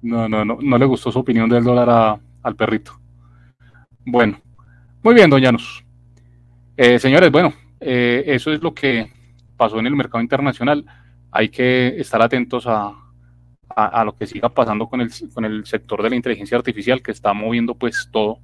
No, 0.03 0.29
no, 0.29 0.45
no, 0.45 0.59
no 0.61 0.79
le 0.79 0.85
gustó 0.85 1.11
su 1.11 1.19
opinión 1.19 1.49
del 1.49 1.65
dólar 1.65 2.21
al 2.43 2.57
perrito. 2.57 2.93
Bueno, 4.05 4.41
muy 5.03 5.15
bien, 5.15 5.29
doñanos. 5.29 5.85
Eh, 6.77 6.99
señores, 6.99 7.31
bueno, 7.31 7.53
eh, 7.81 8.25
eso 8.27 8.53
es 8.53 8.63
lo 8.63 8.73
que 8.73 9.11
pasó 9.57 9.79
en 9.79 9.87
el 9.87 9.97
mercado 9.97 10.23
internacional. 10.23 10.85
Hay 11.31 11.49
que 11.49 12.01
estar 12.01 12.23
atentos 12.23 12.67
a, 12.67 12.93
a, 13.69 14.05
lo 14.05 14.17
que 14.17 14.27
siga 14.27 14.49
pasando 14.49 14.89
con 14.89 15.01
el, 15.01 15.11
con 15.33 15.45
el 15.45 15.67
sector 15.67 16.03
de 16.03 16.11
la 16.11 16.17
inteligencia 16.17 16.57
artificial 16.57 17.03
que 17.03 17.13
está 17.13 17.33
moviendo 17.33 17.75
pues 17.75 18.09
todo, 18.11 18.39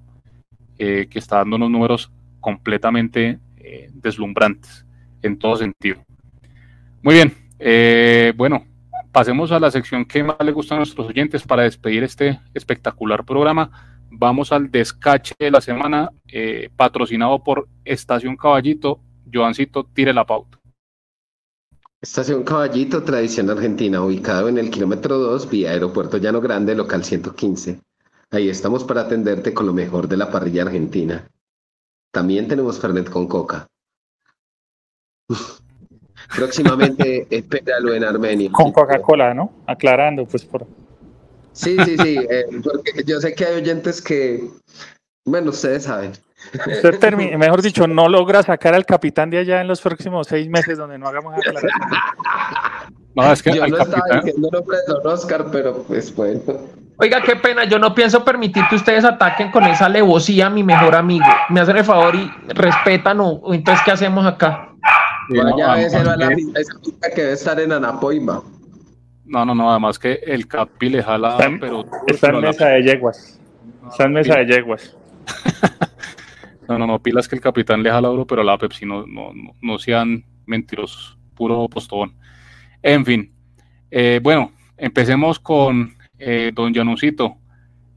eh, 0.79 1.09
que 1.11 1.19
está 1.19 1.39
dando 1.39 1.57
unos 1.57 1.71
números 1.71 2.13
completamente 2.47 3.41
deslumbrantes 3.93 4.87
en 5.23 5.37
todo 5.37 5.57
sentido. 5.57 5.99
Muy 7.03 7.17
bien, 7.17 7.35
eh, 7.59 8.33
bueno, 8.37 8.65
pasemos 9.11 9.51
a 9.51 9.59
la 9.59 9.73
sección 9.73 10.05
que 10.05 10.23
más 10.23 10.37
le 10.45 10.53
gusta 10.53 10.75
a 10.75 10.79
nuestros 10.79 11.09
oyentes 11.09 11.43
para 11.43 11.65
despedir 11.65 12.05
este 12.05 12.41
espectacular 12.55 13.25
programa. 13.25 13.99
Vamos 14.13 14.53
al 14.53 14.71
descache 14.71 15.35
de 15.39 15.51
la 15.51 15.61
semana, 15.61 16.11
eh, 16.29 16.71
patrocinado 16.77 17.43
por 17.43 17.67
Estación 17.85 18.37
Caballito. 18.37 19.01
Joancito, 19.33 19.85
tire 19.93 20.15
la 20.15 20.25
pauta. 20.25 20.61
Estación 22.01 22.45
Caballito, 22.45 23.03
tradición 23.03 23.51
argentina, 23.51 24.01
ubicado 24.01 24.49
en 24.49 24.59
el 24.59 24.71
kilómetro 24.71 25.19
2, 25.19 25.51
vía 25.51 25.73
Aeropuerto 25.73 26.19
Llano 26.19 26.41
Grande, 26.41 26.77
local 26.77 27.03
115. 27.03 27.81
Ahí 28.31 28.49
estamos 28.49 28.85
para 28.85 29.03
atenderte 29.03 29.53
con 29.53 29.67
lo 29.67 29.73
mejor 29.73 30.07
de 30.07 30.17
la 30.17 30.31
parrilla 30.31 30.63
argentina. 30.63 31.29
También 32.13 32.49
tenemos 32.49 32.81
Fernet 32.81 33.11
con 33.11 33.27
coca. 33.27 33.67
Próximamente 36.35 37.27
espéralo 37.31 37.95
en 37.95 38.05
Armenia. 38.05 38.51
Con 38.53 38.73
Coca-Cola, 38.73 39.35
¿no? 39.35 39.53
Aclarando, 39.67 40.25
pues 40.27 40.45
por. 40.45 40.67
Sí, 41.53 41.77
sí, 41.85 41.97
sí, 41.97 42.19
eh, 42.19 42.45
porque 42.63 43.03
yo 43.05 43.19
sé 43.19 43.35
que 43.35 43.47
hay 43.47 43.57
oyentes 43.57 44.03
que, 44.03 44.47
bueno, 45.25 45.51
ustedes 45.51 45.85
saben. 45.85 46.13
Usted 46.53 47.15
mejor 47.15 47.63
dicho, 47.63 47.87
no 47.87 48.09
logra 48.09 48.43
sacar 48.43 48.75
al 48.75 48.85
capitán 48.85 49.31
de 49.31 49.39
allá 49.39 49.63
en 49.63 49.69
los 49.69 49.81
próximos 49.81 50.27
seis 50.29 50.49
meses 50.49 50.77
donde 50.77 50.99
no 50.99 51.09
hagamos 51.09 51.35
aclaración. 51.35 51.73
No, 53.15 53.33
es 53.33 53.43
que 53.43 53.55
yo 53.55 53.67
no 53.67 53.79
estaba 53.79 54.21
diciendo 54.21 54.51
nombre 54.53 54.77
de 54.77 54.93
Don 54.93 55.07
Oscar, 55.07 55.47
pero 55.51 55.83
pues 55.85 56.15
bueno. 56.15 56.43
Oiga, 56.99 57.21
qué 57.23 57.37
pena, 57.37 57.65
yo 57.65 57.79
no 57.79 57.95
pienso 57.95 58.25
permitir 58.25 58.65
que 58.71 58.77
ustedes 58.77 59.05
ataquen 59.05 59.51
con 59.51 59.65
esa 59.65 59.87
alevosía 59.87 60.47
a 60.47 60.51
mi 60.51 60.63
mejor 60.63 60.95
amigo. 60.95 61.27
Me 61.51 61.61
hacen 61.61 61.77
el 61.77 61.85
favor 61.85 62.15
y 62.15 62.31
respetan 62.49 63.19
o 63.21 63.53
entonces, 63.53 63.85
¿qué 63.85 63.91
hacemos 63.91 64.25
acá? 64.25 64.71
Vaya 65.29 65.73
a 65.73 65.83
esa 65.83 66.17
la 66.17 66.29
esa 66.29 67.15
que 67.15 67.21
debe 67.21 67.33
estar 67.35 67.61
en 67.61 67.73
Anapoima. 67.73 68.43
No, 69.27 69.45
no, 69.45 69.55
no, 69.55 69.71
además 69.71 69.99
que 69.99 70.21
el 70.25 70.47
Capi 70.47 70.89
le 70.89 71.03
jala, 71.03 71.33
está 71.33 71.47
en, 71.47 71.61
pero... 71.61 71.85
Está 72.07 72.29
en 72.29 72.41
mesa 72.41 72.69
de 72.69 72.83
yeguas. 72.83 73.41
Está 73.91 74.05
en 74.05 74.13
mesa 74.13 74.37
de 74.39 74.47
yeguas. 74.47 74.97
no, 76.69 76.79
no, 76.79 76.87
no, 76.87 77.03
pilas 77.03 77.29
que 77.29 77.35
el 77.35 77.43
capitán 77.43 77.83
le 77.83 77.91
jala 77.91 78.09
oro, 78.09 78.27
pero 78.27 78.43
la 78.43 78.57
Pepsi 78.57 78.87
no, 78.87 79.07
no, 79.07 79.33
no, 79.61 79.79
sean 79.79 80.25
mentirosos, 80.47 81.19
puro 81.35 81.69
postón. 81.69 82.15
En 82.83 83.05
fin, 83.05 83.33
eh, 83.91 84.21
bueno, 84.23 84.53
empecemos 84.77 85.41
con 85.41 85.96
eh, 86.19 86.53
don 86.55 86.75
Janucito. 86.75 87.37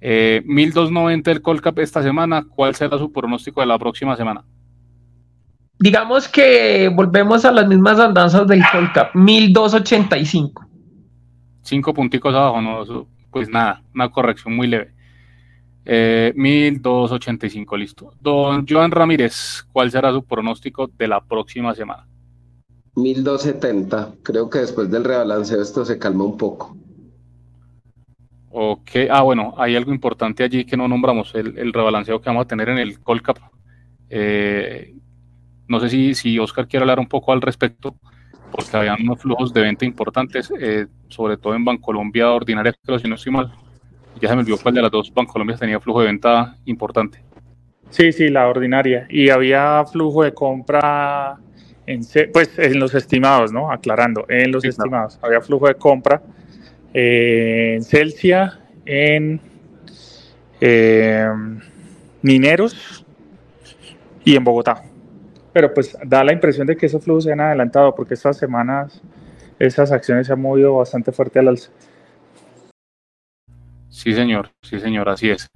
Eh, 0.01 0.41
1290 0.45 1.31
el 1.31 1.41
Colcap 1.41 1.79
esta 1.79 2.01
semana, 2.01 2.45
¿cuál 2.47 2.75
será 2.75 2.97
su 2.97 3.11
pronóstico 3.11 3.61
de 3.61 3.67
la 3.67 3.77
próxima 3.77 4.15
semana? 4.15 4.43
digamos 5.79 6.27
que 6.27 6.89
volvemos 6.93 7.45
a 7.45 7.51
las 7.51 7.67
mismas 7.67 7.99
andanzas 7.99 8.45
del 8.47 8.61
Colcap, 8.71 9.15
1285. 9.15 10.65
Cinco 11.61 11.93
punticos 11.93 12.35
abajo, 12.35 12.61
no, 12.61 13.07
pues 13.31 13.49
nada, 13.49 13.81
una 13.95 14.09
corrección 14.09 14.55
muy 14.55 14.67
leve. 14.67 14.93
Eh, 15.85 16.33
1285, 16.35 17.77
listo. 17.77 18.13
Don 18.19 18.65
Joan 18.67 18.91
Ramírez, 18.91 19.65
¿cuál 19.71 19.89
será 19.89 20.11
su 20.11 20.23
pronóstico 20.23 20.87
de 20.87 21.07
la 21.07 21.21
próxima 21.21 21.73
semana? 21.73 22.05
1270. 22.95 24.15
Creo 24.23 24.49
que 24.49 24.59
después 24.59 24.91
del 24.91 25.05
rebalanceo 25.05 25.61
esto 25.61 25.85
se 25.85 25.97
calma 25.97 26.25
un 26.25 26.37
poco. 26.37 26.75
Ok, 28.51 28.91
ah, 29.11 29.21
bueno, 29.21 29.53
hay 29.57 29.75
algo 29.75 29.93
importante 29.93 30.43
allí 30.43 30.65
que 30.65 30.75
no 30.75 30.87
nombramos, 30.87 31.35
el, 31.35 31.57
el 31.57 31.71
rebalanceo 31.71 32.19
que 32.19 32.29
vamos 32.29 32.45
a 32.45 32.47
tener 32.47 32.69
en 32.69 32.79
el 32.79 32.99
Colcap. 32.99 33.37
Eh, 34.09 34.95
no 35.67 35.79
sé 35.79 35.89
si, 35.89 36.15
si 36.15 36.39
Oscar 36.39 36.67
quiere 36.67 36.83
hablar 36.83 36.99
un 36.99 37.07
poco 37.07 37.31
al 37.31 37.41
respecto, 37.41 37.95
porque 38.51 38.75
había 38.75 38.95
unos 38.99 39.21
flujos 39.21 39.53
de 39.53 39.61
venta 39.61 39.85
importantes, 39.85 40.51
eh, 40.59 40.87
sobre 41.09 41.37
todo 41.37 41.53
en 41.53 41.63
Bancolombia 41.63 42.31
Ordinaria, 42.31 42.73
pero 42.83 42.97
si 42.97 43.07
no 43.07 43.15
estoy 43.15 43.31
mal, 43.31 43.53
ya 44.19 44.29
se 44.29 44.35
me 44.35 44.41
olvidó 44.41 44.57
cuál 44.57 44.73
de 44.73 44.81
las 44.81 44.91
dos 44.91 45.13
Bancolombia 45.13 45.55
tenía 45.55 45.79
flujo 45.79 45.99
de 46.01 46.07
venta 46.07 46.57
importante. 46.65 47.23
Sí, 47.91 48.11
sí, 48.11 48.29
la 48.29 48.47
ordinaria. 48.47 49.05
Y 49.09 49.29
había 49.29 49.85
flujo 49.85 50.23
de 50.23 50.33
compra, 50.33 51.37
en, 51.85 52.01
pues 52.33 52.57
en 52.57 52.79
los 52.79 52.95
estimados, 52.95 53.51
¿no? 53.51 53.71
Aclarando, 53.71 54.25
en 54.27 54.51
los 54.51 54.65
estimados. 54.65 55.19
Había 55.21 55.41
flujo 55.41 55.67
de 55.67 55.75
compra 55.75 56.21
eh, 56.93 57.75
en 57.75 57.83
Celsia, 57.83 58.59
en 58.85 59.39
eh, 60.61 61.27
Mineros 62.21 63.05
y 64.25 64.35
en 64.35 64.43
Bogotá 64.43 64.83
pero 65.51 65.73
pues 65.73 65.97
da 66.05 66.23
la 66.23 66.31
impresión 66.31 66.67
de 66.67 66.77
que 66.77 66.85
esos 66.85 67.03
flujos 67.03 67.23
se 67.25 67.33
han 67.33 67.41
adelantado 67.41 67.95
porque 67.95 68.13
estas 68.13 68.37
semanas 68.37 69.01
esas 69.57 69.91
acciones 69.91 70.27
se 70.27 70.33
han 70.33 70.41
movido 70.41 70.75
bastante 70.75 71.11
fuerte 71.11 71.39
al 71.39 71.47
alza. 71.49 71.71
Sí, 73.89 74.13
señor, 74.13 74.51
sí, 74.61 74.79
señor, 74.79 75.09
así 75.09 75.29
es. 75.29 75.49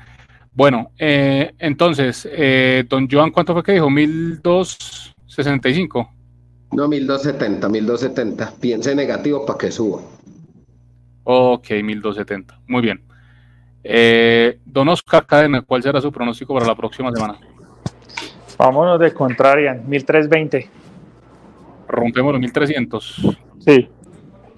Bueno, 0.51 0.91
eh, 0.99 1.53
entonces, 1.57 2.27
eh, 2.29 2.83
don 2.89 3.07
Joan, 3.09 3.31
¿cuánto 3.31 3.53
fue 3.53 3.63
que 3.63 3.71
dijo? 3.71 3.89
¿1265? 3.89 6.09
No, 6.73 6.89
1270, 6.89 7.69
1270. 7.69 8.53
Piense 8.59 8.93
negativo 8.93 9.45
para 9.45 9.57
que 9.57 9.71
suba. 9.71 10.01
Ok, 11.23 11.69
1270. 11.71 12.59
Muy 12.67 12.81
bien. 12.81 13.01
Eh, 13.83 14.59
don 14.65 14.87
Oscar 14.89 15.25
Cadena, 15.25 15.61
¿cuál 15.61 15.83
será 15.83 15.99
su 15.99 16.11
pronóstico 16.11 16.53
para 16.53 16.65
la 16.65 16.75
próxima 16.75 17.11
semana? 17.11 17.37
Vámonos 18.57 18.99
de 18.99 19.13
Contrarian, 19.13 19.87
1320. 19.87 20.69
Rompemos 21.87 22.31
los 22.33 22.41
1300. 22.41 23.37
Sí. 23.59 23.89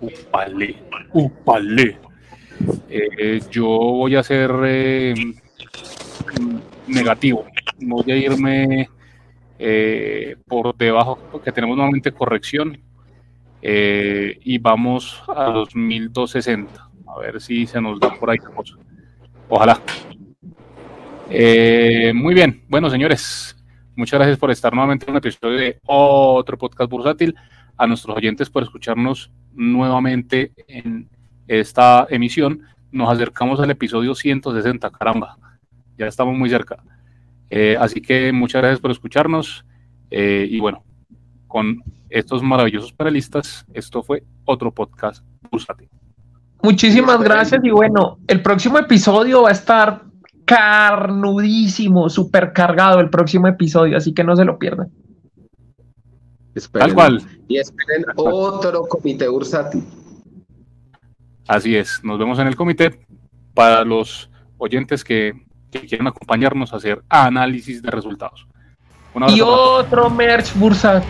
Upale, 0.01 0.75
upale. 1.13 1.97
Eh, 2.89 3.41
yo 3.49 3.65
voy 3.65 4.15
a 4.15 4.23
ser 4.23 4.51
eh, 4.65 5.13
negativo. 6.87 7.45
Voy 7.79 8.11
a 8.11 8.15
irme 8.15 8.89
eh, 9.59 10.35
por 10.47 10.75
debajo, 10.75 11.19
porque 11.31 11.51
tenemos 11.51 11.75
nuevamente 11.75 12.11
corrección. 12.11 12.79
Y 13.61 14.57
vamos 14.59 15.23
a 15.27 15.49
los 15.49 15.75
1260. 15.75 16.89
A 17.07 17.19
ver 17.19 17.41
si 17.41 17.65
se 17.65 17.81
nos 17.81 17.99
da 17.99 18.13
por 18.13 18.29
ahí 18.29 18.37
cosa. 18.37 18.75
Ojalá. 19.49 19.81
muy 22.13 22.33
bien. 22.33 22.63
Bueno, 22.67 22.89
señores, 22.89 23.55
Muchas 23.97 24.19
gracias 24.19 24.37
por 24.37 24.51
estar 24.51 24.73
nuevamente 24.73 25.05
en 25.05 25.11
un 25.11 25.17
episodio 25.17 25.57
de 25.57 25.79
otro 25.85 26.57
podcast 26.57 26.91
bursátil. 26.91 27.33
a 27.77 27.87
nuestros 27.87 28.15
oyentes 28.15 28.49
por 28.49 28.63
escucharnos 28.63 29.31
nuevamente 29.53 30.51
en 30.67 31.09
esta 31.47 32.07
emisión. 32.09 32.61
Nos 32.91 33.09
acercamos 33.09 33.59
al 33.59 33.69
episodio 33.71 34.15
160, 34.15 34.89
caramba, 34.91 35.37
ya 35.97 36.07
estamos 36.07 36.37
muy 36.37 36.49
cerca. 36.49 36.81
Eh, 37.49 37.75
así 37.79 38.01
que 38.01 38.31
muchas 38.31 38.61
gracias 38.61 38.79
por 38.79 38.91
escucharnos 38.91 39.65
eh, 40.09 40.47
y 40.49 40.59
bueno, 40.59 40.84
con 41.47 41.83
estos 42.09 42.41
maravillosos 42.43 42.93
panelistas, 42.93 43.65
esto 43.73 44.03
fue 44.03 44.23
otro 44.45 44.71
podcast 44.71 45.23
Pulsate. 45.49 45.89
Muchísimas 46.61 47.21
gracias 47.21 47.63
y 47.63 47.69
bueno, 47.69 48.17
el 48.27 48.41
próximo 48.41 48.79
episodio 48.79 49.43
va 49.43 49.49
a 49.49 49.51
estar 49.51 50.03
carnudísimo, 50.45 52.09
super 52.09 52.53
cargado 52.53 52.99
el 52.99 53.09
próximo 53.09 53.47
episodio, 53.47 53.97
así 53.97 54.13
que 54.13 54.23
no 54.23 54.35
se 54.35 54.45
lo 54.45 54.57
pierdan. 54.57 54.89
Tal 56.71 56.93
cual. 56.93 57.21
Y 57.47 57.57
esperen 57.57 58.05
otro 58.15 58.83
comité 58.83 59.27
bursátil. 59.27 59.83
Así 61.47 61.75
es, 61.75 61.99
nos 62.03 62.17
vemos 62.17 62.39
en 62.39 62.47
el 62.47 62.55
comité 62.55 62.99
para 63.53 63.83
los 63.83 64.29
oyentes 64.57 65.03
que, 65.03 65.33
que 65.71 65.81
quieran 65.81 66.07
acompañarnos 66.07 66.73
a 66.73 66.77
hacer 66.77 67.03
análisis 67.09 67.81
de 67.81 67.91
resultados. 67.91 68.47
y 69.29 69.41
otro 69.41 70.09
merch 70.09 70.55
bursátil. 70.55 71.09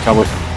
Cowboys. 0.00 0.49